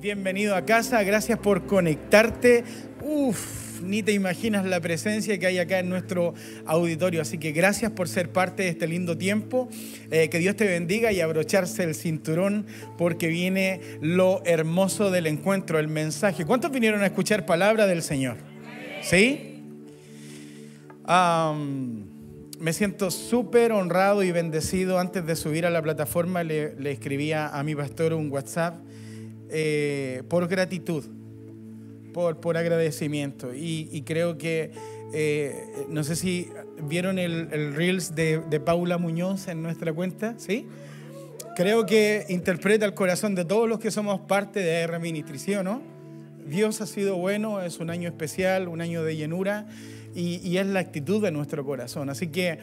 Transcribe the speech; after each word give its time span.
Bienvenido 0.00 0.56
a 0.56 0.64
casa, 0.64 1.02
gracias 1.02 1.38
por 1.38 1.66
conectarte. 1.66 2.64
Uf, 3.02 3.82
ni 3.82 4.02
te 4.02 4.12
imaginas 4.12 4.64
la 4.64 4.80
presencia 4.80 5.38
que 5.38 5.46
hay 5.46 5.58
acá 5.58 5.78
en 5.78 5.90
nuestro 5.90 6.32
auditorio, 6.64 7.20
así 7.20 7.36
que 7.36 7.52
gracias 7.52 7.92
por 7.92 8.08
ser 8.08 8.32
parte 8.32 8.62
de 8.62 8.70
este 8.70 8.86
lindo 8.86 9.18
tiempo. 9.18 9.68
Eh, 10.10 10.30
que 10.30 10.38
Dios 10.38 10.56
te 10.56 10.66
bendiga 10.66 11.12
y 11.12 11.20
abrocharse 11.20 11.84
el 11.84 11.94
cinturón 11.94 12.64
porque 12.96 13.26
viene 13.26 13.82
lo 14.00 14.40
hermoso 14.46 15.10
del 15.10 15.26
encuentro, 15.26 15.78
el 15.78 15.88
mensaje. 15.88 16.46
¿Cuántos 16.46 16.70
vinieron 16.70 17.02
a 17.02 17.06
escuchar 17.06 17.44
palabra 17.44 17.86
del 17.86 18.00
Señor? 18.00 18.38
¿Sí? 19.02 19.46
me 22.58 22.72
siento 22.72 23.10
súper 23.10 23.72
honrado 23.72 24.22
y 24.22 24.32
bendecido. 24.32 24.98
Antes 24.98 25.26
de 25.26 25.36
subir 25.36 25.66
a 25.66 25.70
la 25.70 25.82
plataforma 25.82 26.42
le, 26.42 26.74
le 26.76 26.90
escribía 26.90 27.48
a 27.48 27.62
mi 27.64 27.74
pastor 27.74 28.14
un 28.14 28.30
WhatsApp 28.30 28.76
eh, 29.50 30.22
por 30.28 30.48
gratitud, 30.48 31.04
por, 32.12 32.40
por 32.40 32.56
agradecimiento. 32.56 33.54
Y, 33.54 34.02
creo 34.06 34.38
que, 34.38 34.70
eh, 35.12 35.66
no 35.88 36.04
sé 36.04 36.16
si 36.16 36.48
vieron 36.82 37.18
el, 37.18 37.74
Reels 37.74 38.14
de, 38.14 38.38
de, 38.38 38.60
Paula 38.60 38.98
Muñoz 38.98 39.48
en 39.48 39.62
nuestra 39.62 39.92
cuenta, 39.92 40.34
¿sí? 40.38 40.66
Creo 41.56 41.84
que 41.84 42.24
interpreta 42.28 42.86
el 42.86 42.94
corazón 42.94 43.34
de 43.34 43.44
todos 43.44 43.68
los 43.68 43.80
que 43.80 43.90
somos 43.90 44.20
parte 44.20 44.60
de 44.60 44.82
AR 44.82 45.00
Ministry, 45.00 45.54
o 45.56 45.62
no? 45.62 45.82
Dios 46.46 46.80
ha 46.80 46.86
sido 46.86 47.16
bueno, 47.16 47.60
es 47.60 47.78
un 47.80 47.90
año 47.90 48.08
especial, 48.08 48.68
un 48.68 48.80
año 48.80 49.04
de 49.04 49.16
llenura 49.16 49.66
y, 50.14 50.36
y 50.48 50.58
es 50.58 50.66
la 50.66 50.80
actitud 50.80 51.22
de 51.22 51.30
nuestro 51.30 51.64
corazón. 51.64 52.08
Así 52.08 52.28
que 52.28 52.58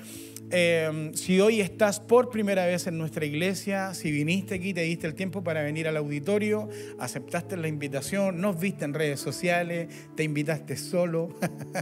Em, 0.50 1.14
si 1.14 1.42
hoy 1.42 1.60
estás 1.60 2.00
por 2.00 2.30
primera 2.30 2.66
vez 2.66 2.88
en 2.88 2.98
nuestra 2.98 3.26
iglesia, 3.26 3.94
si 3.94 4.12
viniste 4.12 4.56
aquí, 4.56 4.74
te 4.74 4.82
diste 4.82 5.06
el 5.06 5.14
tiempo 5.14 5.44
para 5.44 5.62
venir 5.62 5.90
al 5.90 5.98
auditorio, 5.98 6.70
aceptaste 7.00 7.58
la 7.58 7.68
invitación, 7.68 8.40
nos 8.40 8.58
viste 8.58 8.86
en 8.86 8.94
redes 8.94 9.20
sociales, 9.20 9.90
te 10.16 10.24
invitaste 10.24 10.78
solo, 10.78 11.38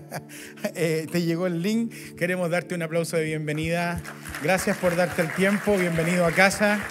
eh, 0.76 1.06
te 1.12 1.22
llegó 1.22 1.46
el 1.46 1.62
link, 1.62 1.94
queremos 2.18 2.50
darte 2.50 2.74
un 2.74 2.82
aplauso 2.82 3.18
de 3.18 3.26
bienvenida. 3.26 4.02
Gracias 4.42 4.78
por 4.78 4.96
darte 4.96 5.22
el 5.22 5.32
tiempo, 5.36 5.78
bienvenido 5.78 6.26
a 6.26 6.32
casa. 6.32 6.84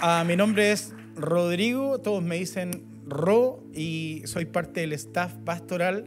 Ah, 0.00 0.24
mi 0.26 0.34
nombre 0.34 0.72
es 0.72 0.92
Rodrigo, 1.14 2.00
todos 2.00 2.22
me 2.24 2.34
dicen 2.34 2.84
Ro 3.06 3.62
y 3.72 4.22
soy 4.24 4.46
parte 4.46 4.80
del 4.80 4.92
staff 4.94 5.34
pastoral 5.44 6.04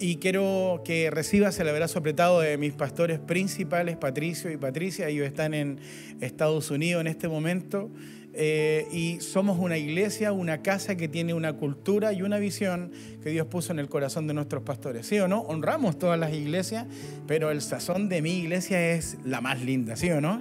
y 0.00 0.16
quiero 0.16 0.82
que 0.84 1.10
recibas 1.10 1.58
el 1.58 1.68
abrazo 1.68 1.98
apretado 1.98 2.40
de 2.40 2.56
mis 2.56 2.72
pastores 2.72 3.18
principales, 3.18 3.96
Patricio 3.96 4.50
y 4.50 4.56
Patricia. 4.56 5.08
Ellos 5.08 5.26
están 5.26 5.54
en 5.54 5.78
Estados 6.20 6.70
Unidos 6.70 7.00
en 7.00 7.06
este 7.06 7.28
momento. 7.28 7.90
Eh, 8.34 8.86
y 8.92 9.20
somos 9.20 9.58
una 9.58 9.78
iglesia, 9.78 10.30
una 10.32 10.62
casa 10.62 10.96
que 10.96 11.08
tiene 11.08 11.34
una 11.34 11.54
cultura 11.54 12.12
y 12.12 12.22
una 12.22 12.38
visión 12.38 12.92
que 13.22 13.30
Dios 13.30 13.48
puso 13.48 13.72
en 13.72 13.80
el 13.80 13.88
corazón 13.88 14.26
de 14.28 14.34
nuestros 14.34 14.62
pastores. 14.62 15.06
¿Sí 15.06 15.18
o 15.18 15.26
no? 15.26 15.40
Honramos 15.40 15.98
todas 15.98 16.18
las 16.18 16.32
iglesias, 16.32 16.86
pero 17.26 17.50
el 17.50 17.60
sazón 17.60 18.08
de 18.08 18.22
mi 18.22 18.38
iglesia 18.38 18.92
es 18.92 19.18
la 19.24 19.40
más 19.40 19.60
linda, 19.62 19.96
¿sí 19.96 20.10
o 20.10 20.20
no? 20.20 20.40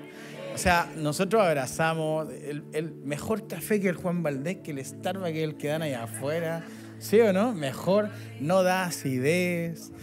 O 0.54 0.58
sea, 0.60 0.92
nosotros 0.98 1.42
abrazamos 1.42 2.28
el, 2.32 2.64
el 2.74 2.92
mejor 3.04 3.48
café 3.48 3.80
que 3.80 3.90
el 3.90 3.96
Juan 3.96 4.22
Valdés, 4.22 4.58
que 4.58 4.72
el 4.72 4.84
Starbucks 4.84 5.32
que 5.32 5.44
el 5.44 5.56
que 5.56 5.68
dan 5.68 5.82
allá 5.82 6.04
afuera. 6.04 6.66
¿Sí 7.00 7.20
o 7.20 7.32
no? 7.32 7.54
Mejor 7.54 8.10
no 8.40 8.64
da 8.64 8.86
acidez. 8.86 9.92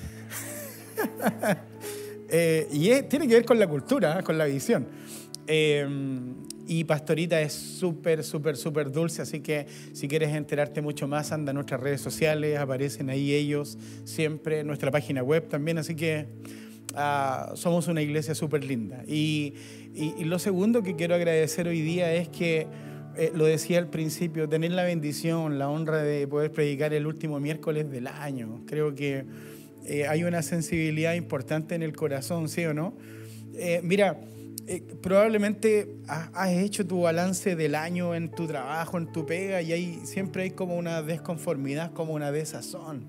Eh, 2.36 2.66
y 2.72 3.02
tiene 3.02 3.28
que 3.28 3.34
ver 3.34 3.44
con 3.44 3.60
la 3.60 3.68
cultura, 3.68 4.18
¿eh? 4.18 4.22
con 4.24 4.36
la 4.36 4.46
visión. 4.46 4.88
Eh, 5.46 5.86
y 6.66 6.82
Pastorita 6.82 7.40
es 7.40 7.52
súper, 7.52 8.24
súper, 8.24 8.56
súper 8.56 8.90
dulce, 8.90 9.22
así 9.22 9.38
que 9.38 9.66
si 9.92 10.08
quieres 10.08 10.34
enterarte 10.34 10.80
mucho 10.80 11.06
más, 11.06 11.30
anda 11.30 11.50
a 11.50 11.54
nuestras 11.54 11.80
redes 11.80 12.00
sociales, 12.00 12.58
aparecen 12.58 13.08
ahí 13.08 13.32
ellos 13.32 13.78
siempre, 14.04 14.60
en 14.60 14.66
nuestra 14.66 14.90
página 14.90 15.22
web 15.22 15.46
también, 15.48 15.78
así 15.78 15.94
que 15.94 16.26
ah, 16.96 17.52
somos 17.54 17.86
una 17.86 18.02
iglesia 18.02 18.34
súper 18.34 18.64
linda. 18.64 19.04
y 19.06 19.54
lo 20.24 20.40
segundo 20.40 20.82
que 20.82 20.96
quiero 20.96 21.14
agradecer 21.14 21.68
hoy 21.68 21.82
día 21.82 22.12
es 22.14 22.28
que 22.30 22.66
eh, 23.16 23.32
lo 23.34 23.44
decía 23.44 23.78
al 23.78 23.88
principio, 23.88 24.48
tener 24.48 24.72
la 24.72 24.84
bendición, 24.84 25.58
la 25.58 25.68
honra 25.68 26.02
de 26.02 26.26
poder 26.26 26.50
predicar 26.52 26.92
el 26.92 27.06
último 27.06 27.40
miércoles 27.40 27.90
del 27.90 28.06
año. 28.06 28.62
Creo 28.66 28.94
que 28.94 29.24
eh, 29.84 30.06
hay 30.06 30.24
una 30.24 30.42
sensibilidad 30.42 31.14
importante 31.14 31.74
en 31.74 31.82
el 31.82 31.94
corazón, 31.94 32.48
¿sí 32.48 32.64
o 32.64 32.74
no? 32.74 32.94
Eh, 33.54 33.80
mira, 33.82 34.20
probablemente 35.02 35.96
has 36.06 36.52
hecho 36.52 36.86
tu 36.86 37.02
balance 37.02 37.54
del 37.54 37.74
año 37.74 38.14
en 38.14 38.30
tu 38.30 38.46
trabajo, 38.46 38.98
en 38.98 39.12
tu 39.12 39.26
pega, 39.26 39.62
y 39.62 39.72
hay, 39.72 40.00
siempre 40.04 40.44
hay 40.44 40.50
como 40.50 40.76
una 40.76 41.02
desconformidad, 41.02 41.92
como 41.92 42.14
una 42.14 42.32
desazón. 42.32 43.06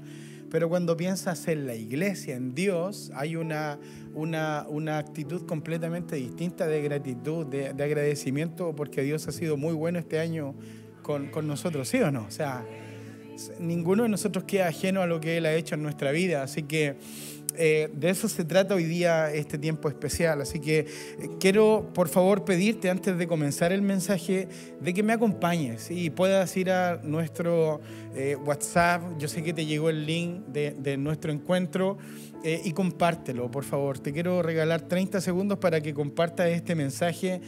Pero 0.52 0.70
cuando 0.70 0.96
piensas 0.96 1.48
en 1.48 1.66
la 1.66 1.76
iglesia, 1.76 2.36
en 2.36 2.54
Dios, 2.54 3.12
hay 3.16 3.36
una, 3.36 3.80
una, 4.16 4.66
una 4.68 4.98
actitud 4.98 5.46
completamente 5.46 6.16
distinta 6.16 6.68
de 6.68 6.82
gratitud, 6.82 7.46
de, 7.46 7.68
agradecimiento, 7.68 8.76
porque 8.76 9.04
Dios 9.04 9.28
ha 9.28 9.32
sido 9.32 9.58
muy 9.58 9.74
bueno 9.74 10.00
este 10.00 10.20
año 10.20 10.56
con, 11.04 11.28
con 11.28 11.48
nosotros, 11.48 11.88
¿sí 11.88 12.00
o 12.02 12.12
no? 12.12 12.26
O 12.28 12.32
sea, 12.32 12.66
ninguno 13.60 14.04
de 14.04 14.10
nosotros 14.10 14.46
queda 14.46 14.68
ajeno 14.68 15.02
a 15.02 15.06
lo 15.06 15.20
que 15.20 15.38
Él 15.38 15.46
ha 15.46 15.54
hecho 15.54 15.76
en 15.76 15.84
nuestra 15.84 16.12
vida, 16.12 16.42
así 16.42 16.64
que 16.64 16.96
eh, 17.58 17.90
de 17.94 18.10
eso 18.10 18.28
se 18.28 18.44
trata 18.44 18.76
hoy 18.76 18.84
día 18.84 19.32
este 19.32 19.58
tiempo 19.58 19.90
especial. 19.90 20.42
Así 20.42 20.60
que 20.60 20.80
eh, 20.80 20.86
quiero, 21.40 21.90
por 21.94 22.10
favor, 22.10 22.44
pedirte 22.46 22.90
antes 22.90 23.18
de 23.18 23.28
comenzar 23.28 23.72
el 23.72 23.82
mensaje 23.82 24.48
de 24.80 24.94
que 24.94 25.04
me 25.04 25.14
acompañes 25.14 25.90
y 25.90 26.10
puedas 26.10 26.56
ir 26.58 26.72
a 26.72 27.00
nuestro 27.04 27.82
eh, 28.16 28.36
WhatsApp. 28.36 29.18
Yo 29.18 29.28
sé 29.28 29.44
que 29.44 29.54
te 29.54 29.66
llegó 29.66 29.90
el 29.90 30.06
link 30.06 30.46
de, 30.48 30.72
de 30.72 30.98
nuestro 30.98 31.32
encuentro. 31.32 31.98
Y 32.44 32.72
compártelo, 32.74 33.50
por 33.50 33.64
favor. 33.64 34.00
Te 34.00 34.14
quiero 34.14 34.42
regalar 34.42 34.82
30 34.82 35.22
segundos 35.22 35.58
para 35.58 35.82
que 35.82 35.94
compartas 35.94 36.50
este 36.50 36.76
mensaje. 36.76 37.42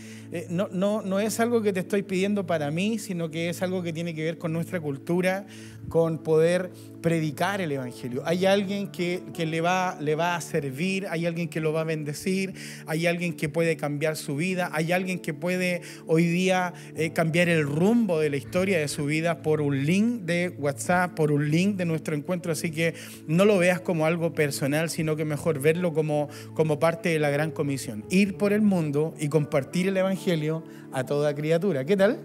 no, 0.50 0.70
no, 0.72 1.02
no 1.02 1.20
es 1.20 1.40
algo 1.40 1.62
que 1.62 1.74
te 1.74 1.82
estoy 1.82 2.04
pidiendo 2.04 2.46
para 2.46 2.72
mí, 2.72 3.00
sino 3.00 3.30
que 3.30 3.50
es 3.50 3.62
algo 3.62 3.84
que 3.84 3.94
tiene 3.94 4.14
que 4.14 4.24
ver 4.24 4.38
con 4.38 4.54
nuestra 4.54 4.80
cultura, 4.80 5.46
con 5.90 6.20
poder 6.20 6.72
predicar 7.02 7.62
el 7.62 7.72
Evangelio. 7.72 8.22
Hay 8.26 8.46
alguien 8.46 8.90
que, 8.90 9.24
que, 9.34 9.46
le, 9.46 9.62
va, 9.62 9.98
le 10.02 10.16
va 10.16 10.36
a 10.36 10.42
servir, 10.42 11.08
hay 11.10 11.26
alguien 11.26 11.48
que 11.48 11.62
lo 11.62 11.72
va 11.72 11.82
a 11.82 11.84
bendecir, 11.86 12.54
hay 12.86 13.08
alguien 13.08 13.34
que 13.34 13.48
puede 13.48 13.78
cambiar 13.78 14.18
su 14.18 14.36
vida, 14.36 14.70
hay 14.74 14.92
alguien 14.92 15.20
que 15.20 15.34
puede 15.34 15.82
hoy 16.06 16.26
día 16.26 16.74
eh, 16.96 17.12
cambiar 17.12 17.48
el 17.48 17.64
rumbo 17.64 18.20
de 18.20 18.30
la 18.30 18.38
historia 18.38 18.80
de 18.80 18.88
su 18.88 19.06
vida 19.06 19.42
por 19.42 19.62
un 19.62 19.86
link 19.86 20.24
de 20.24 20.50
WhatsApp, 20.58 21.14
por 21.14 21.32
un 21.32 21.50
link 21.50 21.78
de 21.78 21.86
nuestro 21.86 22.16
encuentro. 22.16 22.52
Así 22.52 22.72
que 22.72 22.94
no 23.28 23.46
lo 23.46 23.58
veas 23.58 23.80
como 23.80 24.06
algo 24.06 24.34
personal, 24.34 24.77
sino 24.90 25.16
que 25.16 25.26
mejor 25.26 25.60
verlo 25.60 25.94
como, 25.94 26.30
como 26.54 26.80
parte 26.80 27.10
de 27.10 27.20
la 27.20 27.30
gran 27.30 27.52
comisión. 27.52 28.06
Ir 28.10 28.38
por 28.38 28.54
el 28.54 28.62
mundo 28.62 29.14
y 29.20 29.30
compartir 29.30 29.88
el 29.88 29.98
Evangelio 29.98 30.64
a 30.92 31.06
toda 31.06 31.36
criatura. 31.36 31.86
¿Qué 31.86 31.98
tal? 31.98 32.20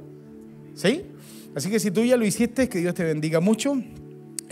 ¿Sí? 0.74 1.02
Así 1.54 1.70
que 1.70 1.80
si 1.80 1.90
tú 1.90 2.04
ya 2.04 2.16
lo 2.16 2.24
hiciste, 2.24 2.68
que 2.68 2.78
Dios 2.78 2.94
te 2.94 3.04
bendiga 3.04 3.40
mucho. 3.40 3.76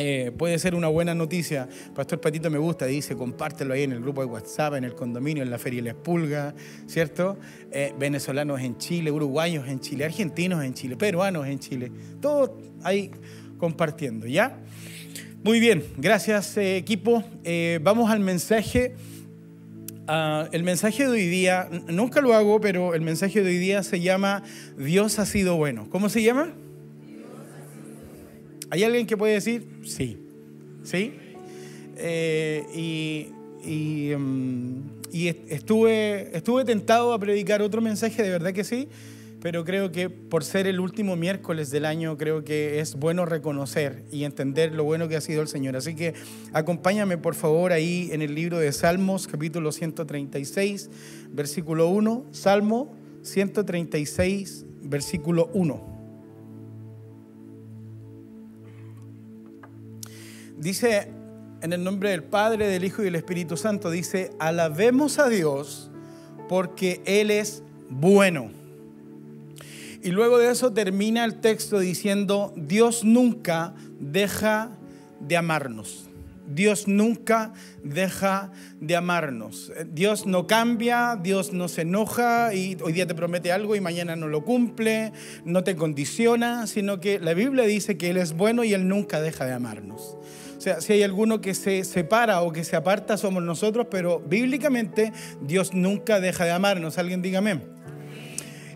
Eh, 0.02 0.32
puede 0.36 0.58
ser 0.58 0.74
una 0.74 0.88
buena 0.88 1.14
noticia. 1.14 1.68
Pastor 1.94 2.20
Patito 2.22 2.48
me 2.50 2.56
gusta, 2.56 2.86
dice, 2.86 3.14
compártelo 3.16 3.74
ahí 3.74 3.82
en 3.82 3.92
el 3.92 4.00
grupo 4.00 4.22
de 4.22 4.28
WhatsApp, 4.28 4.76
en 4.76 4.84
el 4.84 4.94
condominio, 4.94 5.42
en 5.42 5.50
la 5.50 5.58
Feria 5.58 5.82
La 5.82 5.90
Espulga, 5.90 6.54
¿cierto? 6.86 7.36
Eh, 7.70 7.92
venezolanos 7.98 8.60
en 8.62 8.78
Chile, 8.78 9.10
uruguayos 9.10 9.68
en 9.68 9.78
Chile, 9.80 10.06
argentinos 10.06 10.64
en 10.64 10.72
Chile, 10.72 10.96
peruanos 10.96 11.46
en 11.46 11.58
Chile, 11.58 11.92
todos 12.18 12.50
ahí 12.82 13.10
compartiendo, 13.58 14.26
¿ya? 14.26 14.58
Muy 15.42 15.58
bien, 15.58 15.82
gracias 15.96 16.56
eh, 16.58 16.76
equipo. 16.76 17.24
vamos 17.80 18.10
al 18.10 18.20
mensaje. 18.20 18.94
Ah, 20.06 20.48
el 20.52 20.64
mensaje 20.64 21.04
de 21.04 21.08
hoy 21.08 21.26
día, 21.28 21.68
nunca 21.88 22.20
lo 22.20 22.34
hago, 22.34 22.60
pero 22.60 22.94
el 22.94 23.00
mensaje 23.00 23.42
de 23.42 23.48
hoy 23.48 23.56
día 23.56 23.82
se 23.82 24.00
llama 24.00 24.42
Dios 24.76 25.18
ha 25.18 25.24
sido 25.24 25.56
bueno. 25.56 25.88
¿Cómo 25.88 26.10
se 26.10 26.22
llama? 26.22 26.52
¿Hay 28.68 28.84
alguien 28.84 29.06
que 29.06 29.16
puede 29.16 29.32
decir 29.32 29.66
sí? 29.82 30.18
¿Sí? 30.82 31.14
Eh, 31.96 33.30
y, 33.64 34.10
em, 34.12 34.82
estuve, 35.48 36.36
estuve 36.36 36.66
tentado 36.66 37.14
a 37.14 37.18
predicar 37.18 37.62
otro 37.62 37.80
mensaje, 37.80 38.22
de 38.22 38.28
verdad 38.28 38.52
que 38.52 38.64
sí, 38.64 38.88
pero 39.40 39.64
creo 39.64 39.90
que 39.90 40.10
por 40.10 40.44
ser 40.44 40.66
el 40.66 40.80
último 40.80 41.16
miércoles 41.16 41.70
del 41.70 41.86
año, 41.86 42.18
creo 42.18 42.44
que 42.44 42.80
es 42.80 42.94
bueno 42.94 43.24
reconocer 43.24 44.04
y 44.12 44.24
entender 44.24 44.74
lo 44.74 44.84
bueno 44.84 45.08
que 45.08 45.16
ha 45.16 45.20
sido 45.20 45.40
el 45.40 45.48
Señor. 45.48 45.76
Así 45.76 45.94
que 45.94 46.14
acompáñame 46.52 47.16
por 47.16 47.34
favor 47.34 47.72
ahí 47.72 48.10
en 48.12 48.20
el 48.20 48.34
libro 48.34 48.58
de 48.58 48.70
Salmos, 48.72 49.26
capítulo 49.26 49.72
136, 49.72 50.90
versículo 51.30 51.88
1. 51.88 52.26
Salmo 52.32 52.94
136, 53.22 54.66
versículo 54.82 55.48
1. 55.54 55.88
Dice 60.58 61.08
en 61.62 61.72
el 61.72 61.82
nombre 61.82 62.10
del 62.10 62.24
Padre, 62.24 62.66
del 62.66 62.84
Hijo 62.84 63.00
y 63.00 63.06
del 63.06 63.16
Espíritu 63.16 63.56
Santo, 63.56 63.90
dice, 63.90 64.32
alabemos 64.38 65.18
a 65.18 65.30
Dios 65.30 65.90
porque 66.48 67.00
Él 67.06 67.30
es 67.30 67.62
bueno 67.88 68.59
Y 70.02 70.10
luego 70.10 70.38
de 70.38 70.50
eso 70.50 70.72
termina 70.72 71.24
el 71.24 71.40
texto 71.40 71.78
diciendo, 71.78 72.54
Dios 72.56 73.04
nunca 73.04 73.74
deja 73.98 74.70
de 75.20 75.36
amarnos. 75.36 76.10
Dios 76.52 76.88
nunca 76.88 77.52
deja 77.84 78.50
de 78.80 78.96
amarnos. 78.96 79.72
Dios 79.86 80.26
no 80.26 80.46
cambia, 80.46 81.18
Dios 81.22 81.52
no 81.52 81.68
se 81.68 81.82
enoja 81.82 82.52
y 82.54 82.76
hoy 82.82 82.92
día 82.92 83.06
te 83.06 83.14
promete 83.14 83.52
algo 83.52 83.76
y 83.76 83.80
mañana 83.80 84.16
no 84.16 84.26
lo 84.26 84.44
cumple, 84.44 85.12
no 85.44 85.62
te 85.62 85.76
condiciona, 85.76 86.66
sino 86.66 86.98
que 86.98 87.20
la 87.20 87.34
Biblia 87.34 87.64
dice 87.64 87.96
que 87.96 88.10
Él 88.10 88.16
es 88.16 88.32
bueno 88.32 88.64
y 88.64 88.74
Él 88.74 88.88
nunca 88.88 89.20
deja 89.20 89.44
de 89.44 89.52
amarnos. 89.52 90.16
O 90.56 90.60
sea, 90.60 90.80
si 90.80 90.92
hay 90.92 91.02
alguno 91.02 91.40
que 91.40 91.54
se 91.54 91.84
separa 91.84 92.42
o 92.42 92.52
que 92.52 92.64
se 92.64 92.76
aparta, 92.76 93.16
somos 93.16 93.42
nosotros, 93.42 93.86
pero 93.90 94.20
bíblicamente 94.20 95.12
Dios 95.40 95.72
nunca 95.72 96.20
deja 96.20 96.44
de 96.44 96.50
amarnos. 96.50 96.98
Alguien 96.98 97.22
dígame. 97.22 97.79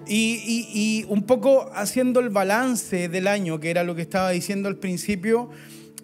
Y, 0.07 0.69
y, 0.75 1.07
un 1.09 1.23
poco 1.23 1.71
haciendo 1.75 2.21
el 2.21 2.29
balance 2.29 3.09
del 3.09 3.27
año, 3.27 3.59
que 3.61 3.71
era 3.71 3.85
lo 3.85 3.95
que 3.95 4.03
estaba 4.03 4.31
diciendo 4.31 4.69
al 4.69 4.77
principio, 4.77 5.51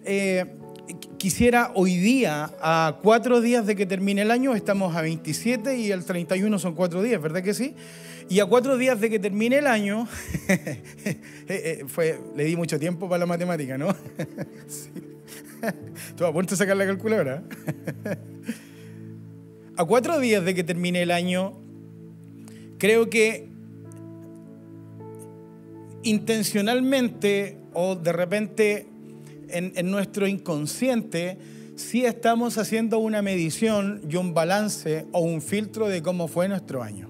eh, 0.05 0.45
quisiera 1.17 1.71
hoy 1.75 1.97
día, 1.97 2.51
a 2.61 2.99
cuatro 3.01 3.41
días 3.41 3.65
de 3.65 3.75
que 3.75 3.85
termine 3.85 4.23
el 4.23 4.31
año, 4.31 4.55
estamos 4.55 4.95
a 4.95 5.01
27 5.01 5.77
y 5.77 5.91
el 5.91 6.03
31 6.03 6.57
son 6.57 6.73
cuatro 6.73 7.01
días, 7.03 7.21
¿verdad 7.21 7.43
que 7.43 7.53
sí? 7.53 7.75
Y 8.27 8.39
a 8.39 8.45
cuatro 8.45 8.77
días 8.77 8.99
de 8.99 9.09
que 9.09 9.19
termine 9.19 9.59
el 9.59 9.67
año, 9.67 10.07
eh, 10.47 10.81
eh, 11.47 11.83
fue, 11.87 12.19
le 12.35 12.45
di 12.45 12.55
mucho 12.55 12.79
tiempo 12.79 13.07
para 13.07 13.19
la 13.19 13.25
matemática, 13.25 13.77
¿no? 13.77 13.95
sí. 14.67 14.89
Tú 16.17 16.25
a 16.25 16.33
punto 16.33 16.51
de 16.51 16.57
sacar 16.57 16.77
la 16.77 16.85
calculadora. 16.85 17.43
a 19.75 19.85
cuatro 19.85 20.19
días 20.19 20.43
de 20.43 20.55
que 20.55 20.63
termine 20.63 21.01
el 21.01 21.11
año, 21.11 21.53
creo 22.77 23.09
que 23.09 23.50
intencionalmente 26.03 27.57
o 27.73 27.95
de 27.95 28.11
repente 28.11 28.87
en, 29.49 29.91
nuestro 29.91 30.27
inconsciente 30.27 31.37
sí 31.75 32.05
estamos 32.05 32.57
haciendo 32.57 32.99
una 32.99 33.21
medición 33.21 34.01
y 34.09 34.15
un 34.15 34.33
balance 34.33 35.05
o 35.11 35.21
un 35.21 35.41
filtro 35.41 35.87
de 35.87 36.01
cómo 36.01 36.27
fue 36.27 36.47
nuestro 36.47 36.83
año. 36.83 37.09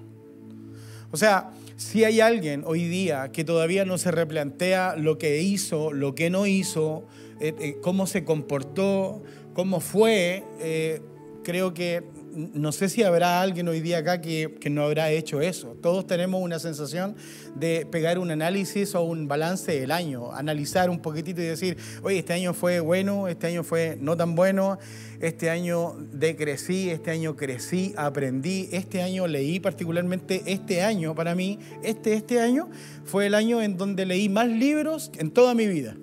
O 1.10 1.16
sea, 1.16 1.50
si 1.76 2.04
hay 2.04 2.20
alguien 2.20 2.62
hoy 2.66 2.84
día 2.88 3.32
que 3.32 3.44
todavía 3.44 3.84
no 3.84 3.98
se 3.98 4.10
replantea 4.10 4.96
lo 4.96 5.18
que 5.18 5.42
hizo, 5.42 5.92
lo 5.92 6.14
que 6.14 6.30
no 6.30 6.46
hizo, 6.46 7.04
eh, 7.40 7.54
eh, 7.58 7.76
cómo 7.82 8.06
se 8.06 8.24
comportó, 8.24 9.22
cómo 9.52 9.80
fue, 9.80 10.44
eh, 10.60 11.02
creo 11.42 11.74
que 11.74 12.02
no 12.34 12.72
sé 12.72 12.88
si 12.88 13.02
habrá 13.02 13.40
alguien 13.40 13.68
hoy 13.68 13.80
día 13.80 13.98
acá 13.98 14.20
que, 14.20 14.50
no 14.70 14.84
habrá 14.84 15.10
hecho 15.10 15.40
eso. 15.40 15.76
Todos 15.82 16.06
tenemos 16.06 16.42
una 16.42 16.58
sensación 16.58 17.14
de 17.54 17.86
pegar 17.90 18.18
un 18.18 18.30
análisis 18.30 18.94
o 18.94 19.02
un 19.02 19.28
balance 19.28 19.78
del 19.78 19.90
año, 19.90 20.32
analizar 20.32 20.88
un 20.90 21.00
poquitito 21.00 21.40
y 21.40 21.44
decir, 21.44 21.76
oye, 22.02 22.18
este 22.18 22.32
año 22.32 22.54
fue 22.54 22.80
bueno, 22.80 23.28
este 23.28 23.48
año 23.48 23.64
fue 23.64 23.96
no 24.00 24.16
tan 24.16 24.34
bueno, 24.34 24.78
este 25.20 25.50
año 25.50 25.94
decrecí, 26.12 26.90
este 26.90 27.10
año 27.10 27.36
crecí, 27.36 27.94
aprendí, 27.96 28.68
este 28.72 29.02
año 29.02 29.26
leí 29.26 29.60
particularmente, 29.60 30.42
este 30.46 30.82
año 30.82 31.14
para 31.14 31.34
mí, 31.34 31.58
este, 31.82 32.14
este 32.14 32.40
año 32.40 32.70
fue 33.04 33.26
el 33.26 33.34
año 33.34 33.60
en 33.60 33.76
donde 33.76 34.06
leí 34.06 34.28
más 34.28 34.48
libros 34.48 35.10
en 35.18 35.30
toda 35.30 35.54
mi 35.54 35.66
vida. 35.66 35.96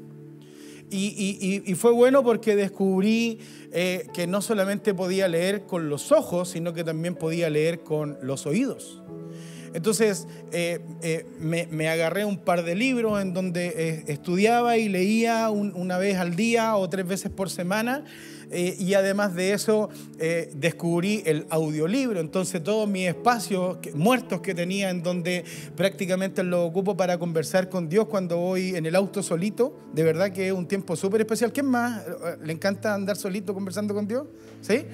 Y 0.91 1.75
fue 1.75 1.91
bueno 1.91 2.24
porque 2.24 2.56
descubrí 2.56 3.39
eh, 3.71 4.07
que 4.15 4.25
no 4.25 4.41
solamente 4.41 4.95
podía 4.95 5.27
leer 5.27 5.68
con 5.68 5.89
los 5.89 6.12
ojos, 6.12 6.50
sino 6.50 6.74
que 6.74 6.83
también 6.83 7.13
podía 7.13 7.51
leer 7.51 7.81
con 7.81 8.18
los 8.24 8.47
oídos. 8.47 9.00
Entonces 9.75 10.27
eh, 10.51 10.80
eh, 11.03 11.27
me, 11.39 11.88
agarré 11.88 12.25
un 12.25 12.39
par 12.39 12.63
de 12.63 12.74
libros 12.74 13.21
en 13.21 13.36
donde 13.36 14.03
estudiaba 14.07 14.77
y 14.77 14.89
leía 14.89 15.51
una 15.51 16.00
vez 16.00 16.18
al 16.18 16.36
día 16.36 16.75
o 16.77 16.89
tres 16.89 17.07
veces 17.07 17.30
por 17.30 17.51
semana 17.51 18.03
eh, 18.51 18.75
y 18.80 18.94
además 18.94 19.36
de 19.36 19.54
eso 19.54 19.90
eh, 20.19 20.51
descubrí 20.56 21.22
el 21.25 21.46
audiolibro, 21.50 22.19
entonces 22.19 22.63
todos 22.63 22.88
mis 22.90 23.07
espacios 23.07 23.78
muertos 23.94 24.42
que 24.42 24.56
tenía 24.56 24.90
en 24.90 25.04
donde 25.04 25.44
prácticamente 25.75 26.44
lo 26.44 26.66
ocupo 26.66 26.98
para 26.98 27.18
conversar 27.18 27.69
con 27.69 27.90
Dios 27.90 28.07
cuando 28.07 28.38
voy 28.38 28.75
en 28.75 28.86
el 28.86 28.96
auto 28.96 29.22
solito, 29.22 29.78
de 29.94 30.04
verdad 30.04 30.31
que 30.31 30.48
es 30.48 30.54
un 30.54 30.68
tiempo 30.68 30.96
súper 30.96 31.22
especial. 31.22 31.51
¿Quién 31.54 31.68
más 31.68 32.04
le 32.44 32.54
encanta 32.54 32.94
andar 32.94 33.18
solito 33.18 33.54
conversando 33.54 33.94
con 33.94 34.07
Dios? 34.07 34.25
¿Sí? 34.62 34.86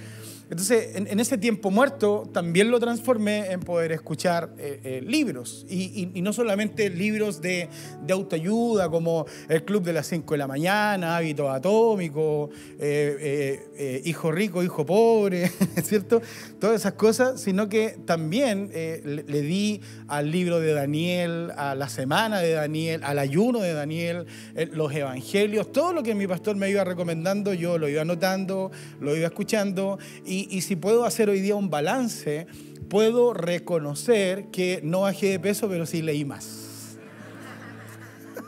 Entonces, 0.50 0.96
en, 0.96 1.20
ese 1.20 1.38
tiempo 1.38 1.72
muerto 1.72 2.30
también 2.32 2.70
lo 2.70 2.80
transformé 2.80 3.52
en 3.52 3.62
poder 3.62 3.92
escuchar 3.92 4.54
eh, 4.58 4.80
eh, 4.84 5.02
libros. 5.06 5.66
Y, 5.70 6.06
no 6.22 6.34
solamente 6.34 6.90
libros 6.90 7.42
de, 7.42 7.70
autoayuda 8.10 8.90
como 8.90 9.26
El 9.50 9.64
Club 9.64 9.84
de 9.84 9.94
las 9.94 10.08
5 10.08 10.34
de 10.34 10.38
la 10.38 10.48
mañana, 10.48 11.18
Hábitos 11.18 11.50
Atómicos, 11.50 12.50
eh, 12.80 14.02
Hijo 14.06 14.32
Rico, 14.32 14.64
Hijo 14.64 14.86
Pobre, 14.86 15.52
¿cierto? 15.84 16.22
Todas 16.60 16.82
esas 16.82 16.94
cosas, 16.94 17.42
sino 17.42 17.68
que 17.68 17.98
también 18.06 18.70
le, 18.74 19.24
le, 19.24 19.42
di 19.42 19.82
al 20.08 20.32
libro 20.32 20.60
de 20.60 20.74
Daniel, 20.74 21.52
a 21.58 21.76
la 21.76 21.90
semana 21.90 22.40
de 22.40 22.52
Daniel, 22.52 23.02
al 23.04 23.20
ayuno 23.20 23.60
de 23.60 23.74
Daniel, 23.74 24.26
los 24.72 24.94
evangelios, 24.94 25.72
todo 25.72 25.94
lo 25.94 26.04
que 26.04 26.16
mi 26.16 26.28
pastor 26.28 26.56
me 26.56 26.70
iba 26.70 26.84
recomendando, 26.84 27.54
yo 27.54 27.78
lo 27.78 27.90
iba 27.90 28.02
anotando, 28.02 28.72
lo 29.00 29.16
iba 29.16 29.28
escuchando. 29.28 30.00
Y 30.26 30.35
y, 30.44 30.62
si 30.62 30.76
puedo 30.76 31.06
hacer 31.06 31.30
hoy 31.30 31.40
día 31.40 31.56
un 31.56 31.70
balance, 31.70 32.48
puedo 32.90 33.34
reconocer 33.34 34.48
que 34.52 34.82
no 34.84 35.02
bajé 35.02 35.32
de 35.32 35.40
peso, 35.40 35.70
pero 35.70 35.86
sí 35.86 36.02
leí 36.02 36.26
más. 36.26 36.98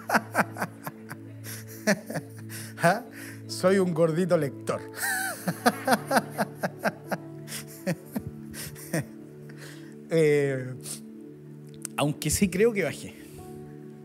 ¿Ah? 2.78 3.04
Soy 3.48 3.80
un 3.80 3.94
gordito 3.94 4.38
lector. 4.38 4.82
Eh, 10.10 10.74
aunque 11.98 12.30
sí 12.30 12.48
creo 12.48 12.72
que 12.72 12.86
bajé, 12.86 13.14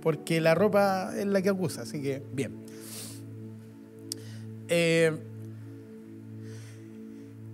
porque 0.03 0.41
la 0.41 0.53
ropa 0.53 1.13
es 1.17 1.27
la 1.27 1.41
que 1.43 1.49
acusa, 1.49 1.83
así 1.83 2.03
que 2.03 2.21
bien. 2.33 2.57
Eh, 4.67 5.17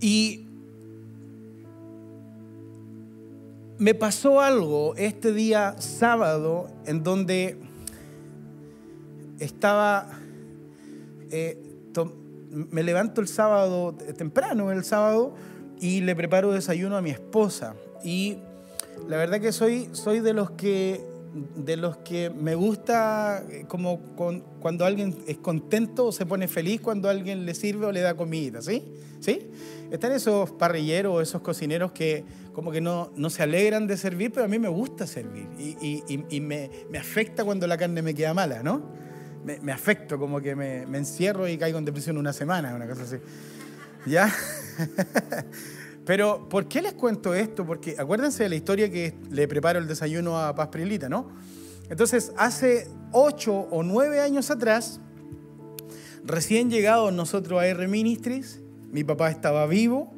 y 0.01 0.47
me 3.79 3.95
pasó 3.95 4.41
algo 4.41 4.95
este 4.97 5.33
día 5.33 5.77
sábado 5.79 6.69
en 6.85 7.03
donde 7.03 7.59
estaba, 9.39 10.09
eh, 11.31 11.63
me 12.51 12.83
levanto 12.83 13.21
el 13.21 13.29
sábado 13.29 13.95
temprano, 14.17 14.73
el 14.73 14.85
sábado, 14.85 15.35
y 15.81 16.01
le 16.01 16.17
preparo 16.17 16.51
desayuno 16.51 16.97
a 16.97 17.03
mi 17.03 17.11
esposa. 17.11 17.75
Y 18.03 18.39
la 19.07 19.17
verdad 19.17 19.41
que 19.41 19.53
soy, 19.53 19.91
soy 19.93 20.21
de 20.21 20.33
los 20.33 20.51
que 20.51 21.08
de 21.57 21.77
los 21.77 21.99
que 21.99 22.31
me 22.31 22.55
gusta 22.55 23.45
eh, 23.51 23.65
como 23.69 24.01
cuando 24.61 24.85
alguien 24.85 25.17
es 25.27 25.39
contento 25.39 26.07
o 26.07 26.13
se 26.13 26.27
pone 26.27 26.49
feliz 26.49 26.81
cuando 26.81 27.09
alguien 27.09 27.45
le 27.45 27.55
sirve 27.55 27.87
o 27.87 27.93
le 27.93 28.01
da 28.01 28.15
comida, 28.15 28.63
¿sí? 28.63 28.83
¿Sí? 29.21 29.51
Están 29.91 30.13
esos 30.13 30.53
parrilleros, 30.53 31.23
esos 31.23 31.43
cocineros 31.43 31.93
que 31.93 32.25
como 32.53 32.71
que 32.73 32.81
no, 32.81 33.13
no 33.17 33.31
se 33.31 33.43
alegran 33.43 33.87
de 33.87 33.97
servir, 33.97 34.33
pero 34.33 34.47
a 34.47 34.49
mí 34.49 34.59
me 34.59 34.69
gusta 34.69 35.07
servir 35.07 35.49
y, 35.59 36.03
y, 36.09 36.41
me, 36.41 36.71
me, 36.91 36.99
afecta 36.99 37.45
cuando 37.45 37.67
la 37.67 37.77
carne 37.77 38.03
me 38.03 38.15
queda 38.15 38.35
mala, 38.35 38.63
¿no? 38.63 38.83
Me, 39.45 39.61
me 39.61 39.73
afecto, 39.73 40.19
como 40.19 40.41
que 40.41 40.57
me, 40.57 40.85
me, 40.87 40.99
encierro 40.99 41.47
y 41.47 41.57
caigo 41.57 41.79
en 41.79 41.85
depresión 41.85 42.19
una 42.19 42.33
semana, 42.33 42.75
una 42.75 42.89
cosa 42.89 43.03
así. 43.03 43.17
¿Ya? 44.07 44.33
pero, 46.09 46.49
¿por 46.49 46.69
qué 46.69 46.81
les 46.81 46.95
cuento 46.95 47.35
esto? 47.35 47.67
Porque 47.67 47.95
acuérdense 47.99 48.43
de 48.43 48.49
la 48.49 48.55
historia 48.55 48.91
que 48.91 49.13
le 49.31 49.47
preparo 49.47 49.79
el 49.79 49.87
desayuno 49.87 50.39
a 50.39 50.55
Paz 50.55 50.69
Prilita, 50.69 51.11
¿no? 51.11 51.29
Entonces, 51.91 52.33
hace 52.39 52.89
ocho 53.13 53.53
o 53.55 53.83
nueve 53.83 54.19
años 54.19 54.51
atrás, 54.51 55.03
recién 56.25 56.71
llegados 56.71 57.13
nosotros 57.13 57.61
a 57.61 57.67
R 57.67 57.87
Ministries, 57.89 58.63
mi 58.91 59.05
papá 59.05 59.31
estaba 59.31 59.67
vivo 59.67 60.11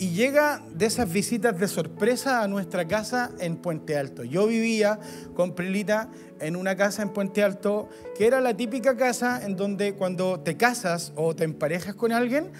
y 0.00 0.08
llega 0.08 0.64
de 0.74 0.86
esas 0.86 1.12
visitas 1.12 1.56
de 1.60 1.68
sorpresa 1.68 2.42
a 2.42 2.48
nuestra 2.48 2.88
casa 2.88 3.30
en 3.38 3.56
Puente 3.58 3.96
Alto. 3.96 4.24
Yo 4.24 4.48
vivía 4.48 4.98
con 5.34 5.54
Prilita 5.54 6.08
en 6.40 6.56
una 6.56 6.74
casa 6.74 7.02
en 7.02 7.10
Puente 7.10 7.44
Alto 7.44 7.88
que 8.16 8.26
era 8.26 8.40
la 8.40 8.56
típica 8.56 8.96
casa 8.96 9.44
en 9.44 9.54
donde 9.56 9.94
cuando 9.94 10.40
te 10.40 10.56
casas 10.56 11.12
o 11.14 11.36
te 11.36 11.44
emparejas 11.44 11.94
con 11.94 12.12
alguien, 12.12 12.50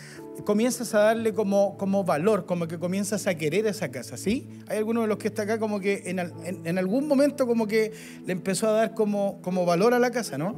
comienzas 0.45 0.95
a 0.95 1.01
darle 1.01 1.35
como, 1.35 1.77
como 1.77 2.05
valor, 2.05 2.47
como 2.47 2.69
que 2.69 2.79
comienzas 2.79 3.27
a 3.27 3.35
querer 3.35 3.67
esa 3.67 3.91
casa, 3.91 4.17
¿sí? 4.17 4.49
Hay 4.69 4.79
algunos 4.79 5.05
de 5.05 5.09
los 5.09 5.19
que 5.19 5.29
está 5.29 5.43
acá 5.43 5.59
como 5.59 5.81
que 5.81 6.03
en, 6.07 6.19
en, 6.19 6.79
algún 6.79 7.09
momento 7.09 7.47
como 7.47 7.67
que 7.67 7.93
le 8.27 8.33
empezó 8.33 8.69
a 8.69 8.73
dar 8.73 8.95
como, 8.95 9.41
como 9.43 9.65
valor 9.65 9.95
a 9.95 9.99
la 9.99 10.11
casa, 10.11 10.39
¿no? 10.39 10.57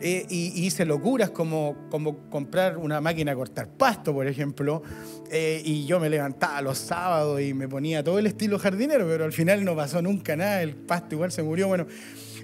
Eh, 0.00 0.26
y, 0.30 0.64
hice 0.66 0.86
locuras 0.86 1.30
como, 1.30 1.76
como 1.90 2.30
comprar 2.30 2.78
una 2.78 3.00
máquina 3.00 3.32
a 3.32 3.34
cortar 3.34 3.68
pasto, 3.68 4.12
por 4.14 4.26
ejemplo, 4.26 4.82
eh, 5.30 5.60
y 5.64 5.84
yo 5.84 6.00
me 6.00 6.08
levantaba 6.08 6.62
los 6.62 6.78
sábados 6.78 7.40
y 7.40 7.52
me 7.52 7.68
ponía 7.68 8.02
todo 8.02 8.18
el 8.18 8.26
estilo 8.26 8.58
jardinero, 8.58 9.06
pero 9.06 9.24
al 9.24 9.32
final 9.32 9.64
no 9.64 9.76
pasó 9.76 10.00
nunca 10.00 10.36
nada, 10.36 10.62
el 10.62 10.74
pasto 10.74 11.16
igual 11.16 11.32
se 11.32 11.42
murió, 11.42 11.68
bueno. 11.68 11.86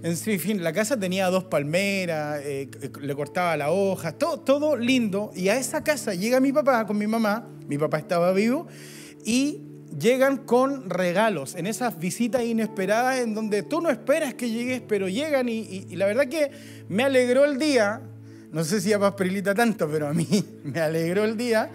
En 0.02 0.16
fin, 0.16 0.62
la 0.62 0.72
casa 0.72 0.98
tenía 0.98 1.28
dos 1.28 1.44
palmeras, 1.44 2.40
eh, 2.44 2.68
le 3.00 3.14
cortaba 3.14 3.56
la 3.56 3.70
hoja, 3.70 4.12
todo, 4.12 4.40
todo 4.40 4.76
lindo. 4.76 5.32
Y 5.34 5.48
a 5.48 5.56
esa 5.56 5.82
casa 5.82 6.14
llega 6.14 6.40
mi 6.40 6.52
papá 6.52 6.86
con 6.86 6.98
mi 6.98 7.06
mamá, 7.06 7.48
mi 7.66 7.78
papá 7.78 7.98
estaba 7.98 8.32
vivo, 8.32 8.66
y 9.24 9.62
llegan 9.98 10.38
con 10.38 10.90
regalos, 10.90 11.54
en 11.54 11.66
esas 11.66 11.98
visitas 11.98 12.42
inesperadas 12.42 13.20
en 13.20 13.34
donde 13.34 13.62
tú 13.62 13.80
no 13.80 13.90
esperas 13.90 14.34
que 14.34 14.50
llegues, 14.50 14.82
pero 14.86 15.08
llegan 15.08 15.48
y, 15.48 15.86
la 15.96 16.06
verdad 16.06 16.26
que 16.26 16.50
me 16.88 17.02
alegró 17.02 17.44
el 17.44 17.58
día, 17.58 18.02
no 18.52 18.64
sé 18.64 18.80
si 18.80 18.92
a 18.92 18.98
Pasperilita 18.98 19.54
tanto, 19.54 19.88
pero 19.90 20.08
a 20.08 20.12
mí 20.12 20.26
me 20.64 20.80
alegró 20.80 21.24
el 21.24 21.36
día, 21.36 21.70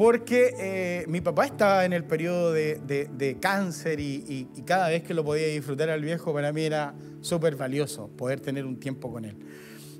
porque 0.00 0.54
eh, 0.58 1.04
mi 1.08 1.20
papá 1.20 1.44
estaba 1.44 1.84
en 1.84 1.92
el 1.92 2.04
periodo 2.04 2.54
de, 2.54 3.36
cáncer 3.38 4.00
y, 4.00 4.48
cada 4.64 4.88
vez 4.88 5.02
que 5.02 5.12
lo 5.12 5.22
podía 5.22 5.48
disfrutar 5.48 5.90
al 5.90 6.00
viejo, 6.00 6.32
para 6.32 6.54
mí 6.54 6.62
era 6.62 6.94
súper 7.20 7.54
valioso 7.54 8.08
poder 8.16 8.40
tener 8.40 8.64
un 8.64 8.80
tiempo 8.80 9.12
con 9.12 9.26
él. 9.26 9.36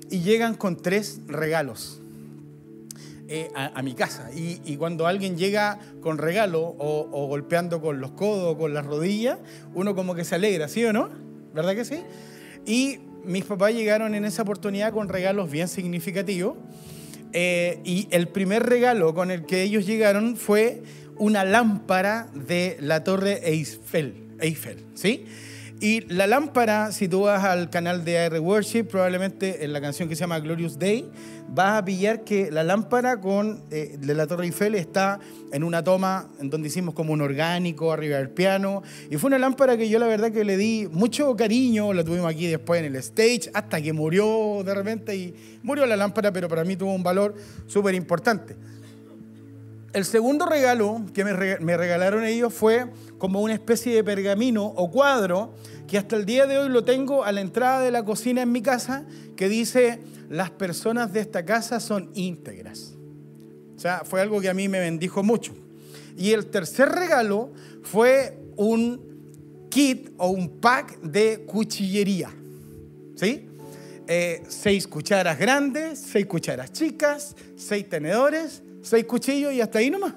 Y 0.09 0.21
llegan 0.21 0.55
con 0.55 0.75
tres 0.75 1.21
regalos 1.27 2.01
eh, 3.27 3.51
a, 3.53 3.79
mi 3.83 3.93
casa. 3.93 4.31
Y, 4.33 4.75
cuando 4.77 5.05
alguien 5.05 5.37
llega 5.37 5.77
con 6.01 6.17
regalo 6.17 6.61
o, 6.63 7.07
o, 7.11 7.27
golpeando 7.27 7.79
con 7.79 8.01
los 8.01 8.09
codos 8.09 8.55
o 8.55 8.57
con 8.57 8.73
las 8.73 8.87
rodillas, 8.87 9.37
uno 9.75 9.93
como 9.93 10.15
que 10.15 10.25
se 10.25 10.33
alegra, 10.33 10.67
¿sí 10.67 10.83
o 10.83 10.91
no? 10.91 11.09
¿Verdad 11.53 11.75
que 11.75 11.85
sí? 11.85 12.01
Y 12.65 12.97
mis 13.23 13.45
papás 13.45 13.75
llegaron 13.75 14.15
en 14.15 14.25
esa 14.25 14.41
oportunidad 14.41 14.93
con 14.93 15.09
regalos 15.09 15.51
bien 15.51 15.67
significativos. 15.67 16.57
Eh, 17.33 17.79
y 17.83 18.07
el 18.11 18.27
primer 18.27 18.63
regalo 18.63 19.13
con 19.13 19.31
el 19.31 19.45
que 19.45 19.63
ellos 19.63 19.85
llegaron 19.85 20.35
fue 20.35 20.83
una 21.17 21.43
lámpara 21.43 22.29
de 22.33 22.77
la 22.79 23.03
Torre 23.03 23.41
Eiffel, 23.43 24.29
Eiffel 24.39 24.85
¿sí? 24.95 25.25
Y 25.83 26.01
la 26.13 26.27
lámpara, 26.27 26.91
si 26.91 27.07
tú 27.07 27.21
vas 27.21 27.43
al 27.43 27.71
canal 27.71 28.05
de 28.05 28.19
AR 28.19 28.39
Worship, 28.39 28.83
probablemente 28.83 29.65
en 29.65 29.73
la 29.73 29.81
canción 29.81 30.07
que 30.07 30.15
se 30.15 30.19
llama 30.19 30.39
Glorious 30.39 30.77
Day, 30.77 31.09
vas 31.49 31.79
a 31.79 31.83
pillar 31.83 32.23
que 32.23 32.51
la 32.51 32.63
lámpara 32.63 33.19
con, 33.19 33.63
eh, 33.71 33.97
de 33.97 34.13
la 34.13 34.27
Torre 34.27 34.45
Eiffel 34.45 34.75
está 34.75 35.19
en 35.51 35.63
una 35.63 35.83
toma 35.83 36.29
en 36.39 36.51
donde 36.51 36.67
hicimos 36.67 36.93
como 36.93 37.13
un 37.13 37.21
orgánico 37.21 37.91
arriba 37.91 38.17
del 38.17 38.29
piano. 38.29 38.83
Y 39.09 39.17
fue 39.17 39.29
una 39.29 39.39
lámpara 39.39 39.75
que 39.75 39.89
yo 39.89 39.97
la 39.97 40.05
verdad 40.05 40.31
que 40.31 40.43
le 40.43 40.55
di 40.55 40.87
mucho 40.91 41.35
cariño, 41.35 41.93
la 41.93 42.03
tuvimos 42.03 42.31
aquí 42.31 42.45
después 42.45 42.79
en 42.79 42.85
el 42.85 42.95
stage, 42.97 43.49
hasta 43.51 43.81
que 43.81 43.91
murió 43.91 44.61
de 44.63 44.75
repente 44.75 45.15
y 45.15 45.33
murió 45.63 45.87
la 45.87 45.97
lámpara, 45.97 46.31
pero 46.31 46.47
para 46.47 46.63
mí 46.63 46.75
tuvo 46.75 46.93
un 46.93 47.01
valor 47.01 47.33
súper 47.65 47.95
importante. 47.95 48.55
El 49.93 50.05
segundo 50.05 50.45
regalo 50.45 51.01
que 51.13 51.25
me 51.25 51.77
regalaron 51.77 52.23
ellos 52.23 52.53
fue 52.53 52.85
como 53.17 53.41
una 53.41 53.53
especie 53.53 53.93
de 53.93 54.03
pergamino 54.03 54.65
o 54.65 54.89
cuadro 54.89 55.53
que 55.85 55.97
hasta 55.97 56.15
el 56.15 56.25
día 56.25 56.47
de 56.47 56.57
hoy 56.57 56.69
lo 56.69 56.85
tengo 56.85 57.25
a 57.25 57.33
la 57.33 57.41
entrada 57.41 57.81
de 57.81 57.91
la 57.91 58.05
cocina 58.05 58.41
en 58.43 58.51
mi 58.53 58.61
casa, 58.61 59.05
que 59.35 59.49
dice, 59.49 59.99
las 60.29 60.49
personas 60.49 61.11
de 61.11 61.19
esta 61.19 61.43
casa 61.43 61.81
son 61.81 62.09
íntegras. 62.13 62.93
O 63.75 63.79
sea, 63.79 64.03
fue 64.05 64.21
algo 64.21 64.39
que 64.39 64.47
a 64.47 64.53
mí 64.53 64.69
me 64.69 64.79
bendijo 64.79 65.23
mucho. 65.23 65.53
Y 66.17 66.31
el 66.31 66.45
tercer 66.45 66.87
regalo 66.87 67.51
fue 67.83 68.37
un 68.55 69.67
kit 69.69 70.11
o 70.17 70.29
un 70.29 70.61
pack 70.61 71.01
de 71.01 71.43
cuchillería. 71.45 72.29
¿Sí? 73.15 73.49
Eh, 74.07 74.43
seis 74.47 74.87
cucharas 74.87 75.37
grandes, 75.37 75.99
seis 75.99 76.25
cucharas 76.27 76.71
chicas, 76.71 77.35
seis 77.57 77.89
tenedores 77.89 78.63
seis 78.81 79.05
cuchillos 79.05 79.53
y 79.53 79.61
hasta 79.61 79.79
ahí 79.79 79.89
nomás. 79.89 80.13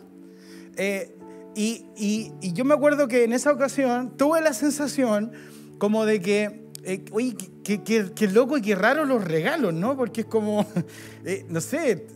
Eh, 0.77 1.15
y, 1.55 1.85
y, 1.97 2.53
yo 2.53 2.65
me 2.65 2.75
acuerdo 2.75 3.07
que 3.07 3.25
en 3.25 3.33
esa 3.33 3.53
ocasión 3.53 4.17
tuve 4.17 4.41
la 4.41 4.53
sensación 4.53 5.33
como 5.79 6.05
de 6.05 6.21
que, 6.21 6.69
eh, 6.83 7.05
oye, 7.13 7.37
qué 7.63 8.29
loco 8.33 8.59
y 8.59 8.63
qué 8.63 8.75
raro 8.75 9.05
los 9.05 9.23
regalos, 9.23 9.73
¿no? 9.73 9.97
Porque 9.97 10.23
es 10.23 10.27
como, 10.27 10.67
eh, 11.25 11.47
no 11.49 11.61
sé, 11.61 12.07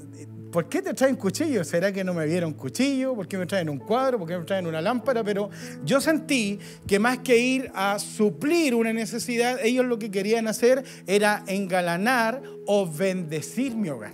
¿por 0.50 0.68
qué 0.68 0.82
te 0.82 0.92
traen 0.94 1.16
cuchillos? 1.16 1.68
¿Será 1.68 1.92
que 1.92 2.02
no 2.02 2.14
me 2.14 2.26
vieron 2.26 2.52
cuchillo? 2.54 3.14
¿Por 3.14 3.28
qué 3.28 3.38
me 3.38 3.46
traen 3.46 3.68
un 3.68 3.78
cuadro? 3.78 4.18
¿Por 4.18 4.28
qué 4.28 4.36
me 4.36 4.44
traen 4.44 4.66
una 4.66 4.80
lámpara? 4.80 5.22
Pero 5.22 5.50
yo 5.84 6.00
sentí 6.00 6.58
que 6.86 6.98
más 6.98 7.18
que 7.18 7.38
ir 7.38 7.70
a 7.74 7.98
suplir 7.98 8.74
una 8.74 8.92
necesidad, 8.92 9.58
ellos 9.62 9.86
lo 9.86 9.98
que 9.98 10.10
querían 10.10 10.48
hacer 10.48 10.82
era 11.06 11.44
engalanar 11.46 12.42
o 12.66 12.90
bendecir 12.90 13.76
mi 13.76 13.88
hogar. 13.88 14.12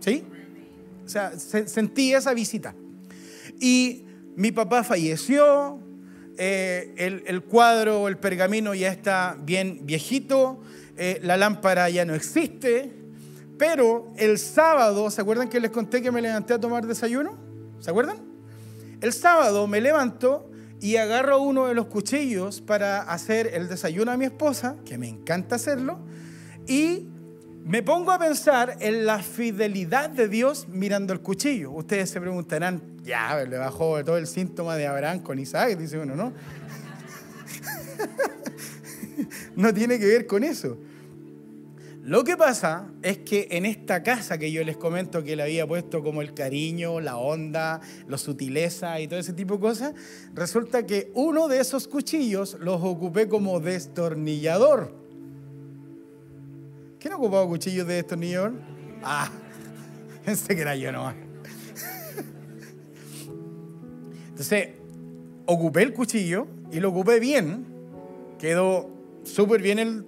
¿Sí? 0.00 0.24
O 1.04 1.08
sea, 1.08 1.38
sentí 1.38 2.14
esa 2.14 2.34
visita. 2.34 2.74
Y 3.60 4.04
mi 4.36 4.52
papá 4.52 4.82
falleció, 4.84 5.78
eh, 6.36 6.94
el, 6.96 7.22
el, 7.26 7.42
cuadro, 7.42 8.08
el 8.08 8.18
pergamino 8.18 8.74
ya 8.74 8.90
está 8.90 9.36
bien 9.40 9.80
viejito, 9.82 10.60
eh, 10.96 11.20
la 11.22 11.36
lámpara 11.36 11.88
ya 11.90 12.04
no 12.04 12.14
existe, 12.14 12.92
pero 13.58 14.12
el 14.16 14.38
sábado, 14.38 15.10
¿se 15.10 15.20
acuerdan 15.20 15.48
que 15.48 15.60
les 15.60 15.70
conté 15.70 16.02
que 16.02 16.10
me 16.10 16.20
levanté 16.20 16.54
a 16.54 16.60
tomar 16.60 16.86
desayuno? 16.86 17.38
¿Se 17.80 17.90
acuerdan? 17.90 18.18
El 19.00 19.12
sábado 19.12 19.66
me 19.66 19.80
levanto 19.80 20.50
y 20.80 20.96
agarro 20.96 21.40
uno 21.40 21.66
de 21.66 21.74
los 21.74 21.86
cuchillos 21.86 22.60
para 22.60 23.02
hacer 23.02 23.50
el 23.54 23.68
desayuno 23.68 24.10
a 24.10 24.16
mi 24.16 24.24
esposa, 24.24 24.76
que 24.84 24.98
me 24.98 25.08
encanta 25.08 25.56
hacerlo, 25.56 25.98
y 26.66 27.08
me 27.64 27.82
pongo 27.82 28.12
a 28.12 28.18
pensar 28.18 28.76
en 28.80 29.06
la 29.06 29.20
fidelidad 29.22 30.10
de 30.10 30.28
Dios 30.28 30.68
mirando 30.68 31.14
el 31.14 31.20
cuchillo. 31.20 31.70
Ustedes 31.70 32.10
se 32.10 32.20
preguntarán, 32.20 32.98
ya, 33.02 33.42
le 33.42 33.56
bajó 33.56 34.04
todo 34.04 34.18
el 34.18 34.26
síntoma 34.26 34.76
de 34.76 34.86
Abraham 34.86 35.20
con 35.20 35.38
Isaac, 35.38 35.78
dice 35.78 35.98
uno, 35.98 36.14
¿no? 36.14 36.34
no 39.56 39.72
tiene 39.72 39.98
que 39.98 40.04
ver 40.04 40.26
con 40.26 40.44
eso. 40.44 40.76
Lo 42.02 42.22
que 42.22 42.36
pasa 42.36 42.90
es 43.00 43.16
que 43.18 43.48
en 43.50 43.64
esta 43.64 44.02
casa 44.02 44.36
que 44.36 44.52
yo 44.52 44.62
les 44.62 44.76
comento 44.76 45.24
que 45.24 45.34
le 45.34 45.42
había 45.42 45.66
puesto 45.66 46.02
como 46.02 46.20
el 46.20 46.34
cariño, 46.34 47.00
la 47.00 47.16
onda, 47.16 47.80
la 48.06 48.18
sutileza 48.18 49.00
y 49.00 49.08
todo 49.08 49.18
ese 49.18 49.32
tipo 49.32 49.54
de 49.54 49.60
cosas, 49.60 49.94
resulta 50.34 50.84
que 50.84 51.10
uno 51.14 51.48
de 51.48 51.60
esos 51.60 51.88
cuchillos 51.88 52.58
los 52.60 52.82
ocupé 52.82 53.26
como 53.26 53.58
destornillador. 53.58 55.03
¿Quién 57.04 57.12
ha 57.12 57.16
ocupado 57.18 57.46
cuchillos 57.46 57.86
de 57.86 57.96
destornillador? 57.96 58.54
Ah, 59.02 59.28
pensé 60.24 60.56
que 60.56 60.62
era 60.62 60.74
yo 60.74 60.90
nomás. 60.90 61.14
Entonces, 64.30 64.68
ocupé 65.44 65.82
el 65.82 65.92
cuchillo 65.92 66.46
y 66.72 66.80
lo 66.80 66.88
ocupé 66.88 67.20
bien. 67.20 67.66
Quedó 68.38 68.88
súper 69.22 69.60
bien 69.60 69.78
el, 69.78 70.06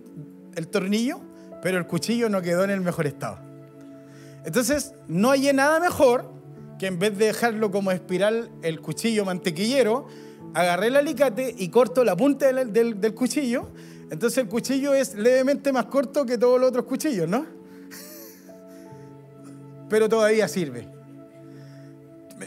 el 0.54 0.68
tornillo, 0.68 1.20
pero 1.60 1.76
el 1.76 1.86
cuchillo 1.86 2.30
no 2.30 2.40
quedó 2.40 2.64
en 2.64 2.70
el 2.70 2.80
mejor 2.80 3.06
estado. 3.06 3.40
Entonces, 4.46 4.94
no 5.06 5.32
hay 5.32 5.52
nada 5.52 5.78
mejor 5.80 6.32
que 6.78 6.86
en 6.86 6.98
vez 6.98 7.18
de 7.18 7.26
dejarlo 7.26 7.70
como 7.70 7.90
espiral 7.90 8.50
el 8.62 8.80
cuchillo 8.80 9.26
mantequillero, 9.26 10.06
agarré 10.54 10.86
el 10.86 10.96
alicate 10.96 11.54
y 11.58 11.68
corto 11.68 12.04
la 12.04 12.16
punta 12.16 12.50
del, 12.50 12.72
del, 12.72 13.02
del 13.02 13.12
cuchillo 13.12 13.68
entonces 14.10 14.38
el 14.38 14.48
cuchillo 14.48 14.94
es 14.94 15.14
levemente 15.14 15.72
más 15.72 15.86
corto 15.86 16.24
que 16.24 16.38
todos 16.38 16.60
los 16.60 16.68
otros 16.68 16.84
cuchillos, 16.84 17.28
¿no? 17.28 17.44
Pero 19.88 20.08
todavía 20.08 20.46
sirve. 20.46 20.88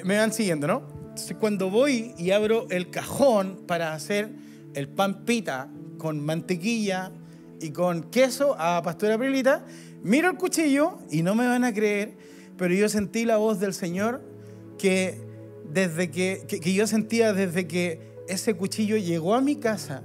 Me 0.05 0.17
van 0.17 0.31
siguiendo, 0.31 0.67
¿no? 0.67 0.83
Entonces 1.09 1.35
cuando 1.37 1.69
voy 1.69 2.13
y 2.17 2.31
abro 2.31 2.67
el 2.69 2.89
cajón 2.89 3.63
para 3.67 3.93
hacer 3.93 4.29
el 4.73 4.87
pan 4.87 5.25
pita 5.25 5.67
con 5.97 6.23
mantequilla 6.23 7.11
y 7.59 7.71
con 7.71 8.03
queso 8.03 8.55
a 8.57 8.81
Pastora 8.81 9.17
Prilita, 9.17 9.65
miro 10.01 10.29
el 10.29 10.37
cuchillo 10.37 10.99
y 11.11 11.23
no 11.23 11.35
me 11.35 11.45
van 11.45 11.65
a 11.65 11.73
creer, 11.73 12.15
pero 12.57 12.73
yo 12.73 12.87
sentí 12.87 13.25
la 13.25 13.35
voz 13.35 13.59
del 13.59 13.73
Señor 13.73 14.21
que 14.77 15.19
desde 15.69 16.09
que, 16.09 16.45
que 16.47 16.73
yo 16.73 16.87
sentía 16.87 17.33
desde 17.33 17.67
que 17.67 17.99
ese 18.29 18.55
cuchillo 18.55 18.95
llegó 18.95 19.35
a 19.35 19.41
mi 19.41 19.57
casa 19.57 20.03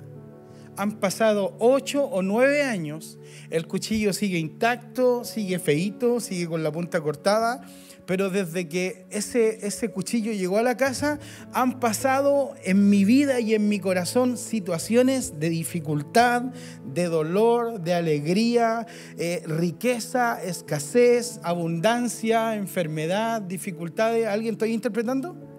han 0.76 1.00
pasado 1.00 1.56
ocho 1.58 2.04
o 2.04 2.22
nueve 2.22 2.62
años, 2.62 3.18
el 3.50 3.66
cuchillo 3.66 4.12
sigue 4.12 4.38
intacto, 4.38 5.24
sigue 5.24 5.58
feito, 5.58 6.20
sigue 6.20 6.46
con 6.46 6.62
la 6.62 6.72
punta 6.72 7.00
cortada, 7.00 7.62
pero 8.06 8.30
desde 8.30 8.68
que 8.68 9.06
ese, 9.10 9.66
ese 9.66 9.90
cuchillo 9.90 10.32
llegó 10.32 10.58
a 10.58 10.62
la 10.62 10.76
casa, 10.76 11.18
han 11.52 11.80
pasado 11.80 12.54
en 12.62 12.90
mi 12.90 13.04
vida 13.04 13.40
y 13.40 13.54
en 13.54 13.68
mi 13.68 13.80
corazón 13.80 14.36
situaciones 14.36 15.40
de 15.40 15.48
dificultad, 15.48 16.42
de 16.84 17.04
dolor, 17.04 17.80
de 17.80 17.94
alegría, 17.94 18.86
eh, 19.18 19.42
riqueza, 19.46 20.42
escasez, 20.42 21.40
abundancia, 21.42 22.56
enfermedad, 22.56 23.40
dificultades. 23.40 24.26
¿Alguien 24.26 24.54
estoy 24.54 24.72
interpretando? 24.72 25.53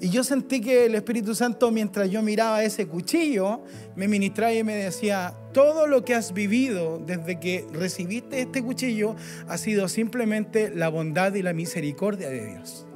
Y 0.00 0.10
yo 0.10 0.24
sentí 0.24 0.60
que 0.60 0.86
el 0.86 0.94
Espíritu 0.94 1.34
Santo, 1.34 1.70
mientras 1.70 2.10
yo 2.10 2.22
miraba 2.22 2.62
ese 2.62 2.86
cuchillo, 2.86 3.62
me 3.94 4.08
ministraba 4.08 4.52
y 4.52 4.62
me 4.62 4.74
decía, 4.74 5.34
todo 5.52 5.86
lo 5.86 6.04
que 6.04 6.14
has 6.14 6.32
vivido 6.32 7.02
desde 7.04 7.40
que 7.40 7.64
recibiste 7.72 8.40
este 8.40 8.62
cuchillo 8.62 9.16
ha 9.48 9.56
sido 9.58 9.88
simplemente 9.88 10.70
la 10.70 10.88
bondad 10.88 11.34
y 11.34 11.42
la 11.42 11.52
misericordia 11.52 12.28
de 12.28 12.46
Dios. 12.46 12.86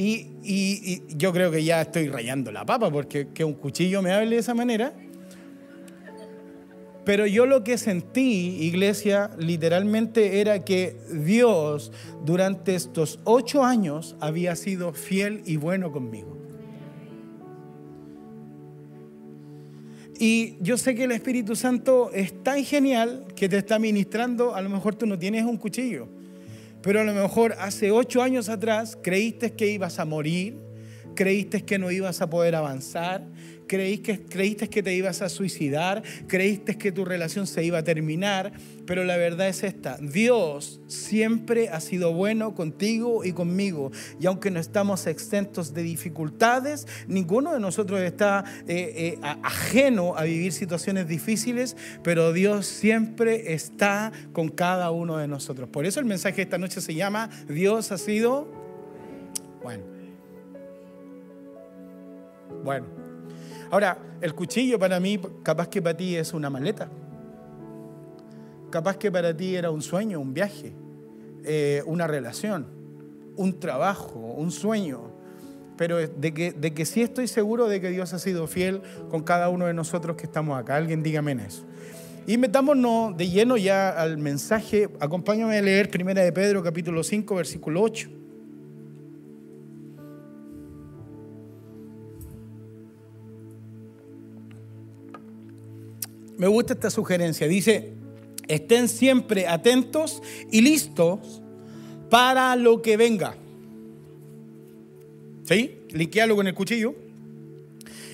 Y, 0.00 1.02
yo 1.16 1.32
creo 1.32 1.50
que 1.50 1.64
ya 1.64 1.82
estoy 1.82 2.08
rayando 2.08 2.52
la 2.52 2.64
papa 2.64 2.88
porque 2.88 3.28
que 3.34 3.44
un 3.44 3.54
cuchillo 3.54 4.00
me 4.00 4.12
hable 4.12 4.30
de 4.30 4.40
esa 4.40 4.54
manera. 4.54 4.92
Pero 7.08 7.26
yo 7.26 7.46
lo 7.46 7.64
que 7.64 7.78
sentí, 7.78 8.58
iglesia, 8.60 9.30
literalmente 9.38 10.42
era 10.42 10.62
que 10.62 10.94
Dios 11.10 11.90
durante 12.26 12.74
estos 12.74 13.18
ocho 13.24 13.64
años 13.64 14.14
había 14.20 14.54
sido 14.56 14.92
fiel 14.92 15.40
y 15.46 15.56
bueno 15.56 15.90
conmigo. 15.90 16.36
Y 20.18 20.56
yo 20.60 20.76
sé 20.76 20.94
que 20.94 21.04
el 21.04 21.12
Espíritu 21.12 21.56
Santo 21.56 22.10
es 22.12 22.42
tan 22.42 22.62
genial 22.62 23.24
que 23.34 23.48
te 23.48 23.56
está 23.56 23.78
ministrando, 23.78 24.54
a 24.54 24.60
lo 24.60 24.68
mejor 24.68 24.94
tú 24.94 25.06
no 25.06 25.18
tienes 25.18 25.46
un 25.46 25.56
cuchillo, 25.56 26.08
pero 26.82 27.00
a 27.00 27.04
lo 27.04 27.14
mejor 27.14 27.54
hace 27.58 27.90
ocho 27.90 28.20
años 28.20 28.50
atrás 28.50 28.98
creíste 29.02 29.54
que 29.54 29.68
ibas 29.68 29.98
a 29.98 30.04
morir, 30.04 30.58
creíste 31.14 31.64
que 31.64 31.78
no 31.78 31.90
ibas 31.90 32.20
a 32.20 32.28
poder 32.28 32.54
avanzar, 32.54 33.26
creíste, 33.68 34.24
creíste 34.28 34.68
que 34.68 34.82
te 34.82 34.94
ibas 34.94 35.22
a 35.22 35.28
suicidar, 35.28 36.02
creíste 36.26 36.76
que 36.76 36.90
tu 36.90 37.04
relación 37.04 37.46
se 37.46 37.62
iba 37.62 37.78
a 37.78 37.84
terminar, 37.84 38.52
pero 38.86 39.04
la 39.04 39.16
verdad 39.16 39.48
es 39.48 39.62
esta, 39.62 39.98
Dios 39.98 40.80
siempre 40.88 41.68
ha 41.68 41.80
sido 41.80 42.12
bueno 42.12 42.54
contigo 42.54 43.24
y 43.24 43.32
conmigo, 43.32 43.92
y 44.18 44.26
aunque 44.26 44.50
no 44.50 44.58
estamos 44.58 45.06
exentos 45.06 45.74
de 45.74 45.82
dificultades, 45.82 46.88
ninguno 47.06 47.52
de 47.52 47.60
nosotros 47.60 48.00
está 48.00 48.44
eh, 48.66 49.18
eh, 49.22 49.36
ajeno 49.42 50.16
a 50.16 50.24
vivir 50.24 50.52
situaciones 50.52 51.06
difíciles, 51.06 51.76
pero 52.02 52.32
Dios 52.32 52.66
siempre 52.66 53.52
está 53.52 54.10
con 54.32 54.48
cada 54.48 54.90
uno 54.90 55.18
de 55.18 55.28
nosotros. 55.28 55.68
Por 55.68 55.86
eso 55.86 56.00
el 56.00 56.06
mensaje 56.06 56.36
de 56.36 56.42
esta 56.42 56.58
noche 56.58 56.80
se 56.80 56.94
llama, 56.94 57.30
Dios 57.48 57.92
ha 57.92 57.98
sido 57.98 58.48
bueno. 59.62 59.84
Bueno. 62.64 62.97
Ahora, 63.70 63.98
el 64.20 64.34
cuchillo 64.34 64.78
para 64.78 64.98
mí, 64.98 65.20
capaz 65.42 65.68
que 65.68 65.82
para 65.82 65.96
ti 65.96 66.16
es 66.16 66.32
una 66.32 66.50
maleta. 66.50 66.88
Capaz 68.70 68.96
que 68.96 69.10
para 69.10 69.36
ti 69.36 69.54
era 69.56 69.70
un 69.70 69.82
sueño, 69.82 70.20
un 70.20 70.34
viaje, 70.34 70.72
eh, 71.44 71.82
una 71.86 72.06
relación, 72.06 72.66
un 73.36 73.58
trabajo, 73.60 74.18
un 74.18 74.50
sueño. 74.50 75.12
Pero 75.76 75.98
de 75.98 76.34
que, 76.34 76.52
de 76.52 76.74
que 76.74 76.84
sí 76.84 77.02
estoy 77.02 77.28
seguro 77.28 77.68
de 77.68 77.80
que 77.80 77.90
Dios 77.90 78.12
ha 78.12 78.18
sido 78.18 78.46
fiel 78.46 78.82
con 79.10 79.22
cada 79.22 79.48
uno 79.48 79.66
de 79.66 79.74
nosotros 79.74 80.16
que 80.16 80.26
estamos 80.26 80.58
acá. 80.58 80.76
Alguien 80.76 81.02
dígame 81.02 81.32
en 81.32 81.40
eso. 81.40 81.64
Y 82.26 82.36
metámonos 82.36 83.16
de 83.16 83.28
lleno 83.28 83.56
ya 83.56 83.90
al 83.90 84.18
mensaje. 84.18 84.88
Acompáñame 85.00 85.56
a 85.56 85.62
leer 85.62 85.88
Primera 85.88 86.22
de 86.22 86.32
Pedro, 86.32 86.62
capítulo 86.62 87.02
5, 87.02 87.34
versículo 87.34 87.80
8. 87.80 88.10
Me 96.38 96.46
gusta 96.46 96.72
esta 96.72 96.88
sugerencia. 96.88 97.46
Dice, 97.46 97.92
estén 98.46 98.88
siempre 98.88 99.46
atentos 99.46 100.22
y 100.50 100.62
listos 100.62 101.42
para 102.08 102.56
lo 102.56 102.80
que 102.80 102.96
venga. 102.96 103.34
¿Sí? 105.44 105.78
Liquealo 105.90 106.36
con 106.36 106.46
el 106.46 106.54
cuchillo. 106.54 106.94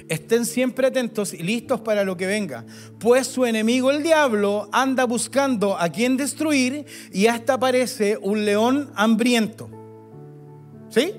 Estén 0.09 0.45
siempre 0.45 0.87
atentos 0.87 1.33
y 1.33 1.43
listos 1.43 1.81
para 1.81 2.05
lo 2.05 2.17
que 2.17 2.27
venga, 2.27 2.67
pues 2.99 3.27
su 3.27 3.47
enemigo 3.47 3.91
el 3.91 4.03
diablo 4.03 4.69
anda 4.71 5.05
buscando 5.05 5.79
a 5.79 5.89
quien 5.89 6.19
destruir 6.19 6.85
y 7.11 7.27
hasta 7.27 7.59
parece 7.59 8.19
un 8.21 8.45
león 8.45 8.91
hambriento. 8.97 9.71
¿Sí? 10.91 11.15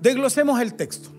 Desglosemos 0.00 0.58
el 0.60 0.72
texto. 0.72 1.15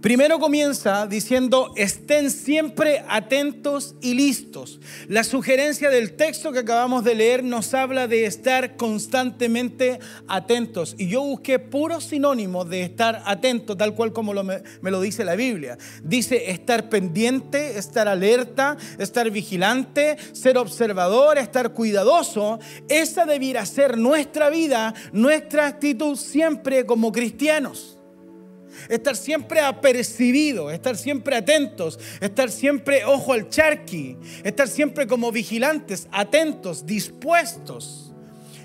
Primero 0.00 0.38
comienza 0.38 1.06
diciendo, 1.06 1.74
estén 1.76 2.30
siempre 2.30 3.04
atentos 3.06 3.94
y 4.00 4.14
listos. 4.14 4.80
La 5.08 5.24
sugerencia 5.24 5.90
del 5.90 6.16
texto 6.16 6.52
que 6.52 6.60
acabamos 6.60 7.04
de 7.04 7.14
leer 7.14 7.44
nos 7.44 7.74
habla 7.74 8.08
de 8.08 8.24
estar 8.24 8.76
constantemente 8.76 10.00
atentos. 10.26 10.94
Y 10.96 11.08
yo 11.08 11.20
busqué 11.20 11.58
puros 11.58 12.04
sinónimos 12.04 12.70
de 12.70 12.84
estar 12.84 13.22
atento, 13.26 13.76
tal 13.76 13.94
cual 13.94 14.14
como 14.14 14.32
me, 14.42 14.62
me 14.80 14.90
lo 14.90 15.02
dice 15.02 15.22
la 15.22 15.36
Biblia. 15.36 15.76
Dice 16.02 16.50
estar 16.50 16.88
pendiente, 16.88 17.78
estar 17.78 18.08
alerta, 18.08 18.78
estar 18.98 19.30
vigilante, 19.30 20.16
ser 20.32 20.56
observador, 20.56 21.36
estar 21.36 21.74
cuidadoso. 21.74 22.58
Esa 22.88 23.26
debiera 23.26 23.66
ser 23.66 23.98
nuestra 23.98 24.48
vida, 24.48 24.94
nuestra 25.12 25.66
actitud 25.66 26.16
siempre 26.16 26.86
como 26.86 27.12
cristianos 27.12 27.99
estar 28.88 29.16
siempre 29.16 29.60
apercibido, 29.60 30.70
estar 30.70 30.96
siempre 30.96 31.36
atentos, 31.36 31.98
estar 32.20 32.50
siempre 32.50 33.04
ojo 33.04 33.32
al 33.32 33.48
charqui, 33.48 34.16
estar 34.44 34.68
siempre 34.68 35.06
como 35.06 35.32
vigilantes, 35.32 36.08
atentos, 36.12 36.86
dispuestos. 36.86 38.12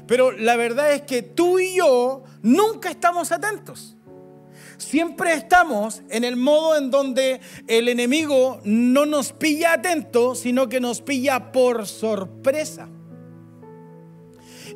Pero 0.08 0.32
la 0.32 0.56
verdad 0.56 0.94
es 0.94 1.02
que 1.02 1.22
tú 1.22 1.60
y 1.60 1.78
yo 1.78 2.24
nunca 2.42 2.90
estamos 2.90 3.32
atentos. 3.32 3.96
Siempre 4.78 5.34
estamos 5.34 6.02
en 6.10 6.24
el 6.24 6.36
modo 6.36 6.78
en 6.78 6.92
donde 6.92 7.40
el 7.68 7.88
enemigo 7.88 8.60
no 8.66 9.06
nos 9.06 9.32
pilla 9.32 9.74
atentos, 9.74 10.40
sino 10.40 10.68
que 10.68 10.80
nos 10.80 11.02
pilla 11.02 11.52
por 11.52 11.88
sorpresa. 11.88 12.90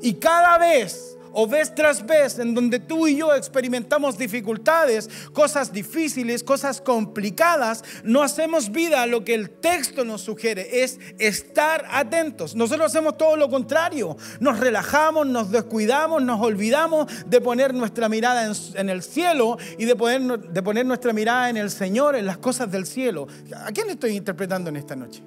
Y 0.01 0.13
cada 0.13 0.57
vez 0.57 1.08
o 1.33 1.47
vez 1.47 1.73
tras 1.73 2.05
vez 2.05 2.39
en 2.39 2.53
donde 2.53 2.79
tú 2.79 3.07
y 3.07 3.17
yo 3.17 3.33
experimentamos 3.33 4.17
dificultades, 4.17 5.09
cosas 5.33 5.71
difíciles, 5.71 6.43
cosas 6.43 6.81
complicadas, 6.81 7.83
no 8.03 8.23
hacemos 8.23 8.71
vida 8.71 9.03
a 9.03 9.07
lo 9.07 9.23
que 9.23 9.33
el 9.33 9.49
texto 9.49 10.05
nos 10.05 10.21
sugiere, 10.21 10.83
es 10.83 10.99
estar 11.17 11.85
atentos. 11.91 12.55
Nosotros 12.55 12.87
hacemos 12.87 13.17
todo 13.17 13.35
lo 13.35 13.49
contrario, 13.49 14.17
nos 14.39 14.59
relajamos, 14.59 15.27
nos 15.27 15.51
descuidamos, 15.51 16.21
nos 16.23 16.41
olvidamos 16.41 17.07
de 17.27 17.41
poner 17.41 17.73
nuestra 17.73 18.09
mirada 18.09 18.51
en, 18.75 18.89
el 18.89 19.03
cielo 19.03 19.57
y 19.77 19.85
de 19.85 19.95
poner, 19.95 20.39
de 20.39 20.63
poner 20.63 20.85
nuestra 20.85 21.13
mirada 21.13 21.49
en 21.49 21.57
el 21.57 21.69
Señor, 21.69 22.15
en 22.15 22.25
las 22.25 22.37
cosas 22.37 22.71
del 22.71 22.85
cielo. 22.85 23.27
¿A 23.55 23.71
quién 23.71 23.89
estoy 23.89 24.15
interpretando 24.15 24.69
en 24.69 24.75
esta 24.77 24.95
noche? 24.95 25.21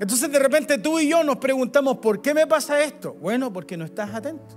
Entonces 0.00 0.32
de 0.32 0.38
repente 0.38 0.78
tú 0.78 0.98
y 0.98 1.10
yo 1.10 1.22
nos 1.22 1.36
preguntamos, 1.36 1.98
¿por 1.98 2.22
qué 2.22 2.32
me 2.32 2.46
pasa 2.46 2.82
esto? 2.82 3.12
Bueno, 3.12 3.52
porque 3.52 3.76
no 3.76 3.84
estás 3.84 4.14
atento. 4.14 4.56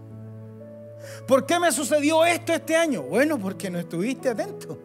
¿Por 1.27 1.45
qué 1.45 1.59
me 1.59 1.69
sucedió 1.73 2.25
esto 2.25 2.53
este 2.53 2.77
año? 2.77 3.03
Bueno, 3.03 3.37
porque 3.37 3.69
no 3.69 3.77
estuviste 3.77 4.29
atento. 4.29 4.79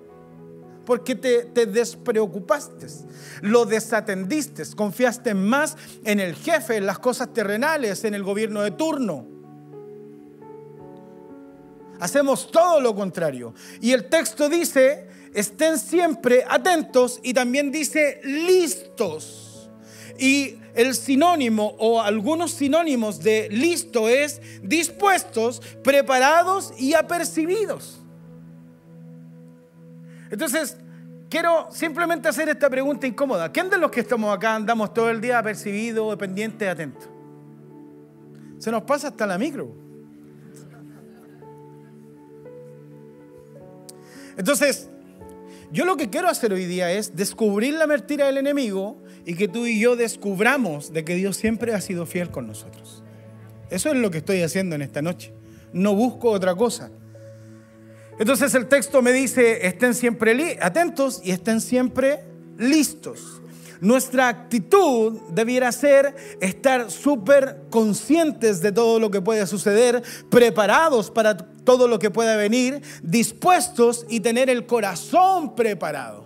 Porque 0.85 1.15
te, 1.15 1.45
te 1.45 1.67
despreocupaste, 1.67 2.87
lo 3.43 3.67
desatendiste, 3.67 4.65
confiaste 4.75 5.33
más 5.33 5.77
en 6.05 6.19
el 6.19 6.35
jefe, 6.35 6.77
en 6.77 6.87
las 6.87 6.99
cosas 6.99 7.33
terrenales, 7.33 8.03
en 8.05 8.15
el 8.15 8.25
gobierno 8.25 8.63
de 8.63 8.73
turno. 8.73 9.27
Hacemos 12.01 12.51
todo 12.51 12.81
lo 12.81 12.97
contrario. 12.97 13.55
Y 13.81 13.93
el 13.93 14.09
texto 14.09 14.49
dice, 14.49 15.07
estén 15.35 15.79
siempre 15.79 16.45
atentos 16.49 17.21
y 17.23 17.33
también 17.33 17.71
dice 17.71 18.21
listos 18.25 19.48
y 20.19 20.57
el 20.75 20.95
sinónimo 20.95 21.75
o 21.79 22.01
algunos 22.01 22.53
sinónimos 22.53 23.21
de 23.21 23.49
listo 23.51 24.09
es 24.09 24.41
dispuestos, 24.63 25.61
preparados 25.83 26.73
y 26.79 26.95
apercibidos. 26.95 28.01
Entonces, 30.31 30.77
quiero 31.29 31.69
simplemente 31.71 32.29
hacer 32.29 32.49
esta 32.49 32.69
pregunta 32.69 33.07
incómoda. 33.07 33.51
¿Quién 33.51 33.71
de 33.71 33.79
los 33.79 33.91
que 33.91 34.01
estamos 34.01 34.35
acá 34.35 34.55
andamos 34.55 34.93
todo 34.93 35.11
el 35.11 35.21
día 35.21 35.39
apercibido, 35.39 36.17
pendiente, 36.19 36.69
atento? 36.69 37.07
Se 38.59 38.71
nos 38.71 38.83
pasa 38.83 39.09
hasta 39.09 39.27
la 39.27 39.39
micro. 39.39 39.73
Entonces, 44.37 44.89
yo 45.71 45.85
lo 45.85 45.97
que 45.97 46.09
quiero 46.09 46.29
hacer 46.29 46.53
hoy 46.53 46.65
día 46.65 46.91
es 46.93 47.15
descubrir 47.15 47.75
la 47.75 47.87
mentira 47.87 48.27
del 48.27 48.39
enemigo 48.39 49.03
y 49.29 49.35
que 49.35 49.47
tú 49.47 49.67
y 49.67 49.79
yo 49.79 49.95
descubramos 49.95 50.91
de 50.95 51.05
que 51.05 51.15
Dios 51.15 51.37
siempre 51.37 51.75
ha 51.75 51.83
sido 51.83 52.07
fiel 52.07 52.31
con 52.31 52.47
nosotros. 52.47 53.03
Eso 53.69 53.91
es 53.91 53.97
lo 53.97 54.11
que 54.11 54.19
estoy 54.19 54.41
haciendo 54.41 54.75
en 54.75 54.81
esta 54.81 55.03
noche. 55.03 55.35
No 55.75 55.95
busco 55.95 56.31
otra 56.31 56.55
cosa. 56.55 56.91
Entonces 58.19 58.55
el 58.55 58.69
texto 58.69 59.03
me 59.03 59.13
dice, 59.13 59.67
estén 59.67 59.93
siempre 59.93 60.57
atentos 60.63 61.21
y 61.23 61.33
estén 61.33 61.61
siempre 61.61 62.25
listos. 62.57 63.43
Nuestra 63.83 64.29
actitud 64.29 65.21
debiera 65.31 65.73
ser 65.73 66.17
estar 66.41 66.91
súper 66.91 67.65
conscientes 67.69 68.63
de 68.63 68.73
todo 68.73 68.99
lo 68.99 69.11
que 69.11 69.21
puede 69.21 69.47
suceder, 69.47 70.03
preparados 70.31 71.11
para 71.11 71.37
todo 71.37 71.87
lo 71.87 71.99
que 71.99 72.11
pueda 72.11 72.35
venir, 72.37 72.81
dispuestos 73.03 74.07
y 74.09 74.21
tener 74.21 74.49
el 74.49 74.65
corazón 74.65 75.55
preparado. 75.55 76.25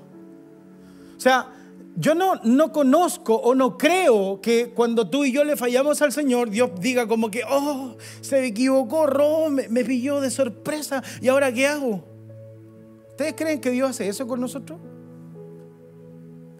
O 1.17 1.21
sea, 1.21 1.53
yo 1.97 2.15
no, 2.15 2.37
no 2.43 2.73
conozco 2.73 3.35
o 3.35 3.55
no 3.55 3.77
creo 3.77 4.41
que 4.41 4.71
cuando 4.71 5.09
tú 5.09 5.25
y 5.25 5.33
yo 5.33 5.45
le 5.45 5.57
fallamos 5.57 6.01
al 6.01 6.13
Señor, 6.13 6.51
Dios 6.51 6.71
diga 6.81 7.07
como 7.07 7.31
que, 7.31 7.43
oh, 7.49 7.97
se 8.21 8.47
equivocó, 8.47 9.51
me, 9.51 9.69
me 9.69 9.85
pilló 9.85 10.21
de 10.21 10.31
sorpresa 10.31 11.03
y 11.21 11.29
ahora 11.29 11.53
qué 11.53 11.67
hago. 11.67 12.05
¿Ustedes 13.11 13.35
creen 13.37 13.61
que 13.61 13.71
Dios 13.71 13.91
hace 13.91 14.09
eso 14.09 14.27
con 14.27 14.41
nosotros? 14.41 14.81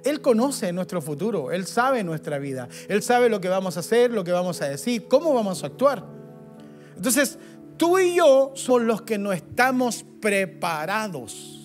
Él 0.05 0.21
conoce 0.21 0.73
nuestro 0.73 1.01
futuro, 1.01 1.53
Él 1.53 1.67
sabe 1.67 2.05
nuestra 2.05 2.39
vida, 2.39 2.69
Él 2.89 3.03
sabe 3.03 3.29
lo 3.29 3.41
que 3.41 3.49
vamos 3.49 3.77
a 3.77 3.81
hacer, 3.81 4.11
lo 4.11 4.25
que 4.25 4.33
vamos 4.33 4.61
a 4.61 4.69
decir, 4.69 5.07
cómo 5.09 5.33
vamos 5.33 5.63
a 5.63 5.69
actuar. 5.69 6.05
Entonces, 6.97 7.39
tú 7.77 7.99
y 7.99 8.17
yo 8.17 8.53
son 8.55 8.87
los 8.87 9.03
que 9.03 9.17
no 9.17 9.33
estamos 9.33 10.05
preparados. 10.21 11.62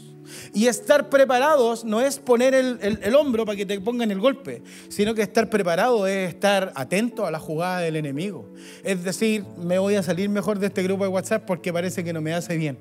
Y 0.53 0.67
estar 0.67 1.09
preparados 1.09 1.85
no 1.85 2.01
es 2.01 2.19
poner 2.19 2.53
el, 2.53 3.15
hombro 3.15 3.45
para 3.45 3.55
que 3.55 3.65
te 3.65 3.79
pongan 3.79 4.11
el 4.11 4.19
golpe, 4.19 4.61
sino 4.89 5.13
que 5.13 5.21
estar 5.21 5.49
preparado 5.49 6.07
es 6.07 6.29
estar 6.29 6.71
atento 6.75 7.25
a 7.25 7.31
la 7.31 7.39
jugada 7.39 7.79
del 7.79 7.95
enemigo. 7.95 8.49
Es 8.83 9.03
decir, 9.03 9.43
me 9.57 9.79
voy 9.79 9.95
a 9.95 10.03
salir 10.03 10.29
mejor 10.29 10.59
de 10.59 10.67
este 10.67 10.83
grupo 10.83 11.03
de 11.03 11.09
WhatsApp 11.09 11.45
porque 11.45 11.71
parece 11.71 12.03
que 12.03 12.13
no 12.13 12.21
me 12.21 12.33
hace 12.33 12.57
bien. 12.57 12.77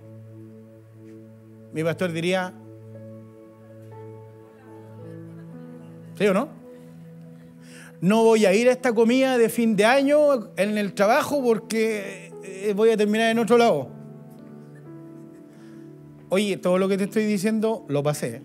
Mi 1.73 1.85
pastor 1.85 2.13
diría, 2.13 2.53
¿sí 6.19 6.27
o 6.27 6.35
no? 6.35 6.49
No 8.01 8.25
voy 8.25 8.45
a 8.47 8.53
ir 8.53 8.69
a 8.69 8.73
esta 8.73 8.93
comida 8.93 9.39
de 9.39 9.49
fin 9.49 9.77
de 9.77 9.85
año 9.85 10.51
en 10.57 10.77
el 10.79 10.93
trabajo 10.93 11.43
porque 11.43 12.33
eh, 12.45 12.73
voy 12.75 12.91
a 12.91 12.97
terminar 12.97 13.31
en 13.31 13.39
otro 13.39 13.57
lado. 13.57 13.96
Oye, 16.29 16.57
todo 16.57 16.79
lo 16.79 16.89
que 16.89 16.99
te 16.99 17.05
estoy 17.05 17.25
diciendo 17.25 17.85
lo 17.89 18.03
pasé. 18.03 18.43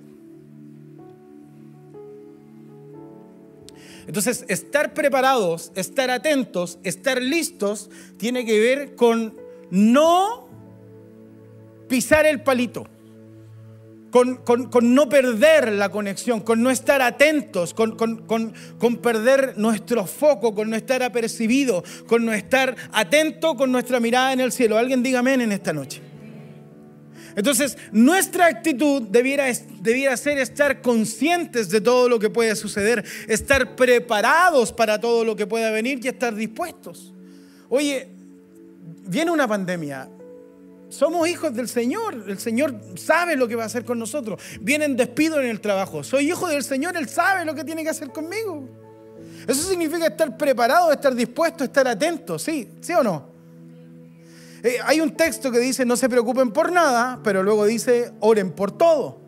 Entonces, 4.07 4.45
estar 4.47 4.93
preparados, 4.93 5.71
estar 5.75 6.09
atentos, 6.09 6.79
estar 6.83 7.21
listos, 7.21 7.89
tiene 8.17 8.45
que 8.45 8.59
ver 8.59 8.95
con 8.95 9.35
no 9.69 10.47
pisar 11.87 12.25
el 12.25 12.41
palito, 12.41 12.87
con, 14.11 14.41
no 14.93 15.09
perder 15.09 15.71
la 15.71 15.89
conexión, 15.89 16.41
con 16.41 16.61
no 16.61 16.69
estar 16.69 17.01
atentos, 17.01 17.73
con, 17.73 17.95
con, 17.95 18.97
perder 19.01 19.57
nuestro 19.57 20.05
foco, 20.05 20.53
con 20.53 20.69
no 20.69 20.75
estar 20.75 21.03
apercibido, 21.03 21.83
con 22.07 22.25
no 22.25 22.33
estar 22.33 22.75
atento 22.91 23.55
con 23.55 23.71
nuestra 23.71 23.99
mirada 23.99 24.33
en 24.33 24.41
el 24.41 24.51
cielo. 24.51 24.77
Alguien 24.77 25.03
diga 25.03 25.19
amén 25.19 25.41
en 25.41 25.51
esta 25.51 25.73
noche. 25.73 26.10
Entonces, 27.35 27.77
nuestra 27.91 28.47
actitud 28.47 29.03
debiera, 29.03 29.45
debiera, 29.79 30.17
ser 30.17 30.37
estar 30.37 30.81
conscientes 30.81 31.69
de 31.69 31.81
todo 31.81 32.09
lo 32.09 32.19
que 32.19 32.29
puede 32.29 32.55
suceder, 32.55 33.03
estar 33.27 33.75
preparados 33.75 34.71
para 34.73 34.99
todo 34.99 35.23
lo 35.23 35.35
que 35.35 35.47
pueda 35.47 35.71
venir 35.71 35.99
y 36.03 36.07
estar 36.07 36.35
dispuestos. 36.35 37.13
Oye, 37.69 38.09
viene 39.05 39.31
una 39.31 39.47
pandemia. 39.47 40.09
Somos 40.89 41.27
hijos 41.29 41.53
del 41.53 41.69
Señor. 41.69 42.25
El 42.27 42.37
Señor 42.37 42.75
sabe 42.95 43.37
lo 43.37 43.47
que 43.47 43.55
va 43.55 43.63
a 43.63 43.67
hacer 43.67 43.85
con 43.85 43.97
nosotros. 43.97 44.41
Vienen 44.59 44.97
despidos 44.97 45.39
en 45.39 45.47
el 45.47 45.61
trabajo. 45.61 46.03
Soy 46.03 46.29
hijo 46.29 46.47
del 46.49 46.63
Señor. 46.63 46.97
Él 46.97 47.07
sabe 47.07 47.45
lo 47.45 47.55
que 47.55 47.63
tiene 47.63 47.83
que 47.83 47.89
hacer 47.89 48.09
conmigo. 48.09 48.67
Eso 49.47 49.63
significa 49.63 50.07
estar 50.07 50.37
preparado, 50.37 50.91
estar 50.91 51.15
dispuesto, 51.15 51.63
estar 51.63 51.87
atento. 51.87 52.37
¿Sí? 52.37 52.69
¿Sí 52.81 52.93
o 52.93 53.03
no? 53.03 53.30
Eh, 54.63 54.77
hay 54.83 55.01
un 55.01 55.15
texto 55.15 55.51
que 55.51 55.59
dice 55.59 55.85
no 55.85 55.95
se 55.95 56.09
preocupen 56.09 56.51
por 56.51 56.71
nada, 56.71 57.19
pero 57.23 57.43
luego 57.43 57.65
dice 57.65 58.11
oren 58.19 58.51
por 58.51 58.71
todo. 58.71 59.21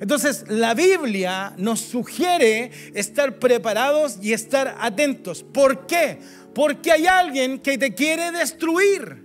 Entonces 0.00 0.44
la 0.48 0.74
Biblia 0.74 1.54
nos 1.56 1.80
sugiere 1.80 2.70
estar 2.94 3.38
preparados 3.38 4.18
y 4.20 4.32
estar 4.32 4.76
atentos. 4.80 5.42
¿Por 5.42 5.86
qué? 5.86 6.18
Porque 6.54 6.92
hay 6.92 7.06
alguien 7.06 7.58
que 7.58 7.78
te 7.78 7.94
quiere 7.94 8.30
destruir. 8.30 9.24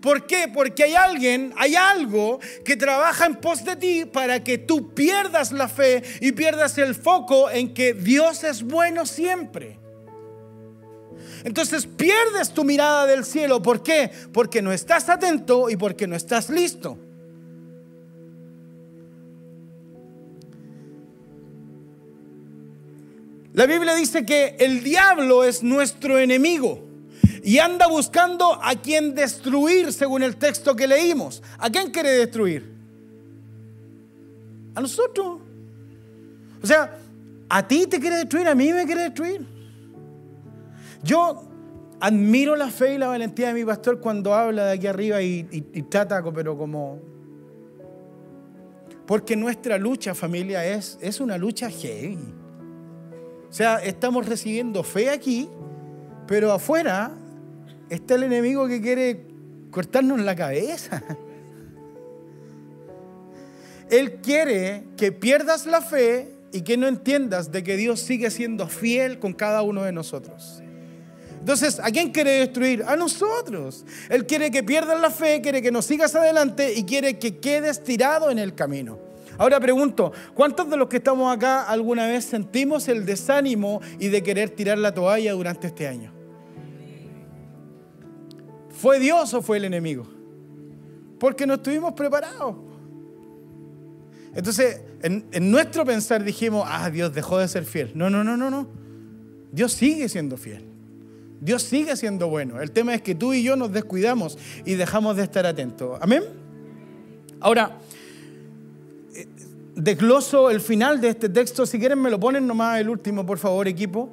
¿Por 0.00 0.26
qué? 0.26 0.48
Porque 0.52 0.84
hay 0.84 0.94
alguien, 0.94 1.52
hay 1.56 1.74
algo 1.74 2.38
que 2.64 2.76
trabaja 2.76 3.26
en 3.26 3.36
pos 3.36 3.64
de 3.64 3.76
ti 3.76 4.04
para 4.04 4.44
que 4.44 4.58
tú 4.58 4.94
pierdas 4.94 5.50
la 5.50 5.68
fe 5.68 6.02
y 6.20 6.32
pierdas 6.32 6.78
el 6.78 6.94
foco 6.94 7.50
en 7.50 7.74
que 7.74 7.94
Dios 7.94 8.44
es 8.44 8.62
bueno 8.62 9.06
siempre. 9.06 9.78
Entonces 11.44 11.86
pierdes 11.86 12.52
tu 12.52 12.64
mirada 12.64 13.06
del 13.06 13.24
cielo. 13.24 13.62
¿Por 13.62 13.82
qué? 13.82 14.10
Porque 14.32 14.62
no 14.62 14.72
estás 14.72 15.08
atento 15.08 15.70
y 15.70 15.76
porque 15.76 16.06
no 16.06 16.16
estás 16.16 16.50
listo. 16.50 16.98
La 23.58 23.66
Biblia 23.66 23.94
dice 23.96 24.24
que 24.24 24.54
el 24.60 24.84
diablo 24.84 25.42
es 25.42 25.64
nuestro 25.64 26.18
enemigo 26.18 26.84
y 27.42 27.58
anda 27.58 27.88
buscando 27.88 28.56
a 28.62 28.76
quien 28.76 29.14
destruir, 29.14 29.92
según 29.92 30.22
el 30.22 30.36
texto 30.36 30.76
que 30.76 30.86
leímos. 30.86 31.42
¿A 31.58 31.68
quién 31.70 31.90
quiere 31.90 32.10
destruir? 32.10 32.72
A 34.74 34.80
nosotros. 34.80 35.40
O 36.62 36.66
sea, 36.66 36.98
a 37.48 37.66
ti 37.66 37.86
te 37.86 37.98
quiere 37.98 38.16
destruir, 38.16 38.46
a 38.46 38.54
mí 38.54 38.72
me 38.72 38.84
quiere 38.84 39.02
destruir. 39.02 39.57
Yo 41.02 41.48
admiro 42.00 42.56
la 42.56 42.68
fe 42.70 42.94
y 42.94 42.98
la 42.98 43.08
valentía 43.08 43.48
de 43.48 43.54
mi 43.54 43.64
pastor 43.64 44.00
cuando 44.00 44.34
habla 44.34 44.66
de 44.66 44.72
aquí 44.72 44.86
arriba 44.86 45.22
y, 45.22 45.42
trata, 45.88 46.22
pero 46.32 46.56
como... 46.56 47.00
Porque 49.06 49.36
nuestra 49.36 49.78
lucha, 49.78 50.14
familia, 50.14 50.66
es, 50.66 50.98
es 51.00 51.20
una 51.20 51.38
lucha 51.38 51.70
heavy. 51.70 52.18
O 53.48 53.52
sea, 53.52 53.76
estamos 53.76 54.26
recibiendo 54.26 54.82
fe 54.82 55.08
aquí, 55.08 55.48
pero 56.26 56.52
afuera 56.52 57.12
está 57.88 58.16
el 58.16 58.24
enemigo 58.24 58.68
que 58.68 58.82
quiere 58.82 59.24
cortarnos 59.70 60.20
la 60.20 60.36
cabeza. 60.36 61.02
Él 63.90 64.16
quiere 64.16 64.84
que 64.98 65.12
pierdas 65.12 65.64
la 65.64 65.80
fe 65.80 66.34
y 66.52 66.60
que 66.60 66.76
no 66.76 66.86
entiendas 66.86 67.50
de 67.50 67.62
que 67.62 67.78
Dios 67.78 68.00
sigue 68.00 68.30
siendo 68.30 68.68
fiel 68.68 69.18
con 69.18 69.32
cada 69.32 69.62
uno 69.62 69.84
de 69.84 69.92
nosotros. 69.92 70.62
Entonces, 71.48 71.80
¿a 71.82 71.90
quién 71.90 72.10
quiere 72.10 72.40
destruir? 72.40 72.84
A 72.86 72.94
nosotros. 72.94 73.86
Él 74.10 74.26
quiere 74.26 74.50
que 74.50 74.62
pierdas 74.62 75.00
la 75.00 75.08
fe, 75.10 75.40
quiere 75.40 75.62
que 75.62 75.72
nos 75.72 75.86
sigas 75.86 76.14
adelante 76.14 76.74
y 76.74 76.84
quiere 76.84 77.18
que 77.18 77.38
quedes 77.38 77.82
tirado 77.82 78.28
en 78.28 78.38
el 78.38 78.54
camino. 78.54 78.98
Ahora 79.38 79.58
pregunto, 79.58 80.12
¿cuántos 80.34 80.68
de 80.68 80.76
los 80.76 80.90
que 80.90 80.98
estamos 80.98 81.34
acá 81.34 81.62
alguna 81.62 82.06
vez 82.06 82.26
sentimos 82.26 82.86
el 82.88 83.06
desánimo 83.06 83.80
y 83.98 84.08
de 84.08 84.22
querer 84.22 84.50
tirar 84.50 84.76
la 84.76 84.92
toalla 84.92 85.32
durante 85.32 85.68
este 85.68 85.88
año? 85.88 86.12
¿Fue 88.68 89.00
Dios 89.00 89.32
o 89.32 89.40
fue 89.40 89.56
el 89.56 89.64
enemigo? 89.64 90.06
Porque 91.18 91.46
no 91.46 91.54
estuvimos 91.54 91.94
preparados. 91.94 92.56
Entonces, 94.34 94.82
en, 95.00 95.24
en, 95.32 95.50
nuestro 95.50 95.86
pensar 95.86 96.22
dijimos, 96.22 96.68
ah, 96.68 96.90
Dios 96.90 97.14
dejó 97.14 97.38
de 97.38 97.48
ser 97.48 97.64
fiel. 97.64 97.92
No, 97.94 98.10
no, 98.10 98.22
no, 98.22 98.36
no, 98.36 98.50
no. 98.50 98.68
Dios 99.50 99.72
sigue 99.72 100.10
siendo 100.10 100.36
fiel. 100.36 100.68
Dios 101.40 101.62
sigue 101.62 101.96
siendo 101.96 102.28
bueno. 102.28 102.60
El 102.60 102.70
tema 102.72 102.94
es 102.94 103.02
que 103.02 103.14
tú 103.14 103.32
y 103.32 103.42
yo 103.42 103.56
nos 103.56 103.72
descuidamos 103.72 104.38
y 104.64 104.74
dejamos 104.74 105.16
de 105.16 105.22
estar 105.22 105.46
atentos. 105.46 105.98
Amén. 106.00 106.24
Ahora, 107.40 107.78
eh, 109.14 109.26
desgloso 109.76 110.50
el 110.50 110.60
final 110.60 111.00
de 111.00 111.10
este 111.10 111.28
texto. 111.28 111.64
Si 111.66 111.78
quieren 111.78 112.00
me 112.00 112.10
lo 112.10 112.18
ponen 112.18 112.46
nomás 112.46 112.80
el 112.80 112.88
último, 112.88 113.24
por 113.24 113.38
favor, 113.38 113.68
equipo. 113.68 114.10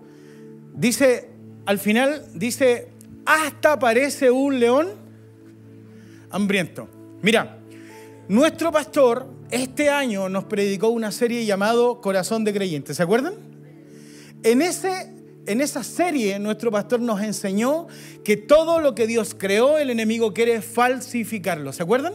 Dice, 0.73 1.29
al 1.65 1.79
final, 1.79 2.25
dice, 2.33 2.89
hasta 3.25 3.79
parece 3.79 4.29
un 4.29 4.59
león 4.59 4.89
hambriento. 6.29 6.87
Mira, 7.21 7.57
nuestro 8.27 8.71
pastor 8.71 9.27
este 9.49 9.89
año 9.89 10.29
nos 10.29 10.43
predicó 10.43 10.89
una 10.89 11.11
serie 11.11 11.45
llamado 11.45 12.01
Corazón 12.01 12.43
de 12.43 12.53
Creyentes. 12.53 12.97
¿Se 12.97 13.03
acuerdan? 13.03 13.33
En 14.43 14.61
ese 14.61 15.14
en 15.47 15.61
esa 15.61 15.83
serie 15.83 16.39
nuestro 16.39 16.71
pastor 16.71 16.99
nos 17.01 17.21
enseñó 17.21 17.87
que 18.23 18.37
todo 18.37 18.79
lo 18.79 18.95
que 18.95 19.07
Dios 19.07 19.35
creó, 19.37 19.77
el 19.77 19.89
enemigo 19.89 20.33
quiere 20.33 20.61
falsificarlo. 20.61 21.73
¿Se 21.73 21.83
acuerdan? 21.83 22.13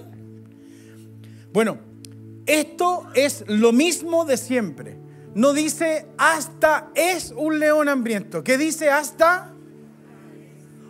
Bueno, 1.53 1.79
esto 2.47 3.07
es 3.15 3.45
lo 3.47 3.73
mismo 3.73 4.25
de 4.25 4.37
siempre. 4.37 4.99
No 5.35 5.53
dice 5.53 6.07
hasta 6.19 6.91
es 6.95 7.33
un 7.37 7.61
león 7.61 7.89
hambriento. 7.89 8.43
¿Qué 8.43 8.59
dice 8.59 8.91
hasta? 8.91 9.53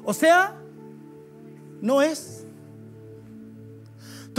O 0.05 0.15
sea, 0.15 0.57
no 1.81 2.03
es. 2.03 2.40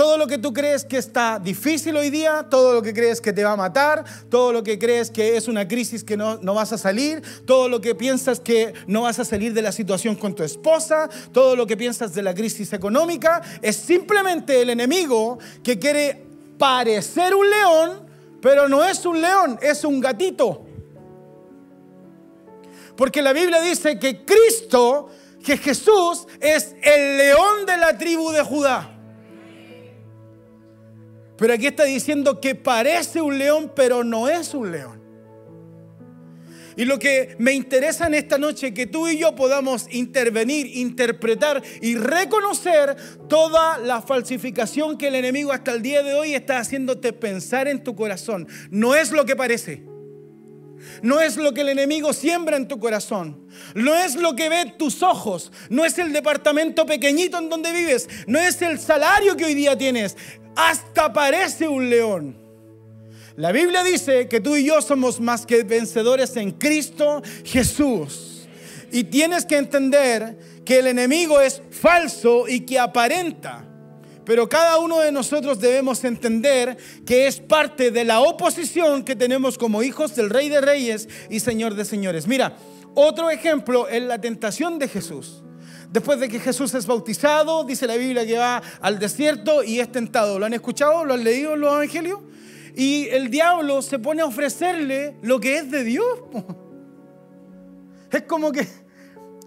Todo 0.01 0.17
lo 0.17 0.25
que 0.25 0.39
tú 0.39 0.51
crees 0.51 0.83
que 0.83 0.97
está 0.97 1.37
difícil 1.37 1.95
hoy 1.95 2.09
día, 2.09 2.47
todo 2.49 2.73
lo 2.73 2.81
que 2.81 2.91
crees 2.91 3.21
que 3.21 3.33
te 3.33 3.43
va 3.43 3.51
a 3.51 3.55
matar, 3.55 4.03
todo 4.31 4.51
lo 4.51 4.63
que 4.63 4.79
crees 4.79 5.11
que 5.11 5.37
es 5.37 5.47
una 5.47 5.67
crisis 5.67 6.03
que 6.03 6.17
no, 6.17 6.39
no, 6.41 6.55
vas 6.55 6.73
a 6.73 6.79
salir, 6.79 7.21
todo 7.45 7.69
lo 7.69 7.81
que 7.81 7.93
piensas 7.93 8.39
que 8.39 8.73
no 8.87 9.03
vas 9.03 9.19
a 9.19 9.25
salir 9.25 9.53
de 9.53 9.61
la 9.61 9.71
situación 9.71 10.15
con 10.15 10.33
tu 10.33 10.41
esposa, 10.41 11.07
todo 11.31 11.55
lo 11.55 11.67
que 11.67 11.77
piensas 11.77 12.15
de 12.15 12.23
la 12.23 12.33
crisis 12.33 12.73
económica, 12.73 13.43
es 13.61 13.75
simplemente 13.75 14.63
el 14.63 14.71
enemigo 14.71 15.37
que 15.63 15.77
quiere 15.77 16.25
parecer 16.57 17.35
un 17.35 17.47
león, 17.47 18.09
pero 18.41 18.67
no 18.67 18.83
es 18.83 19.05
un 19.05 19.21
león, 19.21 19.59
es 19.61 19.83
un 19.83 20.01
gatito. 20.01 20.65
Porque 22.97 23.21
la 23.21 23.33
Biblia 23.33 23.61
dice 23.61 23.99
que 23.99 24.25
Cristo, 24.25 25.11
que 25.45 25.57
Jesús 25.57 26.25
es 26.39 26.73
el 26.81 27.17
león 27.19 27.67
de 27.67 27.77
la 27.77 27.95
tribu 27.99 28.31
de 28.31 28.41
Judá. 28.41 28.90
Pero 31.41 31.55
aquí 31.55 31.65
está 31.65 31.85
diciendo 31.85 32.39
que 32.39 32.53
parece 32.53 33.19
un 33.19 33.39
león, 33.39 33.71
pero 33.75 34.03
no 34.03 34.29
es 34.29 34.53
un 34.53 34.71
león. 34.71 35.01
Y 36.75 36.85
lo 36.85 36.99
que 36.99 37.35
me 37.39 37.51
interesa 37.53 38.05
en 38.05 38.13
esta 38.13 38.37
noche 38.37 38.75
que 38.75 38.85
tú 38.85 39.07
y 39.07 39.17
yo 39.17 39.35
podamos 39.35 39.87
intervenir, 39.89 40.67
interpretar 40.67 41.63
y 41.81 41.95
reconocer 41.95 42.95
toda 43.27 43.79
la 43.79 44.03
falsificación 44.03 44.99
que 44.99 45.07
el 45.07 45.15
enemigo 45.15 45.51
hasta 45.51 45.71
el 45.71 45.81
día 45.81 46.03
de 46.03 46.13
hoy 46.13 46.35
está 46.35 46.59
haciéndote 46.59 47.11
pensar 47.11 47.67
en 47.67 47.83
tu 47.83 47.95
corazón. 47.95 48.47
No 48.69 48.93
es 48.93 49.11
lo 49.11 49.25
que 49.25 49.35
parece. 49.35 49.81
No 51.01 51.19
es 51.19 51.37
lo 51.37 51.53
que 51.53 51.61
el 51.61 51.69
enemigo 51.69 52.13
siembra 52.13 52.57
en 52.57 52.67
tu 52.67 52.79
corazón. 52.79 53.47
No 53.75 53.95
es 53.95 54.15
lo 54.15 54.35
que 54.35 54.49
ve 54.49 54.73
tus 54.77 55.03
ojos. 55.03 55.51
No 55.69 55.85
es 55.85 55.97
el 55.97 56.13
departamento 56.13 56.85
pequeñito 56.85 57.37
en 57.37 57.49
donde 57.49 57.71
vives. 57.71 58.07
No 58.27 58.39
es 58.39 58.61
el 58.61 58.79
salario 58.79 59.35
que 59.35 59.45
hoy 59.45 59.53
día 59.53 59.77
tienes. 59.77 60.15
Hasta 60.55 61.11
parece 61.11 61.67
un 61.67 61.89
león. 61.89 62.37
La 63.35 63.51
Biblia 63.51 63.83
dice 63.83 64.27
que 64.27 64.41
tú 64.41 64.55
y 64.55 64.65
yo 64.65 64.81
somos 64.81 65.19
más 65.19 65.45
que 65.45 65.63
vencedores 65.63 66.35
en 66.35 66.51
Cristo 66.51 67.21
Jesús. 67.45 68.47
Y 68.91 69.05
tienes 69.05 69.45
que 69.45 69.57
entender 69.57 70.37
que 70.65 70.79
el 70.79 70.87
enemigo 70.87 71.39
es 71.39 71.61
falso 71.71 72.47
y 72.47 72.61
que 72.61 72.77
aparenta. 72.77 73.65
Pero 74.25 74.47
cada 74.47 74.77
uno 74.77 74.99
de 74.99 75.11
nosotros 75.11 75.59
debemos 75.59 76.03
entender 76.03 76.77
que 77.05 77.25
es 77.27 77.39
parte 77.39 77.89
de 77.89 78.05
la 78.05 78.19
oposición 78.19 79.03
que 79.03 79.15
tenemos 79.15 79.57
como 79.57 79.81
hijos 79.81 80.15
del 80.15 80.29
Rey 80.29 80.49
de 80.49 80.61
Reyes 80.61 81.07
y 81.29 81.39
Señor 81.39 81.75
de 81.75 81.85
Señores. 81.85 82.27
Mira, 82.27 82.55
otro 82.93 83.29
ejemplo 83.29 83.87
es 83.87 84.03
la 84.03 84.19
tentación 84.19 84.77
de 84.77 84.89
Jesús. 84.89 85.41
Después 85.91 86.19
de 86.21 86.29
que 86.29 86.39
Jesús 86.39 86.73
es 86.73 86.87
bautizado, 86.87 87.65
dice 87.65 87.85
la 87.85 87.97
Biblia 87.97 88.25
que 88.25 88.37
va 88.37 88.61
al 88.79 88.97
desierto 88.97 89.61
y 89.61 89.79
es 89.81 89.91
tentado. 89.91 90.39
¿Lo 90.39 90.45
han 90.45 90.53
escuchado? 90.53 91.03
¿Lo 91.03 91.13
han 91.13 91.23
leído 91.23 91.53
en 91.55 91.59
los 91.59 91.73
evangelios? 91.73 92.19
Y 92.75 93.07
el 93.09 93.29
diablo 93.29 93.81
se 93.81 93.99
pone 93.99 94.21
a 94.21 94.25
ofrecerle 94.25 95.17
lo 95.21 95.39
que 95.41 95.57
es 95.57 95.69
de 95.69 95.83
Dios. 95.83 96.05
Es 98.11 98.23
como 98.23 98.51
que, 98.51 98.67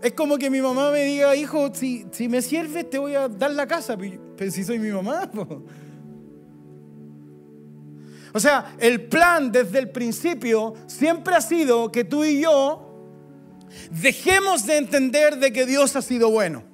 es 0.02 0.12
como 0.14 0.38
que 0.38 0.48
mi 0.48 0.62
mamá 0.62 0.90
me 0.90 1.04
diga, 1.04 1.36
hijo, 1.36 1.68
si, 1.74 2.06
si 2.12 2.30
me 2.30 2.40
sirves 2.40 2.88
te 2.88 2.96
voy 2.96 3.14
a 3.14 3.28
dar 3.28 3.50
la 3.50 3.66
casa, 3.66 3.94
pero 4.36 4.50
si 4.50 4.64
soy 4.64 4.78
mi 4.78 4.90
mamá. 4.90 5.30
O 8.32 8.40
sea, 8.40 8.74
el 8.78 9.02
plan 9.02 9.52
desde 9.52 9.78
el 9.78 9.90
principio 9.90 10.74
siempre 10.86 11.34
ha 11.36 11.40
sido 11.40 11.92
que 11.92 12.04
tú 12.04 12.24
y 12.24 12.40
yo 12.40 12.83
dejemos 13.90 14.66
de 14.66 14.76
entender 14.76 15.38
de 15.38 15.52
que 15.52 15.66
Dios 15.66 15.96
ha 15.96 16.02
sido 16.02 16.30
bueno. 16.30 16.64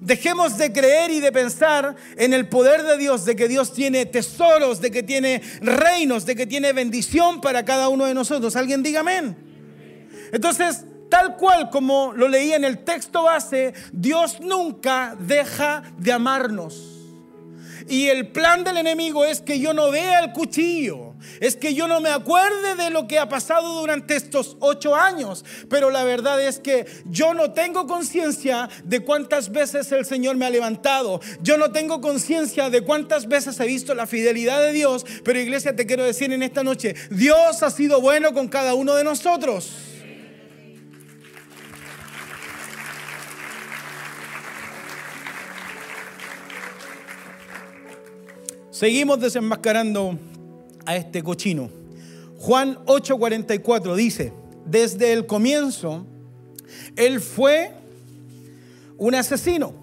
Dejemos 0.00 0.58
de 0.58 0.72
creer 0.72 1.10
y 1.10 1.20
de 1.20 1.32
pensar 1.32 1.96
en 2.16 2.34
el 2.34 2.48
poder 2.48 2.82
de 2.82 2.98
Dios, 2.98 3.24
de 3.24 3.36
que 3.36 3.48
Dios 3.48 3.72
tiene 3.72 4.04
tesoros, 4.04 4.80
de 4.80 4.90
que 4.90 5.02
tiene 5.02 5.40
reinos, 5.60 6.26
de 6.26 6.36
que 6.36 6.46
tiene 6.46 6.72
bendición 6.72 7.40
para 7.40 7.64
cada 7.64 7.88
uno 7.88 8.04
de 8.04 8.12
nosotros. 8.12 8.54
¿Alguien 8.56 8.82
diga 8.82 9.00
amén? 9.00 9.34
Entonces, 10.32 10.84
tal 11.08 11.36
cual 11.36 11.70
como 11.70 12.12
lo 12.12 12.28
leí 12.28 12.52
en 12.52 12.64
el 12.64 12.84
texto 12.84 13.22
base, 13.22 13.72
Dios 13.92 14.40
nunca 14.40 15.16
deja 15.18 15.82
de 15.96 16.12
amarnos. 16.12 16.90
Y 17.88 18.08
el 18.08 18.28
plan 18.28 18.64
del 18.64 18.78
enemigo 18.78 19.24
es 19.24 19.40
que 19.40 19.58
yo 19.58 19.72
no 19.74 19.90
vea 19.90 20.20
el 20.20 20.32
cuchillo, 20.32 21.13
es 21.40 21.56
que 21.56 21.74
yo 21.74 21.88
no 21.88 22.00
me 22.00 22.10
acuerde 22.10 22.74
de 22.76 22.90
lo 22.90 23.06
que 23.06 23.18
ha 23.18 23.28
pasado 23.28 23.80
durante 23.80 24.16
estos 24.16 24.56
ocho 24.60 24.94
años. 24.94 25.44
Pero 25.68 25.90
la 25.90 26.04
verdad 26.04 26.40
es 26.40 26.58
que 26.58 26.86
yo 27.06 27.34
no 27.34 27.52
tengo 27.52 27.86
conciencia 27.86 28.68
de 28.84 29.00
cuántas 29.00 29.50
veces 29.50 29.90
el 29.92 30.04
Señor 30.04 30.36
me 30.36 30.46
ha 30.46 30.50
levantado. 30.50 31.20
Yo 31.40 31.56
no 31.56 31.72
tengo 31.72 32.00
conciencia 32.00 32.70
de 32.70 32.82
cuántas 32.82 33.28
veces 33.28 33.58
he 33.60 33.66
visto 33.66 33.94
la 33.94 34.06
fidelidad 34.06 34.60
de 34.60 34.72
Dios. 34.72 35.04
Pero 35.24 35.38
iglesia, 35.38 35.74
te 35.76 35.86
quiero 35.86 36.04
decir 36.04 36.32
en 36.32 36.42
esta 36.42 36.62
noche, 36.62 36.94
Dios 37.10 37.62
ha 37.62 37.70
sido 37.70 38.00
bueno 38.00 38.32
con 38.32 38.48
cada 38.48 38.74
uno 38.74 38.94
de 38.94 39.04
nosotros. 39.04 39.94
Seguimos 48.74 49.20
desenmascarando 49.20 50.18
a 50.86 50.96
este 50.96 51.22
cochino. 51.22 51.70
Juan 52.38 52.78
8:44 52.86 53.94
dice, 53.94 54.32
desde 54.64 55.12
el 55.12 55.26
comienzo, 55.26 56.06
él 56.96 57.20
fue 57.20 57.72
un 58.96 59.14
asesino 59.14 59.74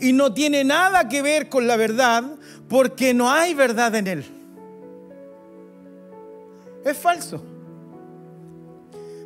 y 0.00 0.12
no 0.12 0.32
tiene 0.32 0.64
nada 0.64 1.08
que 1.08 1.22
ver 1.22 1.48
con 1.48 1.66
la 1.66 1.76
verdad 1.76 2.24
porque 2.68 3.14
no 3.14 3.30
hay 3.30 3.54
verdad 3.54 3.94
en 3.94 4.06
él. 4.06 4.24
Es 6.84 6.96
falso. 6.96 7.42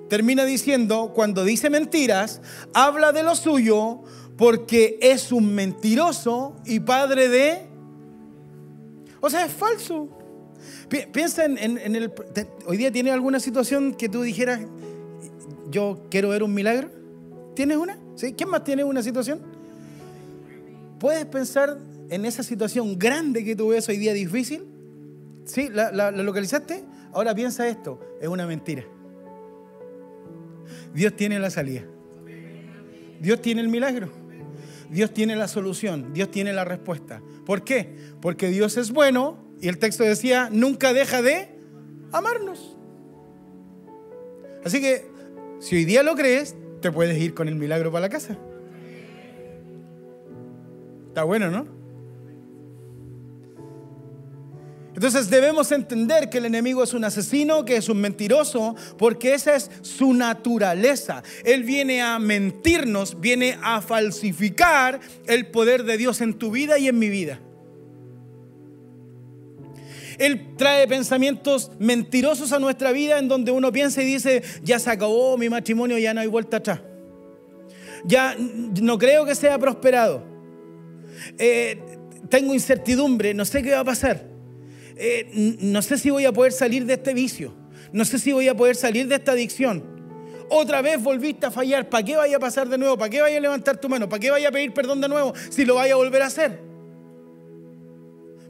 Termina 0.08 0.44
diciendo, 0.44 1.12
cuando 1.14 1.44
dice 1.44 1.68
mentiras, 1.68 2.40
habla 2.72 3.12
de 3.12 3.22
lo 3.22 3.34
suyo 3.34 4.00
porque 4.36 4.98
es 5.02 5.32
un 5.32 5.54
mentiroso 5.54 6.56
y 6.64 6.80
padre 6.80 7.28
de 7.28 7.68
o 9.20 9.30
sea, 9.30 9.46
es 9.46 9.52
falso. 9.52 10.08
Piensa 10.88 11.44
en, 11.44 11.78
el... 11.78 12.12
¿Hoy 12.66 12.76
día 12.78 12.90
tienes 12.90 13.12
alguna 13.12 13.40
situación 13.40 13.94
que 13.94 14.08
tú 14.08 14.22
dijeras, 14.22 14.60
yo 15.70 16.06
quiero 16.10 16.30
ver 16.30 16.42
un 16.42 16.54
milagro? 16.54 16.90
¿Tienes 17.54 17.76
una? 17.76 17.98
¿Sí? 18.16 18.32
¿Quién 18.32 18.48
más 18.48 18.64
tiene 18.64 18.84
una 18.84 19.02
situación? 19.02 19.40
¿Puedes 20.98 21.26
pensar 21.26 21.78
en 22.08 22.24
esa 22.24 22.42
situación 22.42 22.98
grande 22.98 23.44
que 23.44 23.54
tú 23.54 23.68
ves 23.68 23.88
hoy 23.88 23.98
día 23.98 24.14
difícil? 24.14 24.64
¿Sí? 25.44 25.68
¿La, 25.70 25.92
la 25.92 26.10
localizaste? 26.10 26.84
Ahora 27.12 27.34
piensa 27.34 27.68
esto, 27.68 28.00
es 28.20 28.28
una 28.28 28.46
mentira. 28.46 28.84
Dios 30.94 31.14
tiene 31.16 31.38
la 31.38 31.50
salida. 31.50 31.82
Dios 33.20 33.42
tiene 33.42 33.60
el 33.60 33.68
milagro. 33.68 34.10
Dios 34.90 35.12
tiene 35.12 35.36
la 35.36 35.48
solución, 35.48 36.14
Dios 36.14 36.30
tiene 36.30 36.52
la 36.54 36.64
respuesta. 36.64 37.20
¿Por 37.44 37.62
qué? 37.62 37.94
Porque 38.22 38.48
Dios 38.48 38.76
es 38.78 38.90
bueno 38.90 39.47
y 39.60 39.68
el 39.68 39.78
texto 39.78 40.04
decía, 40.04 40.48
nunca 40.50 40.92
deja 40.92 41.22
de 41.22 41.48
amarnos. 42.12 42.76
Así 44.64 44.80
que, 44.80 45.06
si 45.60 45.76
hoy 45.76 45.84
día 45.84 46.02
lo 46.02 46.14
crees, 46.14 46.54
te 46.80 46.92
puedes 46.92 47.18
ir 47.18 47.34
con 47.34 47.48
el 47.48 47.56
milagro 47.56 47.90
para 47.90 48.02
la 48.02 48.08
casa. 48.08 48.36
Está 51.08 51.24
bueno, 51.24 51.50
¿no? 51.50 51.78
Entonces 54.94 55.30
debemos 55.30 55.70
entender 55.70 56.28
que 56.28 56.38
el 56.38 56.46
enemigo 56.46 56.82
es 56.82 56.92
un 56.92 57.04
asesino, 57.04 57.64
que 57.64 57.76
es 57.76 57.88
un 57.88 58.00
mentiroso, 58.00 58.74
porque 58.96 59.34
esa 59.34 59.54
es 59.54 59.70
su 59.82 60.12
naturaleza. 60.12 61.22
Él 61.44 61.62
viene 61.62 62.02
a 62.02 62.18
mentirnos, 62.18 63.20
viene 63.20 63.56
a 63.62 63.80
falsificar 63.80 64.98
el 65.28 65.46
poder 65.46 65.84
de 65.84 65.98
Dios 65.98 66.20
en 66.20 66.34
tu 66.34 66.50
vida 66.50 66.78
y 66.78 66.88
en 66.88 66.98
mi 66.98 67.10
vida. 67.10 67.40
Él 70.18 70.56
trae 70.56 70.86
pensamientos 70.88 71.70
mentirosos 71.78 72.52
a 72.52 72.58
nuestra 72.58 72.90
vida 72.92 73.18
en 73.18 73.28
donde 73.28 73.52
uno 73.52 73.70
piensa 73.72 74.02
y 74.02 74.06
dice, 74.06 74.42
ya 74.62 74.78
se 74.78 74.90
acabó 74.90 75.38
mi 75.38 75.48
matrimonio, 75.48 75.96
ya 75.96 76.12
no 76.12 76.20
hay 76.20 76.26
vuelta 76.26 76.58
atrás. 76.58 76.80
Ya 78.04 78.36
no 78.38 78.98
creo 78.98 79.24
que 79.24 79.34
sea 79.34 79.58
prosperado. 79.58 80.24
Eh, 81.38 81.78
tengo 82.28 82.52
incertidumbre, 82.52 83.32
no 83.32 83.44
sé 83.44 83.62
qué 83.62 83.70
va 83.72 83.80
a 83.80 83.84
pasar. 83.84 84.24
Eh, 84.96 85.56
no 85.60 85.80
sé 85.82 85.96
si 85.98 86.10
voy 86.10 86.24
a 86.24 86.32
poder 86.32 86.52
salir 86.52 86.84
de 86.84 86.94
este 86.94 87.14
vicio, 87.14 87.54
no 87.92 88.04
sé 88.04 88.18
si 88.18 88.32
voy 88.32 88.48
a 88.48 88.56
poder 88.56 88.74
salir 88.74 89.06
de 89.06 89.14
esta 89.14 89.32
adicción. 89.32 89.84
Otra 90.50 90.82
vez 90.82 91.00
volviste 91.00 91.46
a 91.46 91.50
fallar, 91.50 91.88
¿para 91.88 92.04
qué 92.04 92.16
vaya 92.16 92.38
a 92.38 92.40
pasar 92.40 92.68
de 92.68 92.78
nuevo? 92.78 92.96
¿Para 92.96 93.10
qué 93.10 93.20
vaya 93.20 93.36
a 93.36 93.40
levantar 93.40 93.76
tu 93.76 93.88
mano? 93.88 94.08
¿Para 94.08 94.18
qué 94.18 94.30
vaya 94.30 94.48
a 94.48 94.52
pedir 94.52 94.72
perdón 94.72 95.00
de 95.00 95.08
nuevo 95.08 95.32
si 95.50 95.64
lo 95.64 95.76
vaya 95.76 95.92
a 95.92 95.96
volver 95.96 96.22
a 96.22 96.26
hacer? 96.26 96.58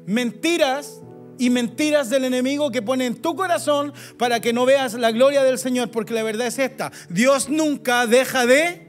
Mentiras 0.07 1.03
y 1.39 1.51
mentiras 1.51 2.11
del 2.11 2.25
enemigo 2.25 2.71
que 2.71 2.83
pone 2.83 3.07
en 3.07 3.17
tu 3.17 3.35
corazón 3.37 3.93
para 4.19 4.41
que 4.41 4.53
no 4.53 4.67
veas 4.67 4.95
la 4.95 5.13
gloria 5.13 5.43
del 5.43 5.59
Señor, 5.59 5.91
porque 5.91 6.15
la 6.15 6.23
verdad 6.23 6.47
es 6.47 6.59
esta, 6.59 6.93
Dios 7.09 7.49
nunca 7.49 8.07
deja 8.07 8.47
de 8.47 8.89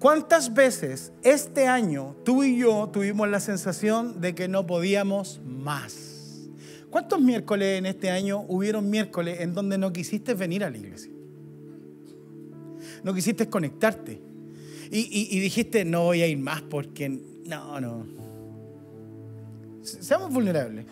¿Cuántas 0.00 0.54
veces 0.54 1.12
este 1.22 1.66
año 1.66 2.16
tú 2.24 2.42
y 2.42 2.56
yo 2.56 2.88
tuvimos 2.90 3.28
la 3.28 3.38
sensación 3.38 4.22
de 4.22 4.34
que 4.34 4.48
no 4.48 4.66
podíamos 4.66 5.42
más? 5.44 6.48
¿Cuántos 6.88 7.20
miércoles 7.20 7.78
en 7.78 7.84
este 7.84 8.10
año 8.10 8.46
hubieron 8.48 8.88
miércoles 8.88 9.40
en 9.40 9.52
donde 9.52 9.76
no 9.76 9.92
quisiste 9.92 10.32
venir 10.32 10.64
a 10.64 10.70
la 10.70 10.78
iglesia? 10.78 11.12
No 13.04 13.12
quisiste 13.12 13.50
conectarte. 13.50 14.29
Y, 14.92 15.38
dijiste, 15.38 15.84
no 15.84 16.04
voy 16.04 16.22
a 16.22 16.26
ir 16.26 16.38
más 16.38 16.62
porque 16.62 17.08
no, 17.08 17.80
no. 17.80 18.06
Seamos 19.82 20.32
vulnerables. 20.32 20.84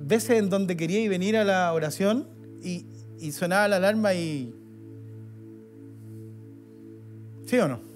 Veces 0.00 0.38
en 0.38 0.50
donde 0.50 0.76
quería 0.76 1.08
venir 1.08 1.36
a 1.36 1.44
la 1.44 1.72
oración 1.72 2.28
y, 2.62 2.84
y 3.20 3.30
sonaba 3.32 3.68
la 3.68 3.76
alarma 3.76 4.14
y 4.14 4.52
¿Sí 7.46 7.56
o 7.58 7.68
no? 7.68 7.86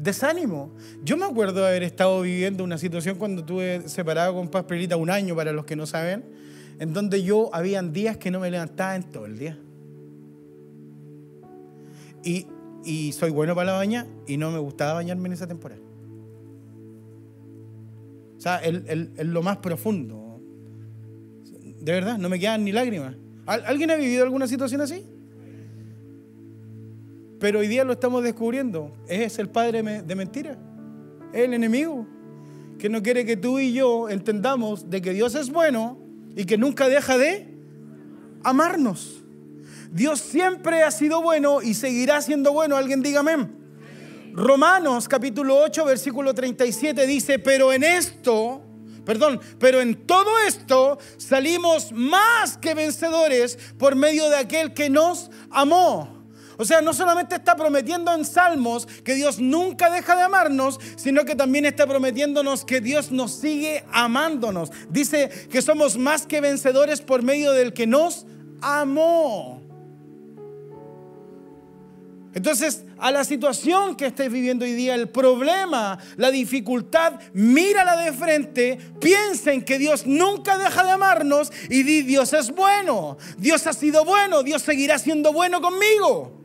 desánimo. 0.00 0.72
Yo 1.04 1.16
me 1.16 1.26
acuerdo 1.26 1.60
de 1.60 1.68
haber 1.68 1.82
estado 1.82 2.22
viviendo 2.22 2.64
una 2.64 2.78
situación 2.78 3.16
cuando 3.16 3.42
estuve 3.42 3.88
separado 3.88 4.34
con 4.34 4.48
Paz 4.48 4.64
Perlita 4.64 4.96
un 4.96 5.10
año, 5.10 5.36
para 5.36 5.52
los 5.52 5.66
que 5.66 5.76
no 5.76 5.86
saben, 5.86 6.24
en 6.78 6.92
donde 6.94 7.22
yo 7.22 7.54
habían 7.54 7.92
días 7.92 8.16
que 8.16 8.30
no 8.30 8.40
me 8.40 8.50
levantaba 8.50 8.96
en 8.96 9.02
todo 9.04 9.26
el 9.26 9.38
día. 9.38 9.58
Y, 12.24 12.46
y 12.84 13.12
soy 13.12 13.30
bueno 13.30 13.54
para 13.54 13.72
la 13.72 13.78
baña 13.78 14.06
y 14.26 14.36
no 14.36 14.50
me 14.50 14.58
gustaba 14.58 14.94
bañarme 14.94 15.28
en 15.28 15.32
esa 15.32 15.46
temporada. 15.46 15.80
O 18.36 18.40
sea, 18.40 18.56
es 18.56 19.26
lo 19.26 19.42
más 19.42 19.58
profundo. 19.58 20.40
De 21.80 21.92
verdad, 21.92 22.18
no 22.18 22.28
me 22.28 22.38
quedan 22.38 22.64
ni 22.64 22.72
lágrimas. 22.72 23.16
¿Alguien 23.46 23.90
ha 23.90 23.96
vivido 23.96 24.24
alguna 24.24 24.46
situación 24.46 24.80
así? 24.80 25.04
Pero 27.38 27.58
hoy 27.58 27.68
día 27.68 27.84
lo 27.84 27.92
estamos 27.92 28.22
descubriendo. 28.22 28.92
Es 29.08 29.38
el 29.38 29.48
padre 29.48 29.82
de 29.82 30.14
mentira. 30.14 30.58
Es 31.32 31.44
el 31.44 31.54
enemigo. 31.54 32.06
Que 32.78 32.88
no 32.88 33.02
quiere 33.02 33.26
que 33.26 33.36
tú 33.36 33.58
y 33.58 33.72
yo 33.72 34.08
entendamos 34.08 34.88
de 34.88 35.02
que 35.02 35.12
Dios 35.12 35.34
es 35.34 35.50
bueno 35.50 35.98
y 36.34 36.44
que 36.44 36.56
nunca 36.56 36.88
deja 36.88 37.18
de 37.18 37.54
amarnos. 38.42 39.19
Dios 39.90 40.20
siempre 40.20 40.84
ha 40.84 40.90
sido 40.90 41.20
bueno 41.20 41.62
y 41.62 41.74
seguirá 41.74 42.22
siendo 42.22 42.52
bueno. 42.52 42.76
Alguien 42.76 43.02
diga 43.02 43.20
amén. 43.20 43.60
Romanos 44.32 45.08
capítulo 45.08 45.58
8, 45.58 45.84
versículo 45.84 46.32
37 46.32 47.06
dice, 47.06 47.40
pero 47.40 47.72
en 47.72 47.82
esto, 47.82 48.62
perdón, 49.04 49.40
pero 49.58 49.80
en 49.80 50.06
todo 50.06 50.38
esto 50.46 50.98
salimos 51.16 51.90
más 51.90 52.56
que 52.56 52.74
vencedores 52.74 53.58
por 53.76 53.96
medio 53.96 54.28
de 54.30 54.36
aquel 54.36 54.72
que 54.72 54.88
nos 54.88 55.30
amó. 55.50 56.20
O 56.56 56.64
sea, 56.64 56.82
no 56.82 56.92
solamente 56.92 57.36
está 57.36 57.56
prometiendo 57.56 58.12
en 58.12 58.24
Salmos 58.24 58.86
que 58.86 59.14
Dios 59.14 59.40
nunca 59.40 59.90
deja 59.90 60.14
de 60.14 60.22
amarnos, 60.22 60.78
sino 60.96 61.24
que 61.24 61.34
también 61.34 61.64
está 61.64 61.86
prometiéndonos 61.86 62.66
que 62.66 62.82
Dios 62.82 63.10
nos 63.10 63.32
sigue 63.32 63.82
amándonos. 63.90 64.70
Dice 64.90 65.30
que 65.50 65.62
somos 65.62 65.96
más 65.96 66.26
que 66.26 66.42
vencedores 66.42 67.00
por 67.00 67.22
medio 67.22 67.52
del 67.52 67.72
que 67.72 67.86
nos 67.86 68.26
amó. 68.60 69.59
Entonces, 72.32 72.84
a 72.98 73.10
la 73.10 73.24
situación 73.24 73.96
que 73.96 74.06
estés 74.06 74.30
viviendo 74.30 74.64
hoy 74.64 74.72
día, 74.72 74.94
el 74.94 75.08
problema, 75.08 75.98
la 76.16 76.30
dificultad, 76.30 77.14
mírala 77.32 77.96
de 77.96 78.12
frente, 78.12 78.78
piensa 79.00 79.52
en 79.52 79.64
que 79.64 79.78
Dios 79.78 80.06
nunca 80.06 80.56
deja 80.56 80.84
de 80.84 80.92
amarnos 80.92 81.50
y 81.68 81.82
di, 81.82 82.02
Dios 82.02 82.32
es 82.32 82.52
bueno, 82.52 83.18
Dios 83.36 83.66
ha 83.66 83.72
sido 83.72 84.04
bueno, 84.04 84.44
Dios 84.44 84.62
seguirá 84.62 84.98
siendo 84.98 85.32
bueno 85.32 85.60
conmigo. 85.60 86.40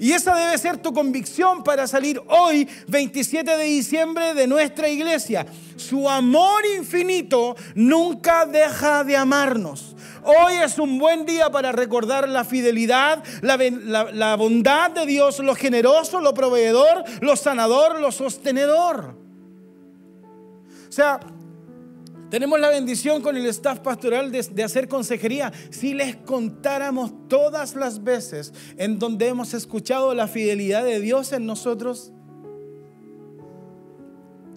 Y 0.00 0.12
esa 0.12 0.34
debe 0.36 0.56
ser 0.58 0.78
tu 0.78 0.92
convicción 0.92 1.64
para 1.64 1.88
salir 1.88 2.20
hoy, 2.28 2.68
27 2.86 3.56
de 3.56 3.64
diciembre, 3.64 4.34
de 4.34 4.46
nuestra 4.46 4.88
iglesia. 4.88 5.44
Su 5.76 6.08
amor 6.08 6.62
infinito 6.78 7.56
nunca 7.74 8.46
deja 8.46 9.02
de 9.02 9.16
amarnos. 9.16 9.96
Hoy 10.30 10.56
es 10.62 10.78
un 10.78 10.98
buen 10.98 11.24
día 11.24 11.48
para 11.48 11.72
recordar 11.72 12.28
la 12.28 12.44
fidelidad, 12.44 13.24
la, 13.40 14.36
bondad 14.36 14.90
de 14.90 15.06
Dios, 15.06 15.38
lo 15.38 15.54
generoso, 15.54 16.20
lo 16.20 16.34
proveedor, 16.34 17.02
lo 17.22 17.34
sanador, 17.34 17.98
lo 17.98 18.12
sostenedor. 18.12 19.14
O 20.86 20.92
sea, 20.92 21.18
tenemos 22.28 22.60
la 22.60 22.68
bendición 22.68 23.22
con 23.22 23.38
el 23.38 23.46
staff 23.46 23.78
pastoral 23.78 24.30
de, 24.30 24.62
hacer 24.62 24.86
consejería. 24.86 25.50
Si 25.70 25.94
les 25.94 26.16
contáramos 26.16 27.10
todas 27.28 27.74
las 27.74 28.04
veces 28.04 28.52
en 28.76 28.98
donde 28.98 29.28
hemos 29.28 29.54
escuchado 29.54 30.12
la 30.12 30.28
fidelidad 30.28 30.84
de 30.84 31.00
Dios 31.00 31.32
en 31.32 31.46
nosotros, 31.46 32.12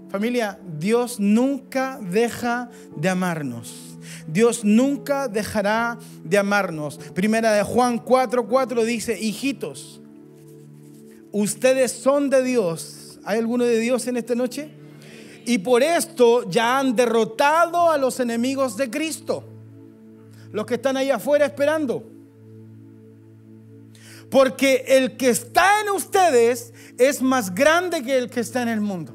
familia, 0.10 0.60
Dios 0.78 1.22
nunca 1.22 1.98
deja 2.02 2.70
de 2.98 3.08
amarnos. 3.08 3.91
Dios 4.28 4.64
nunca 4.64 5.28
dejará 5.28 5.98
de 6.24 6.38
amarnos. 6.38 6.98
Primera 7.14 7.52
de 7.54 7.64
Juan 7.64 8.04
4:4 8.04 8.84
dice, 8.84 9.20
hijitos, 9.20 10.02
ustedes 11.32 11.92
son 11.92 12.30
de 12.30 12.44
Dios. 12.44 13.20
¿Hay 13.24 13.40
alguno 13.40 13.64
de 13.64 13.80
Dios 13.80 14.08
en 14.08 14.18
esta 14.18 14.36
noche? 14.36 14.70
Y 15.46 15.60
por 15.60 15.84
esto 15.84 16.50
ya 16.50 16.80
han 16.80 16.96
derrotado 16.96 17.90
a 17.90 17.98
los 17.98 18.20
enemigos 18.20 18.78
de 18.78 18.90
Cristo. 18.90 19.44
Los 20.52 20.66
que 20.66 20.76
están 20.76 20.98
ahí 20.98 21.10
afuera 21.10 21.46
esperando. 21.46 22.04
Porque 24.30 24.86
el 24.88 25.18
que 25.18 25.30
está 25.30 25.82
en 25.82 25.90
ustedes 25.90 26.74
es 26.98 27.22
más 27.22 27.54
grande 27.54 28.04
que 28.04 28.18
el 28.18 28.30
que 28.30 28.40
está 28.40 28.62
en 28.62 28.70
el 28.70 28.82
mundo. 28.82 29.14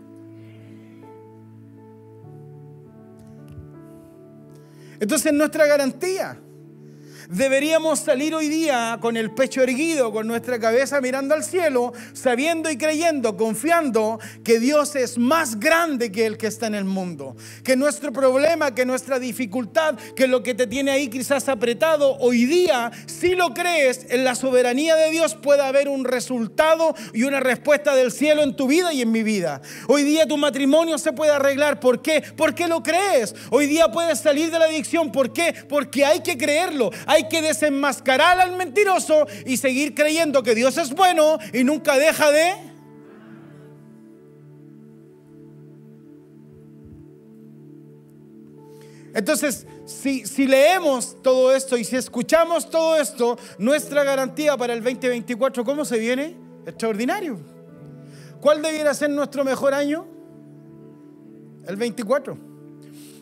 Entonces 5.00 5.32
nuestra 5.32 5.66
garantía 5.66 6.38
Deberíamos 7.28 7.98
salir 8.00 8.34
hoy 8.34 8.48
día 8.48 8.98
con 9.00 9.16
el 9.16 9.32
pecho 9.32 9.62
erguido, 9.62 10.12
con 10.12 10.26
nuestra 10.26 10.58
cabeza 10.58 11.00
mirando 11.00 11.34
al 11.34 11.42
cielo, 11.42 11.92
sabiendo 12.12 12.70
y 12.70 12.76
creyendo, 12.76 13.36
confiando 13.36 14.20
que 14.44 14.60
Dios 14.60 14.94
es 14.96 15.18
más 15.18 15.58
grande 15.58 16.12
que 16.12 16.26
el 16.26 16.36
que 16.36 16.46
está 16.46 16.66
en 16.66 16.76
el 16.76 16.84
mundo. 16.84 17.36
Que 17.64 17.76
nuestro 17.76 18.12
problema, 18.12 18.74
que 18.74 18.86
nuestra 18.86 19.18
dificultad, 19.18 19.96
que 20.14 20.28
lo 20.28 20.42
que 20.42 20.54
te 20.54 20.66
tiene 20.66 20.92
ahí 20.92 21.08
quizás 21.08 21.48
apretado, 21.48 22.16
hoy 22.18 22.44
día, 22.44 22.92
si 23.06 23.34
lo 23.34 23.54
crees, 23.54 24.06
en 24.08 24.24
la 24.24 24.34
soberanía 24.34 24.94
de 24.94 25.10
Dios 25.10 25.34
puede 25.34 25.62
haber 25.62 25.88
un 25.88 26.04
resultado 26.04 26.94
y 27.12 27.24
una 27.24 27.40
respuesta 27.40 27.94
del 27.94 28.12
cielo 28.12 28.42
en 28.42 28.54
tu 28.54 28.66
vida 28.66 28.92
y 28.92 29.02
en 29.02 29.10
mi 29.10 29.22
vida. 29.22 29.60
Hoy 29.88 30.04
día 30.04 30.26
tu 30.26 30.36
matrimonio 30.36 30.98
se 30.98 31.12
puede 31.12 31.32
arreglar. 31.32 31.80
¿Por 31.80 32.02
qué? 32.02 32.22
Porque 32.36 32.68
lo 32.68 32.82
crees. 32.82 33.34
Hoy 33.50 33.66
día 33.66 33.90
puedes 33.90 34.20
salir 34.20 34.50
de 34.50 34.58
la 34.58 34.66
adicción. 34.66 35.10
¿Por 35.10 35.32
qué? 35.32 35.54
Porque 35.68 36.04
hay 36.04 36.20
que 36.20 36.38
creerlo. 36.38 36.90
Que 37.24 37.42
desenmascarar 37.42 38.40
al 38.40 38.56
mentiroso 38.56 39.26
y 39.44 39.56
seguir 39.56 39.94
creyendo 39.94 40.42
que 40.42 40.54
Dios 40.54 40.76
es 40.78 40.90
bueno 40.94 41.38
y 41.52 41.64
nunca 41.64 41.96
deja 41.98 42.30
de... 42.30 42.52
Entonces, 49.14 49.66
si, 49.86 50.26
si, 50.26 50.46
leemos 50.46 51.16
todo 51.22 51.54
esto 51.54 51.78
y 51.78 51.84
si 51.84 51.96
escuchamos 51.96 52.68
todo 52.68 53.00
esto, 53.00 53.38
nuestra 53.58 54.04
garantía 54.04 54.58
para 54.58 54.74
el 54.74 54.84
2024, 54.84 55.64
¿cómo 55.64 55.86
se 55.86 55.98
viene? 55.98 56.36
Extraordinario. 56.66 57.38
¿Cuál 58.42 58.60
debiera 58.60 58.92
ser 58.92 59.08
nuestro 59.08 59.42
mejor 59.42 59.72
año? 59.72 60.06
El 61.66 61.76
24. 61.76 62.36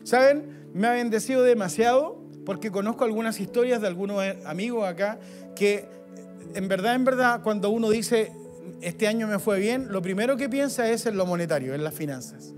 ¿Saben? 0.03 0.71
Me 0.75 0.89
ha 0.89 0.93
bendecido 0.93 1.45
demasiado 1.45 2.24
porque 2.45 2.71
conozco 2.71 3.05
algunas 3.05 3.41
historias 3.41 3.81
de 3.81 3.87
algunos 3.87 4.23
amigos 4.45 4.87
acá 4.87 5.19
que 5.55 5.87
en 6.55 6.69
verdad, 6.69 6.95
en 6.95 7.05
verdad, 7.05 7.43
cuando 7.43 7.71
uno 7.71 7.91
dice, 7.91 8.33
este 8.81 9.09
año 9.09 9.27
me 9.27 9.39
fue 9.39 9.59
bien, 9.59 9.89
lo 9.91 10.03
primero 10.03 10.37
que 10.37 10.49
piensa 10.49 10.89
es 10.91 11.07
en 11.07 11.17
lo 11.17 11.27
monetario, 11.27 11.75
en 11.75 11.83
las 11.83 11.95
finanzas. 11.95 12.55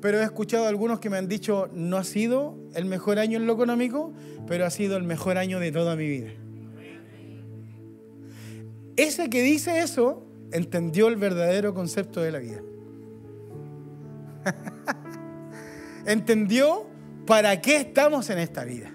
Pero 0.00 0.20
he 0.20 0.24
escuchado 0.24 0.66
a 0.66 0.68
algunos 0.68 1.00
que 1.00 1.10
me 1.10 1.16
han 1.16 1.28
dicho, 1.28 1.68
no 1.72 1.96
ha 1.96 2.04
sido 2.04 2.56
el 2.74 2.84
mejor 2.84 3.18
año 3.18 3.38
en 3.38 3.46
lo 3.46 3.54
económico, 3.54 4.12
pero 4.46 4.64
ha 4.64 4.70
sido 4.70 4.96
el 4.96 5.02
mejor 5.02 5.36
año 5.38 5.58
de 5.58 5.72
toda 5.72 5.96
mi 5.96 6.06
vida. 6.06 6.30
Ese 8.96 9.28
que 9.28 9.42
dice 9.42 9.80
eso 9.80 10.22
entendió 10.52 11.08
el 11.08 11.16
verdadero 11.16 11.74
concepto 11.74 12.20
de 12.20 12.32
la 12.32 12.38
vida. 12.38 12.62
entendió 16.06 16.86
¿para 17.26 17.60
qué 17.60 17.76
estamos 17.76 18.30
en 18.30 18.38
esta 18.38 18.64
vida? 18.64 18.92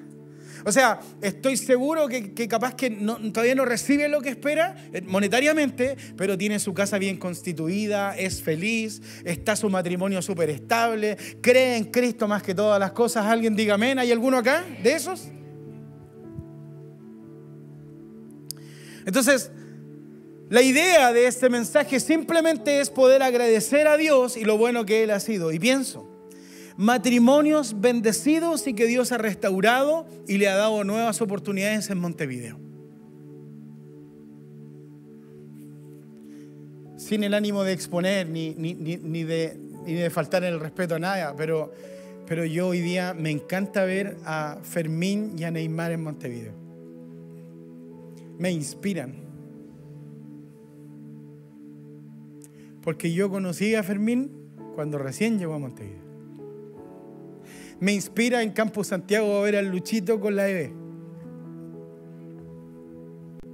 O 0.64 0.72
sea, 0.72 1.00
estoy 1.22 1.58
seguro 1.58 2.08
que, 2.08 2.48
capaz 2.48 2.76
que 2.76 2.90
todavía 2.92 3.56
no 3.56 3.66
recibe 3.66 4.08
lo 4.08 4.22
que 4.22 4.30
espera 4.30 4.76
eh, 4.94 5.02
monetariamente, 5.02 5.98
pero 6.16 6.38
tiene 6.38 6.60
su 6.60 6.74
casa 6.74 6.98
bien 6.98 7.18
constituida, 7.18 8.16
es 8.18 8.42
feliz, 8.42 9.02
está 9.24 9.56
su 9.56 9.70
matrimonio 9.70 10.22
súper 10.22 10.50
estable, 10.50 11.18
cree 11.42 11.78
en 11.78 11.86
Cristo 11.86 12.28
más 12.28 12.44
que 12.44 12.54
todas 12.54 12.80
las 12.80 12.92
cosas. 12.92 13.26
¿Alguien 13.26 13.56
diga 13.56 13.74
amén? 13.74 13.98
¿Hay 13.98 14.12
alguno 14.12 14.38
acá 14.38 14.64
de 14.84 14.94
esos? 14.94 15.30
Entonces, 19.06 19.50
la 20.50 20.62
idea 20.62 21.12
de 21.12 21.26
este 21.26 21.50
mensaje 21.50 22.00
simplemente 22.00 22.82
es 22.82 22.90
poder 22.92 23.24
agradecer 23.24 23.88
a 23.88 23.98
Dios 23.98 24.38
y 24.38 24.44
lo 24.44 24.58
bueno 24.58 24.86
que 24.86 25.04
Él 25.04 25.10
ha 25.10 25.20
sido. 25.20 25.52
Y 25.52 25.58
pienso, 25.58 26.11
matrimonios 26.82 27.80
bendecidos 27.80 28.66
y 28.66 28.74
que 28.74 28.88
Dios 28.88 29.12
ha 29.12 29.20
restaurado 29.20 30.08
y 30.28 30.40
le 30.40 30.50
ha 30.50 30.56
dado 30.56 30.84
nuevas 30.84 31.22
oportunidades 31.22 31.92
en 31.92 32.00
Montevideo. 32.00 32.58
Sin 36.98 37.24
el 37.24 37.36
ánimo 37.36 37.64
de 37.64 37.74
exponer 37.74 38.28
ni, 38.28 38.56
ni, 38.56 39.24
de, 39.24 39.60
de, 39.86 40.10
faltar 40.10 40.44
el 40.44 40.60
respeto 40.60 40.96
a 40.96 41.00
nada, 41.00 41.36
pero, 41.36 41.72
pero 42.26 42.46
yo 42.46 42.70
hoy 42.70 42.82
día 42.82 43.14
me 43.14 43.30
encanta 43.30 43.86
ver 43.86 44.18
a 44.26 44.58
Fermín 44.64 45.36
y 45.38 45.44
a 45.44 45.52
Neymar 45.52 45.92
en 45.92 46.04
Montevideo. 46.04 46.54
Me 48.40 48.50
inspiran. 48.50 49.14
Porque 52.82 53.14
yo 53.14 53.30
conocí 53.30 53.76
a 53.76 53.84
Fermín 53.84 54.32
cuando 54.74 54.98
recién 54.98 55.38
llegó 55.38 55.54
a 55.54 55.60
Montevideo. 55.60 56.01
Me 57.82 57.94
inspira 57.94 58.44
en 58.44 58.52
Campo 58.52 58.84
Santiago 58.84 59.40
a 59.40 59.42
ver 59.42 59.56
al 59.56 59.70
Luchito 59.70 60.20
con 60.20 60.36
la 60.36 60.48
Eve. 60.48 60.72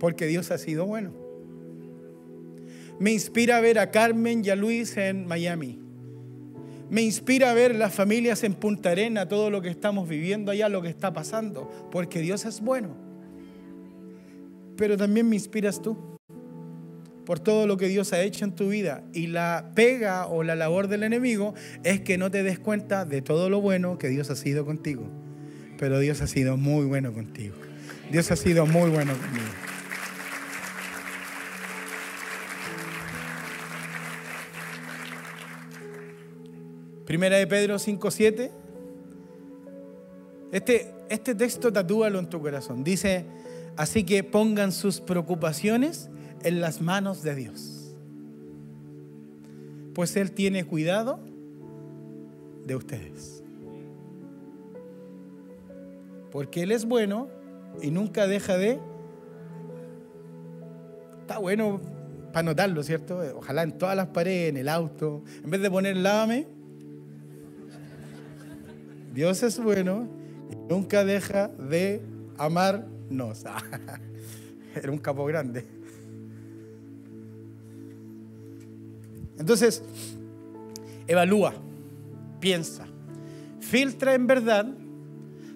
Porque 0.02 0.28
Dios 0.28 0.52
ha 0.52 0.58
sido 0.58 0.86
bueno. 0.86 1.14
Me 3.00 3.14
inspira 3.14 3.56
a 3.56 3.62
ver 3.62 3.80
a 3.80 3.90
Carmen 3.90 4.44
y 4.44 4.50
a 4.50 4.58
Luis 4.58 4.98
en 4.98 5.26
Miami. 5.28 5.80
Me 6.90 7.04
inspira 7.04 7.52
a 7.52 7.54
ver 7.54 7.74
las 7.74 7.94
familias 7.94 8.44
en 8.44 8.56
Punta 8.56 8.90
Arena, 8.90 9.30
todo 9.30 9.50
lo 9.50 9.62
que 9.62 9.70
estamos 9.70 10.10
viviendo 10.10 10.52
allá, 10.52 10.68
lo 10.68 10.82
que 10.82 10.90
está 10.90 11.14
pasando, 11.14 11.72
porque 11.90 12.20
Dios 12.20 12.44
es 12.44 12.60
bueno. 12.60 12.98
Pero 14.76 14.98
también 14.98 15.30
me 15.30 15.38
inspiras 15.38 15.82
tú 15.82 16.17
por 17.28 17.42
todo 17.42 17.68
lo 17.68 17.76
que 17.76 17.90
Dios 17.90 18.14
ha 18.14 18.22
hecho 18.22 18.46
en 18.46 18.54
tu 18.54 18.70
vida. 18.70 19.04
Y 19.12 19.28
la 19.28 19.72
pega 19.76 20.28
o 20.28 20.44
la 20.44 20.56
labor 20.56 20.88
del 20.88 21.04
enemigo 21.04 21.56
es 21.84 22.00
que 22.00 22.18
no 22.18 22.32
te 22.32 22.42
des 22.42 22.58
cuenta 22.58 23.04
de 23.04 23.22
todo 23.22 23.50
lo 23.50 23.60
bueno 23.60 23.98
que 23.98 24.08
Dios 24.08 24.30
ha 24.30 24.38
sido 24.38 24.66
contigo. 24.66 25.10
Pero 25.78 26.00
Dios 26.00 26.22
ha 26.22 26.28
sido 26.28 26.56
muy 26.56 26.86
bueno 26.86 27.12
contigo. 27.12 27.54
Dios 28.10 28.32
ha 28.32 28.38
sido 28.38 28.66
muy 28.66 28.90
bueno 28.90 29.12
conmigo. 29.12 29.46
Primera 37.06 37.36
de 37.36 37.48
Pedro 37.48 37.76
5.7. 37.76 38.52
Este, 40.54 40.94
este 41.10 41.36
texto 41.36 41.74
tatúalo 41.74 42.20
en 42.20 42.30
tu 42.30 42.40
corazón. 42.40 42.86
Dice, 42.86 43.26
así 43.76 44.06
que 44.06 44.24
pongan 44.24 44.72
sus 44.72 45.02
preocupaciones 45.02 46.10
en 46.44 46.62
las 46.62 46.82
manos 46.82 47.24
de 47.24 47.36
Dios. 47.36 47.96
Pues 49.94 50.16
Él 50.16 50.32
tiene 50.32 50.66
cuidado 50.66 51.20
de 52.66 52.76
ustedes. 52.76 53.44
Porque 56.32 56.64
Él 56.64 56.72
es 56.72 56.86
bueno 56.86 57.30
y 57.82 57.92
nunca 57.92 58.28
deja 58.28 58.58
de... 58.58 58.80
Está 61.22 61.40
bueno 61.40 61.80
para 62.32 62.44
notarlo, 62.44 62.84
¿cierto? 62.84 63.22
Ojalá 63.38 63.64
en 63.64 63.78
todas 63.78 63.96
las 63.96 64.08
paredes, 64.08 64.50
en 64.50 64.58
el 64.58 64.70
auto. 64.70 65.24
En 65.44 65.50
vez 65.50 65.62
de 65.62 65.72
poner 65.72 65.98
lávame, 65.98 66.48
Dios 69.14 69.42
es 69.42 69.60
bueno 69.60 70.08
y 70.52 70.56
nunca 70.72 71.04
deja 71.04 71.48
de 71.48 72.02
amarnos. 72.38 73.44
Era 74.76 74.92
un 74.92 75.00
capo 75.00 75.26
grande. 75.26 75.77
Entonces, 79.40 79.84
evalúa, 81.08 81.54
piensa, 82.40 82.86
filtra 83.60 84.14
en 84.14 84.28
verdad 84.28 84.68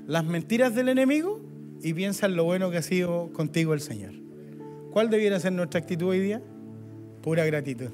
las 0.07 0.25
mentiras 0.25 0.75
del 0.75 0.89
enemigo 0.89 1.39
y 1.81 1.93
piensa 1.93 2.25
en 2.25 2.35
lo 2.35 2.43
bueno 2.43 2.71
que 2.71 2.77
ha 2.77 2.81
sido 2.81 3.31
contigo 3.33 3.73
el 3.73 3.81
Señor. 3.81 4.13
¿Cuál 4.91 5.09
debiera 5.09 5.39
ser 5.39 5.53
nuestra 5.53 5.79
actitud 5.79 6.07
hoy 6.07 6.19
día? 6.19 6.41
Pura 7.21 7.45
gratitud, 7.45 7.89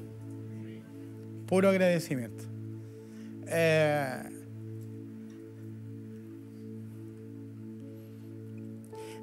puro 1.46 1.68
agradecimiento. 1.68 2.44
Eh, 3.46 4.37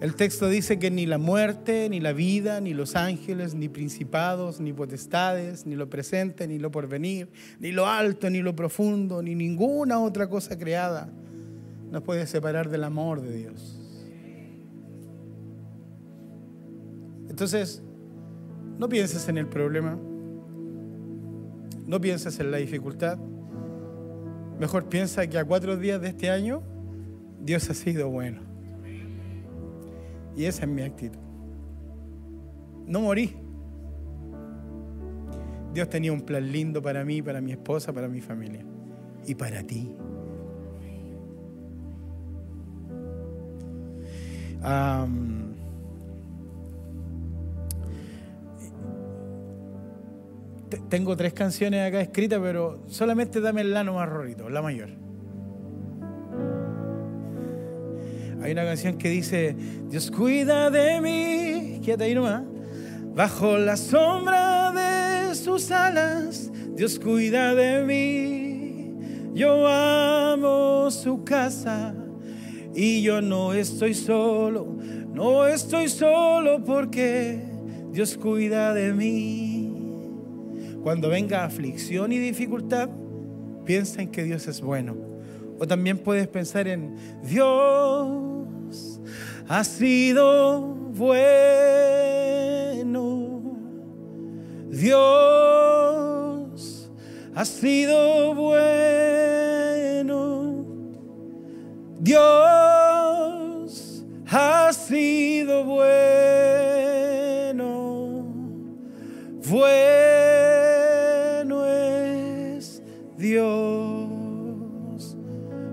El 0.06 0.14
texto 0.14 0.48
dice 0.48 0.78
que 0.78 0.92
ni 0.92 1.08
la 1.08 1.18
muerte, 1.18 1.90
ni 1.90 2.00
la 2.00 2.14
vida, 2.14 2.62
ni 2.62 2.76
los 2.76 2.96
ángeles, 2.96 3.56
ni 3.56 3.70
principados, 3.70 4.60
ni 4.60 4.72
potestades, 4.72 5.66
ni 5.66 5.74
lo 5.74 5.90
presente, 5.90 6.48
ni 6.48 6.60
lo 6.60 6.70
porvenir, 6.70 7.32
ni 7.60 7.72
lo 7.72 7.88
alto, 7.88 8.30
ni 8.30 8.44
lo 8.44 8.56
profundo, 8.56 9.24
ni 9.24 9.34
ninguna 9.34 10.00
otra 10.00 10.30
cosa 10.30 10.60
creada 10.60 11.10
nos 11.90 12.04
puede 12.04 12.28
separar 12.28 12.70
del 12.70 12.84
amor 12.84 13.20
de 13.20 13.36
Dios. 13.36 13.80
Entonces, 17.28 17.82
no 18.78 18.88
pienses 18.88 19.28
en 19.28 19.40
el 19.40 19.48
problema, 19.48 19.98
no 21.88 22.00
pienses 22.00 22.40
en 22.40 22.52
la 22.52 22.58
dificultad, 22.58 23.18
mejor 24.60 24.88
piensa 24.88 25.26
que 25.26 25.40
a 25.40 25.46
cuatro 25.46 25.76
días 25.78 26.00
de 26.00 26.10
este 26.10 26.30
año 26.30 26.62
Dios 27.42 27.68
ha 27.72 27.74
sido 27.74 28.08
bueno. 28.12 28.45
Y 30.36 30.46
esa 30.46 30.64
es 30.64 30.70
mi 30.70 30.82
actitud. 30.82 31.20
No 32.86 33.02
morí. 33.02 33.36
Dios 35.74 35.90
tenía 35.90 36.14
un 36.14 36.22
plan 36.22 36.52
lindo 36.52 36.82
para 36.82 37.04
mí, 37.04 37.22
para 37.22 37.42
mi 37.42 37.52
esposa, 37.52 37.92
para 37.92 38.08
mi 38.08 38.22
familia 38.22 38.64
y 39.26 39.36
para 39.36 39.64
ti. 39.64 39.96
tengo 50.90 51.16
tres 51.16 51.34
canciones 51.34 51.88
acá 51.88 52.02
escritas, 52.02 52.40
pero 52.42 52.84
solamente 52.88 53.42
dame 53.42 53.62
el 53.62 53.74
lano 53.74 53.94
más 53.94 54.10
rorito, 54.10 54.50
la 54.50 54.62
mayor. 54.62 55.05
Hay 58.46 58.52
una 58.52 58.64
canción 58.64 59.00
que 59.00 59.10
dice, 59.10 59.56
Dios 59.90 60.12
cuida 60.12 60.70
de 60.70 61.02
mí, 61.02 61.82
quédate 61.84 62.04
ahí 62.04 62.14
nomás, 62.14 62.44
bajo 63.16 63.58
la 63.58 63.76
sombra 63.76 64.72
de 64.72 65.34
sus 65.34 65.72
alas, 65.72 66.52
Dios 66.76 67.00
cuida 67.00 67.56
de 67.56 67.84
mí, 67.84 69.34
yo 69.34 69.68
amo 69.68 70.92
su 70.92 71.24
casa 71.24 71.96
y 72.76 73.02
yo 73.02 73.20
no 73.20 73.52
estoy 73.52 73.96
solo, 73.96 74.78
no 75.12 75.48
estoy 75.48 75.90
solo 75.90 76.64
porque 76.64 77.40
Dios 77.92 78.16
cuida 78.16 78.76
de 78.76 78.94
mí. 78.94 79.74
Cuando 80.84 81.10
venga 81.10 81.46
aflicción 81.46 82.12
y 82.12 82.20
dificultad, 82.20 82.90
piensa 83.66 84.04
en 84.04 84.12
que 84.12 84.24
Dios 84.24 84.48
es 84.48 84.62
bueno. 84.62 84.96
O 85.58 85.66
también 85.66 85.98
puedes 85.98 86.28
pensar 86.28 86.68
en 86.68 86.96
Dios 87.24 88.35
ha 89.48 89.64
sido 89.64 90.62
bueno. 90.62 90.96
Dios 94.70 95.06
ha 97.36 97.46
sido 97.46 98.34
bueno. 98.34 100.66
Dios 102.00 102.26
ha 104.28 104.74
sido 104.74 105.64
bueno. 105.64 105.86
Bueno 109.48 111.68
es 111.68 112.82
Dios. 113.18 115.16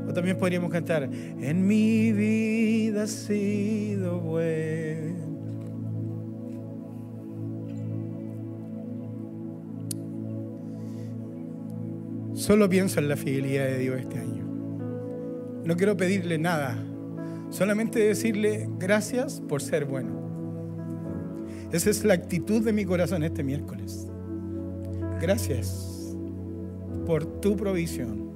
O 0.07 0.13
también 0.13 0.39
podríamos 0.39 0.71
cantar, 0.71 1.05
en 1.05 1.67
mi 1.67 2.13
vida 2.13 2.62
ha 2.99 3.07
sido 3.07 4.21
bueno. 4.21 5.33
Solo 12.35 12.69
pienso 12.69 12.99
en 12.99 13.09
la 13.09 13.17
fidelidad 13.17 13.67
de 13.67 13.79
Dios 13.79 14.01
este 14.01 14.19
año. 14.19 14.45
No 15.65 15.77
quiero 15.77 15.97
pedirle 15.97 16.39
nada, 16.39 16.77
solamente 17.51 18.01
decirle 18.01 18.69
gracias 18.79 19.41
por 19.41 19.63
ser 19.63 19.85
bueno. 19.85 20.21
Esa 21.71 21.91
es 21.91 22.05
la 22.05 22.15
actitud 22.15 22.65
de 22.65 22.73
mi 22.73 22.85
corazón 22.85 23.23
este 23.23 23.43
miércoles. 23.45 24.09
Gracias 25.21 26.17
por 27.07 27.41
tu 27.41 27.57
provisión, 27.57 28.31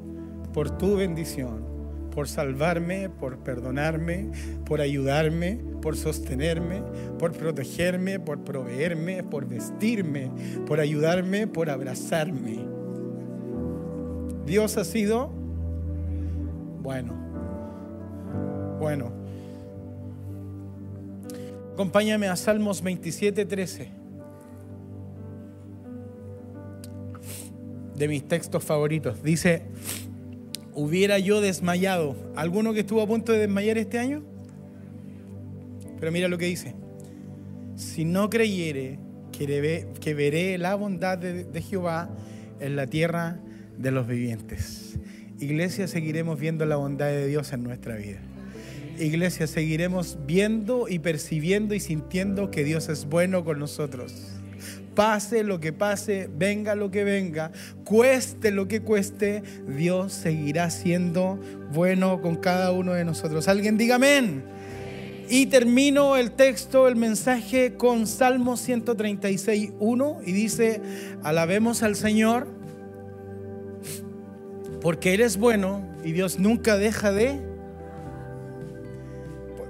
por 0.52 0.70
tu 0.78 0.96
bendición 0.96 1.75
por 2.16 2.28
salvarme, 2.28 3.10
por 3.10 3.40
perdonarme, 3.40 4.30
por 4.64 4.80
ayudarme, 4.80 5.60
por 5.82 5.98
sostenerme, 5.98 6.82
por 7.18 7.32
protegerme, 7.32 8.18
por 8.18 8.42
proveerme, 8.42 9.22
por 9.22 9.46
vestirme, 9.46 10.30
por 10.66 10.80
ayudarme, 10.80 11.46
por 11.46 11.68
abrazarme. 11.68 12.56
Dios 14.46 14.78
ha 14.78 14.84
sido 14.86 15.28
bueno, 16.80 17.12
bueno. 18.80 19.12
Acompáñame 21.74 22.28
a 22.28 22.36
Salmos 22.36 22.82
27, 22.82 23.44
13. 23.44 23.90
De 27.94 28.08
mis 28.08 28.26
textos 28.26 28.64
favoritos. 28.64 29.22
Dice, 29.22 29.64
hubiera 30.76 31.18
yo 31.18 31.40
desmayado. 31.40 32.14
¿Alguno 32.36 32.72
que 32.72 32.80
estuvo 32.80 33.02
a 33.02 33.06
punto 33.06 33.32
de 33.32 33.40
desmayar 33.40 33.78
este 33.78 33.98
año? 33.98 34.22
Pero 35.98 36.12
mira 36.12 36.28
lo 36.28 36.38
que 36.38 36.44
dice. 36.44 36.74
Si 37.74 38.04
no 38.04 38.30
creyere 38.30 38.98
que, 39.32 40.14
veré 40.14 40.58
la 40.58 40.74
bondad 40.74 41.18
de, 41.18 41.62
Jehová 41.62 42.10
en 42.60 42.76
la 42.76 42.86
tierra 42.86 43.40
de 43.76 43.90
los 43.90 44.06
vivientes. 44.06 44.98
Iglesia, 45.40 45.88
seguiremos 45.88 46.38
viendo 46.38 46.64
la 46.64 46.76
bondad 46.76 47.08
de 47.08 47.26
Dios 47.26 47.52
en 47.52 47.62
nuestra 47.62 47.96
vida. 47.96 48.20
Iglesia, 48.98 49.46
seguiremos 49.46 50.18
viendo 50.26 50.88
y 50.88 50.98
percibiendo 50.98 51.74
y 51.74 51.80
sintiendo 51.80 52.50
que 52.50 52.64
Dios 52.64 52.88
es 52.88 53.06
bueno 53.06 53.44
con 53.44 53.58
nosotros. 53.58 54.35
Pase 54.96 55.44
lo 55.44 55.60
que 55.60 55.74
pase, 55.74 56.28
venga 56.36 56.74
lo 56.74 56.90
que 56.90 57.04
venga, 57.04 57.52
cueste 57.84 58.50
lo 58.50 58.66
que 58.66 58.80
cueste, 58.80 59.42
Dios 59.68 60.14
seguirá 60.14 60.70
siendo 60.70 61.38
bueno 61.72 62.22
con 62.22 62.36
cada 62.36 62.72
uno 62.72 62.94
de 62.94 63.04
nosotros. 63.04 63.46
Alguien 63.46 63.76
diga 63.76 63.96
amén. 63.96 64.42
Y 65.28 65.46
termino 65.46 66.16
el 66.16 66.30
texto, 66.30 66.88
el 66.88 66.96
mensaje 66.96 67.74
con 67.74 68.06
Salmo 68.06 68.56
136, 68.56 69.72
1 69.78 70.20
y 70.24 70.32
dice, 70.32 70.80
alabemos 71.22 71.82
al 71.82 71.94
Señor 71.94 72.46
porque 74.80 75.12
Él 75.12 75.20
es 75.20 75.36
bueno 75.36 75.82
y 76.04 76.12
Dios 76.12 76.38
nunca 76.38 76.78
deja 76.78 77.12
de... 77.12 77.38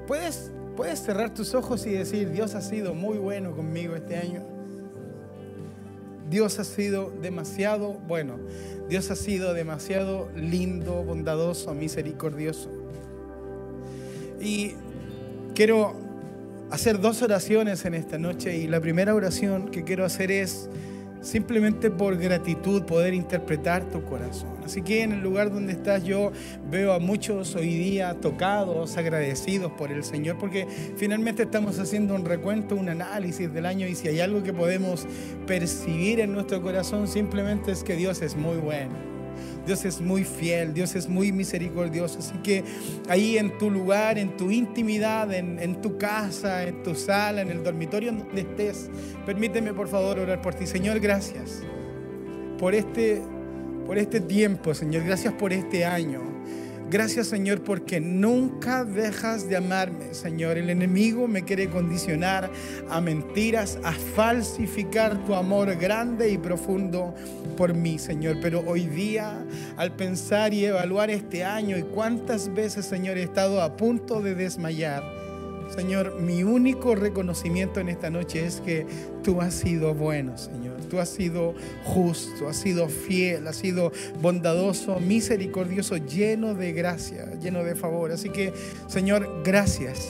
Puedes, 0.06 0.52
puedes 0.76 1.02
cerrar 1.02 1.34
tus 1.34 1.54
ojos 1.54 1.84
y 1.86 1.90
decir, 1.90 2.30
Dios 2.30 2.54
ha 2.54 2.60
sido 2.60 2.94
muy 2.94 3.18
bueno 3.18 3.56
conmigo 3.56 3.96
este 3.96 4.18
año. 4.18 4.55
Dios 6.30 6.58
ha 6.58 6.64
sido 6.64 7.12
demasiado 7.22 7.94
bueno. 8.06 8.38
Dios 8.88 9.10
ha 9.10 9.16
sido 9.16 9.54
demasiado 9.54 10.28
lindo, 10.36 11.02
bondadoso, 11.02 11.74
misericordioso. 11.74 12.70
Y 14.40 14.72
quiero 15.54 15.94
hacer 16.70 17.00
dos 17.00 17.22
oraciones 17.22 17.84
en 17.84 17.94
esta 17.94 18.18
noche 18.18 18.56
y 18.56 18.66
la 18.66 18.80
primera 18.80 19.14
oración 19.14 19.70
que 19.70 19.84
quiero 19.84 20.04
hacer 20.04 20.30
es 20.30 20.68
simplemente 21.20 21.90
por 21.90 22.16
gratitud 22.16 22.82
poder 22.82 23.14
interpretar 23.14 23.84
tu 23.90 24.02
corazón. 24.04 24.50
Así 24.64 24.82
que 24.82 25.02
en 25.02 25.12
el 25.12 25.20
lugar 25.20 25.52
donde 25.52 25.72
estás 25.72 26.04
yo 26.04 26.32
veo 26.70 26.92
a 26.92 26.98
muchos 26.98 27.54
hoy 27.54 27.74
día 27.74 28.14
tocados, 28.14 28.96
agradecidos 28.96 29.72
por 29.72 29.92
el 29.92 30.04
Señor, 30.04 30.38
porque 30.38 30.66
finalmente 30.96 31.44
estamos 31.44 31.78
haciendo 31.78 32.14
un 32.14 32.24
recuento, 32.24 32.76
un 32.76 32.88
análisis 32.88 33.52
del 33.52 33.66
año 33.66 33.86
y 33.86 33.94
si 33.94 34.08
hay 34.08 34.20
algo 34.20 34.42
que 34.42 34.52
podemos 34.52 35.06
percibir 35.46 36.20
en 36.20 36.32
nuestro 36.32 36.60
corazón 36.62 37.08
simplemente 37.08 37.72
es 37.72 37.82
que 37.82 37.96
Dios 37.96 38.22
es 38.22 38.36
muy 38.36 38.56
bueno. 38.56 39.15
Dios 39.66 39.84
es 39.84 40.00
muy 40.00 40.24
fiel, 40.24 40.72
Dios 40.72 40.94
es 40.94 41.08
muy 41.08 41.32
misericordioso. 41.32 42.20
Así 42.20 42.34
que 42.38 42.62
ahí 43.08 43.36
en 43.36 43.58
tu 43.58 43.70
lugar, 43.70 44.18
en 44.18 44.36
tu 44.36 44.50
intimidad, 44.50 45.32
en, 45.32 45.80
tu 45.82 45.98
casa, 45.98 46.62
en 46.62 46.82
tu 46.82 46.94
sala, 46.94 47.42
en 47.42 47.50
el 47.50 47.62
dormitorio 47.62 48.12
donde 48.12 48.42
estés, 48.42 48.88
permíteme 49.26 49.74
por 49.74 49.88
favor 49.88 50.18
orar 50.18 50.40
por 50.40 50.54
ti. 50.54 50.66
Señor, 50.66 51.00
gracias 51.00 51.62
por 52.58 52.74
este, 52.74 53.20
por 53.86 53.98
este 53.98 54.20
tiempo, 54.20 54.72
Señor. 54.72 55.04
Gracias 55.04 55.34
por 55.34 55.52
este 55.52 55.84
año. 55.84 56.35
Gracias 56.88 57.26
Señor 57.26 57.62
porque 57.62 58.00
nunca 58.00 58.84
dejas 58.84 59.48
de 59.48 59.56
amarme, 59.56 60.14
Señor. 60.14 60.56
El 60.56 60.70
enemigo 60.70 61.26
me 61.26 61.42
quiere 61.42 61.68
condicionar 61.68 62.48
a 62.88 63.00
mentiras, 63.00 63.78
a 63.82 63.92
falsificar 63.92 65.24
tu 65.24 65.34
amor 65.34 65.74
grande 65.74 66.30
y 66.30 66.38
profundo 66.38 67.12
por 67.56 67.74
mí, 67.74 67.98
Señor. 67.98 68.36
Pero 68.40 68.62
hoy 68.64 68.86
día, 68.86 69.44
al 69.76 69.96
pensar 69.96 70.54
y 70.54 70.64
evaluar 70.64 71.10
este 71.10 71.42
año 71.42 71.76
y 71.76 71.82
cuántas 71.82 72.54
veces, 72.54 72.86
Señor, 72.86 73.18
he 73.18 73.24
estado 73.24 73.62
a 73.62 73.76
punto 73.76 74.22
de 74.22 74.36
desmayar, 74.36 75.02
Señor, 75.74 76.20
mi 76.20 76.44
único 76.44 76.94
reconocimiento 76.94 77.80
en 77.80 77.88
esta 77.88 78.10
noche 78.10 78.46
es 78.46 78.60
que 78.60 78.86
tú 79.24 79.40
has 79.40 79.54
sido 79.54 79.92
bueno, 79.92 80.38
Señor. 80.38 80.75
Tú 80.86 80.98
has 81.00 81.08
sido 81.08 81.54
justo, 81.84 82.48
has 82.48 82.56
sido 82.56 82.88
fiel, 82.88 83.46
has 83.46 83.56
sido 83.56 83.92
bondadoso, 84.20 85.00
misericordioso, 85.00 85.96
lleno 85.96 86.54
de 86.54 86.72
gracia, 86.72 87.32
lleno 87.40 87.64
de 87.64 87.74
favor. 87.74 88.12
Así 88.12 88.30
que, 88.30 88.52
Señor, 88.88 89.42
gracias. 89.44 90.08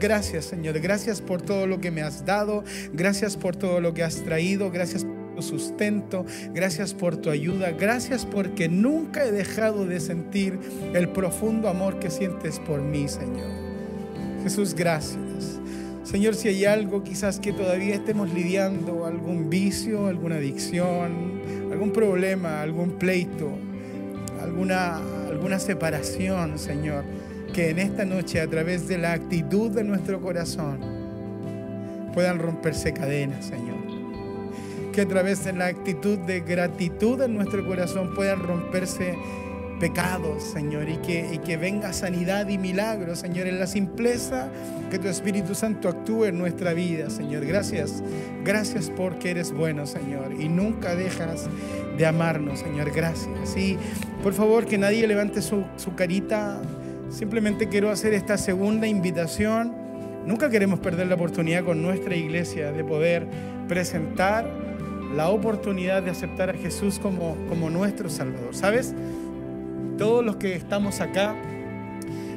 Gracias, 0.00 0.46
Señor. 0.46 0.78
Gracias 0.80 1.20
por 1.20 1.42
todo 1.42 1.66
lo 1.66 1.80
que 1.80 1.90
me 1.90 2.02
has 2.02 2.24
dado. 2.24 2.64
Gracias 2.92 3.36
por 3.36 3.56
todo 3.56 3.80
lo 3.80 3.94
que 3.94 4.02
has 4.02 4.22
traído. 4.22 4.70
Gracias 4.70 5.04
por 5.04 5.36
tu 5.36 5.42
sustento. 5.42 6.24
Gracias 6.52 6.94
por 6.94 7.16
tu 7.16 7.30
ayuda. 7.30 7.70
Gracias 7.70 8.26
porque 8.26 8.68
nunca 8.68 9.24
he 9.24 9.32
dejado 9.32 9.86
de 9.86 10.00
sentir 10.00 10.58
el 10.94 11.08
profundo 11.08 11.68
amor 11.68 11.98
que 11.98 12.10
sientes 12.10 12.58
por 12.60 12.82
mí, 12.82 13.08
Señor. 13.08 13.50
Jesús, 14.42 14.74
gracias. 14.74 15.55
Señor, 16.06 16.36
si 16.36 16.46
hay 16.46 16.64
algo 16.64 17.02
quizás 17.02 17.40
que 17.40 17.52
todavía 17.52 17.96
estemos 17.96 18.32
lidiando, 18.32 19.06
algún 19.06 19.50
vicio, 19.50 20.06
alguna 20.06 20.36
adicción, 20.36 21.42
algún 21.72 21.90
problema, 21.92 22.62
algún 22.62 22.92
pleito, 22.92 23.50
alguna, 24.40 24.98
alguna 25.28 25.58
separación, 25.58 26.60
Señor, 26.60 27.02
que 27.52 27.70
en 27.70 27.80
esta 27.80 28.04
noche 28.04 28.40
a 28.40 28.46
través 28.46 28.86
de 28.86 28.98
la 28.98 29.14
actitud 29.14 29.72
de 29.72 29.82
nuestro 29.82 30.20
corazón 30.20 30.78
puedan 32.14 32.38
romperse 32.38 32.92
cadenas, 32.92 33.46
Señor. 33.46 33.74
Que 34.92 35.00
a 35.00 35.08
través 35.08 35.44
de 35.44 35.54
la 35.54 35.66
actitud 35.66 36.18
de 36.18 36.38
gratitud 36.38 37.20
en 37.20 37.34
nuestro 37.34 37.66
corazón 37.66 38.14
puedan 38.14 38.44
romperse 38.44 39.16
pecados, 39.78 40.42
Señor, 40.42 40.88
y 40.88 40.96
que, 40.98 41.28
y 41.32 41.38
que 41.38 41.56
venga 41.56 41.92
sanidad 41.92 42.48
y 42.48 42.58
milagro, 42.58 43.14
Señor, 43.14 43.46
en 43.46 43.58
la 43.58 43.66
simpleza 43.66 44.48
que 44.90 44.98
tu 44.98 45.08
Espíritu 45.08 45.54
Santo 45.54 45.88
actúe 45.88 46.26
en 46.26 46.38
nuestra 46.38 46.72
vida, 46.72 47.10
Señor. 47.10 47.44
Gracias, 47.44 48.02
gracias 48.44 48.90
porque 48.94 49.30
eres 49.30 49.52
bueno, 49.52 49.86
Señor, 49.86 50.32
y 50.38 50.48
nunca 50.48 50.94
dejas 50.94 51.48
de 51.96 52.06
amarnos, 52.06 52.60
Señor. 52.60 52.90
Gracias. 52.90 53.56
Y 53.56 53.78
por 54.22 54.32
favor, 54.32 54.66
que 54.66 54.78
nadie 54.78 55.06
levante 55.06 55.42
su, 55.42 55.64
su 55.76 55.94
carita. 55.94 56.60
Simplemente 57.10 57.68
quiero 57.68 57.90
hacer 57.90 58.14
esta 58.14 58.38
segunda 58.38 58.86
invitación. 58.86 59.72
Nunca 60.26 60.50
queremos 60.50 60.80
perder 60.80 61.06
la 61.06 61.14
oportunidad 61.14 61.64
con 61.64 61.82
nuestra 61.82 62.16
iglesia 62.16 62.72
de 62.72 62.82
poder 62.82 63.26
presentar 63.68 64.50
la 65.14 65.28
oportunidad 65.28 66.02
de 66.02 66.10
aceptar 66.10 66.50
a 66.50 66.54
Jesús 66.54 66.98
como, 66.98 67.36
como 67.48 67.70
nuestro 67.70 68.10
Salvador. 68.10 68.54
¿Sabes? 68.54 68.94
Todos 69.98 70.24
los 70.24 70.36
que 70.36 70.54
estamos 70.54 71.00
acá, 71.00 71.34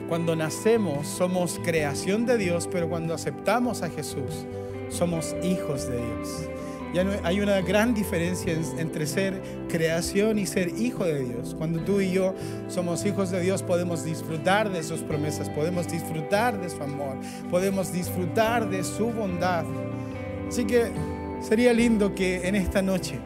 cuando 0.08 0.36
nacemos 0.36 1.08
somos 1.08 1.60
creación 1.64 2.26
de 2.26 2.38
Dios, 2.38 2.68
pero 2.72 2.90
cuando 2.90 3.14
aceptamos 3.14 3.84
a 3.84 3.90
Jesús 3.90 4.46
somos 4.90 5.36
hijos 5.44 5.88
de 5.88 5.98
Dios. 5.98 6.50
Ya 6.94 7.06
hay 7.24 7.40
una 7.40 7.62
gran 7.62 7.94
diferencia 7.94 8.58
entre 8.80 9.06
ser 9.06 9.40
creación 9.70 10.40
y 10.40 10.48
ser 10.48 10.70
hijo 10.80 11.06
de 11.06 11.24
Dios. 11.24 11.54
Cuando 11.56 11.82
tú 11.82 12.02
y 12.02 12.12
yo 12.12 12.34
somos 12.68 13.06
hijos 13.06 13.30
de 13.30 13.42
Dios 13.42 13.62
podemos 13.62 14.04
disfrutar 14.04 14.72
de 14.72 14.82
sus 14.82 15.02
promesas, 15.02 15.50
podemos 15.50 15.88
disfrutar 15.88 16.60
de 16.60 16.70
su 16.70 16.82
amor, 16.82 17.18
podemos 17.52 17.94
disfrutar 17.94 18.68
de 18.68 18.84
su 18.84 19.12
bondad. 19.12 19.66
Así 20.48 20.66
que 20.66 20.92
sería 21.42 21.74
lindo 21.74 22.16
que 22.16 22.48
en 22.48 22.56
esta 22.56 22.82
noche 22.82 23.20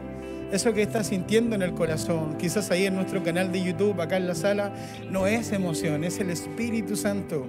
eso 0.52 0.72
que 0.72 0.82
estás 0.82 1.08
sintiendo 1.08 1.54
en 1.54 1.62
el 1.62 1.72
corazón, 1.74 2.36
quizás 2.38 2.70
ahí 2.70 2.86
en 2.86 2.94
nuestro 2.94 3.22
canal 3.22 3.52
de 3.52 3.62
YouTube, 3.62 4.00
acá 4.00 4.16
en 4.16 4.26
la 4.26 4.34
sala, 4.34 4.72
no 5.10 5.26
es 5.26 5.52
emoción, 5.52 6.04
es 6.04 6.20
el 6.20 6.30
Espíritu 6.30 6.96
Santo 6.96 7.46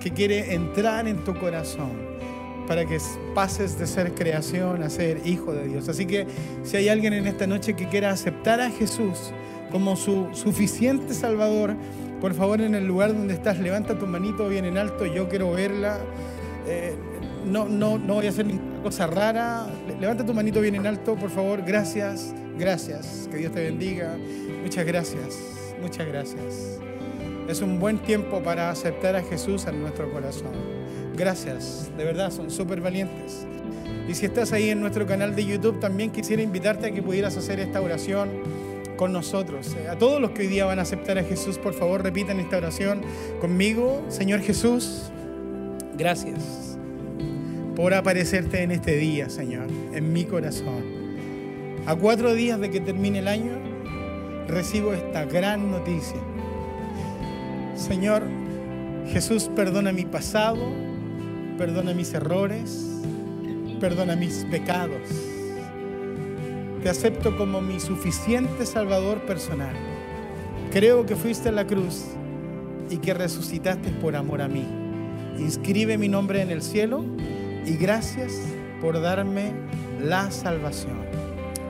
que 0.00 0.10
quiere 0.10 0.54
entrar 0.54 1.08
en 1.08 1.24
tu 1.24 1.34
corazón 1.38 1.92
para 2.66 2.84
que 2.84 2.98
pases 3.34 3.78
de 3.78 3.86
ser 3.86 4.14
creación 4.14 4.82
a 4.82 4.90
ser 4.90 5.26
hijo 5.26 5.52
de 5.52 5.68
Dios. 5.68 5.88
Así 5.88 6.06
que 6.06 6.26
si 6.62 6.76
hay 6.76 6.88
alguien 6.88 7.12
en 7.12 7.26
esta 7.26 7.46
noche 7.46 7.74
que 7.74 7.88
quiera 7.88 8.10
aceptar 8.10 8.60
a 8.60 8.70
Jesús 8.70 9.32
como 9.70 9.96
su 9.96 10.28
suficiente 10.32 11.14
Salvador, 11.14 11.74
por 12.20 12.34
favor 12.34 12.60
en 12.60 12.74
el 12.74 12.86
lugar 12.86 13.12
donde 13.12 13.34
estás, 13.34 13.58
levanta 13.58 13.98
tu 13.98 14.06
manito 14.06 14.48
bien 14.48 14.64
en 14.64 14.78
alto, 14.78 15.04
yo 15.06 15.28
quiero 15.28 15.52
verla. 15.52 15.98
Eh, 16.66 16.94
no, 17.44 17.66
no, 17.66 17.98
no 17.98 18.14
voy 18.14 18.26
a 18.26 18.30
hacer 18.30 18.46
ninguna 18.46 18.82
cosa 18.82 19.06
rara. 19.06 19.66
Levanta 20.00 20.24
tu 20.24 20.34
manito 20.34 20.60
bien 20.60 20.74
en 20.74 20.86
alto, 20.86 21.14
por 21.16 21.30
favor. 21.30 21.62
Gracias, 21.62 22.34
gracias. 22.58 23.28
Que 23.30 23.38
Dios 23.38 23.52
te 23.52 23.64
bendiga. 23.64 24.16
Muchas 24.62 24.86
gracias, 24.86 25.38
muchas 25.80 26.06
gracias. 26.06 26.80
Es 27.48 27.60
un 27.60 27.78
buen 27.78 27.98
tiempo 27.98 28.42
para 28.42 28.70
aceptar 28.70 29.16
a 29.16 29.22
Jesús 29.22 29.66
en 29.66 29.82
nuestro 29.82 30.10
corazón. 30.10 30.52
Gracias, 31.16 31.90
de 31.96 32.04
verdad, 32.04 32.30
son 32.30 32.50
súper 32.50 32.80
valientes. 32.80 33.46
Y 34.08 34.14
si 34.14 34.26
estás 34.26 34.52
ahí 34.52 34.70
en 34.70 34.80
nuestro 34.80 35.06
canal 35.06 35.36
de 35.36 35.44
YouTube, 35.44 35.78
también 35.80 36.10
quisiera 36.10 36.42
invitarte 36.42 36.86
a 36.86 36.90
que 36.92 37.02
pudieras 37.02 37.36
hacer 37.36 37.60
esta 37.60 37.80
oración 37.80 38.30
con 38.96 39.12
nosotros. 39.12 39.76
A 39.90 39.96
todos 39.96 40.20
los 40.20 40.30
que 40.30 40.42
hoy 40.42 40.48
día 40.48 40.64
van 40.64 40.78
a 40.78 40.82
aceptar 40.82 41.18
a 41.18 41.24
Jesús, 41.24 41.58
por 41.58 41.74
favor, 41.74 42.02
repitan 42.02 42.40
esta 42.40 42.56
oración 42.56 43.02
conmigo. 43.40 44.02
Señor 44.08 44.40
Jesús, 44.40 45.10
gracias 45.96 46.73
por 47.76 47.92
aparecerte 47.92 48.62
en 48.62 48.70
este 48.70 48.96
día, 48.96 49.28
Señor, 49.28 49.66
en 49.92 50.12
mi 50.12 50.24
corazón. 50.24 50.84
A 51.86 51.96
cuatro 51.96 52.34
días 52.34 52.60
de 52.60 52.70
que 52.70 52.80
termine 52.80 53.18
el 53.18 53.28
año, 53.28 53.52
recibo 54.46 54.92
esta 54.92 55.24
gran 55.24 55.70
noticia. 55.70 56.20
Señor, 57.74 58.22
Jesús 59.08 59.50
perdona 59.54 59.92
mi 59.92 60.04
pasado, 60.04 60.68
perdona 61.58 61.92
mis 61.94 62.14
errores, 62.14 63.02
perdona 63.80 64.16
mis 64.16 64.46
pecados. 64.50 65.02
te 66.82 66.90
acepto 66.90 67.36
como 67.38 67.62
mi 67.62 67.80
suficiente 67.80 68.66
Salvador 68.66 69.18
personal. 69.22 69.74
Creo 70.70 71.06
que 71.06 71.16
fuiste 71.16 71.48
a 71.48 71.52
la 71.52 71.66
cruz 71.66 72.04
y 72.90 72.98
que 72.98 73.14
resucitaste 73.14 73.90
por 73.90 74.16
amor 74.16 74.42
a 74.42 74.48
mí. 74.48 74.66
Inscribe 75.38 75.96
mi 75.96 76.08
nombre 76.08 76.42
en 76.42 76.50
el 76.50 76.62
cielo 76.62 77.04
y 77.66 77.76
gracias 77.76 78.32
por 78.80 79.00
darme 79.00 79.52
la 80.00 80.30
salvación. 80.30 80.96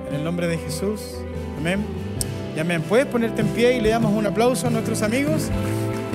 En 0.08 0.16
el 0.16 0.24
nombre 0.24 0.46
de 0.46 0.58
Jesús. 0.58 1.16
Amén. 1.58 1.84
Y 2.56 2.60
amén. 2.60 2.82
Puedes 2.82 3.06
ponerte 3.06 3.40
en 3.40 3.48
pie 3.48 3.76
y 3.76 3.80
le 3.80 3.90
damos 3.90 4.12
un 4.12 4.26
aplauso 4.26 4.66
a 4.66 4.70
nuestros 4.70 5.02
amigos. 5.02 5.50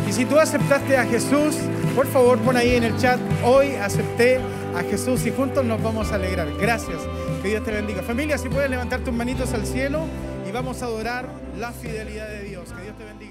Y 0.08 0.12
si 0.12 0.26
tú 0.26 0.40
aceptaste 0.40 0.98
a 0.98 1.06
Jesús, 1.06 1.56
por 1.96 2.08
favor 2.08 2.40
pon 2.40 2.58
ahí 2.58 2.76
en 2.76 2.84
el 2.84 2.98
chat, 2.98 3.20
hoy 3.44 3.76
acepté 3.76 4.40
a 4.76 4.82
Jesús 4.82 5.26
y 5.26 5.32
juntos 5.32 5.66
nos 5.66 5.82
vamos 5.82 6.12
a 6.12 6.16
alegrar. 6.16 6.48
Gracias. 6.60 6.98
Que 7.42 7.50
Dios 7.50 7.64
te 7.64 7.72
bendiga. 7.72 8.02
Familia, 8.02 8.38
si 8.38 8.50
puedes 8.50 8.70
levantar 8.70 9.02
tus 9.02 9.14
manitos 9.14 9.54
al 9.54 9.66
cielo 9.66 10.06
y 10.48 10.52
vamos 10.52 10.82
a 10.82 10.86
adorar 10.86 11.28
la 11.58 11.72
fidelidad 11.72 12.28
de 12.28 12.44
Dios. 12.44 12.72
Que 12.74 12.84
Dios 12.84 12.98
te 12.98 13.06
bendiga. 13.06 13.29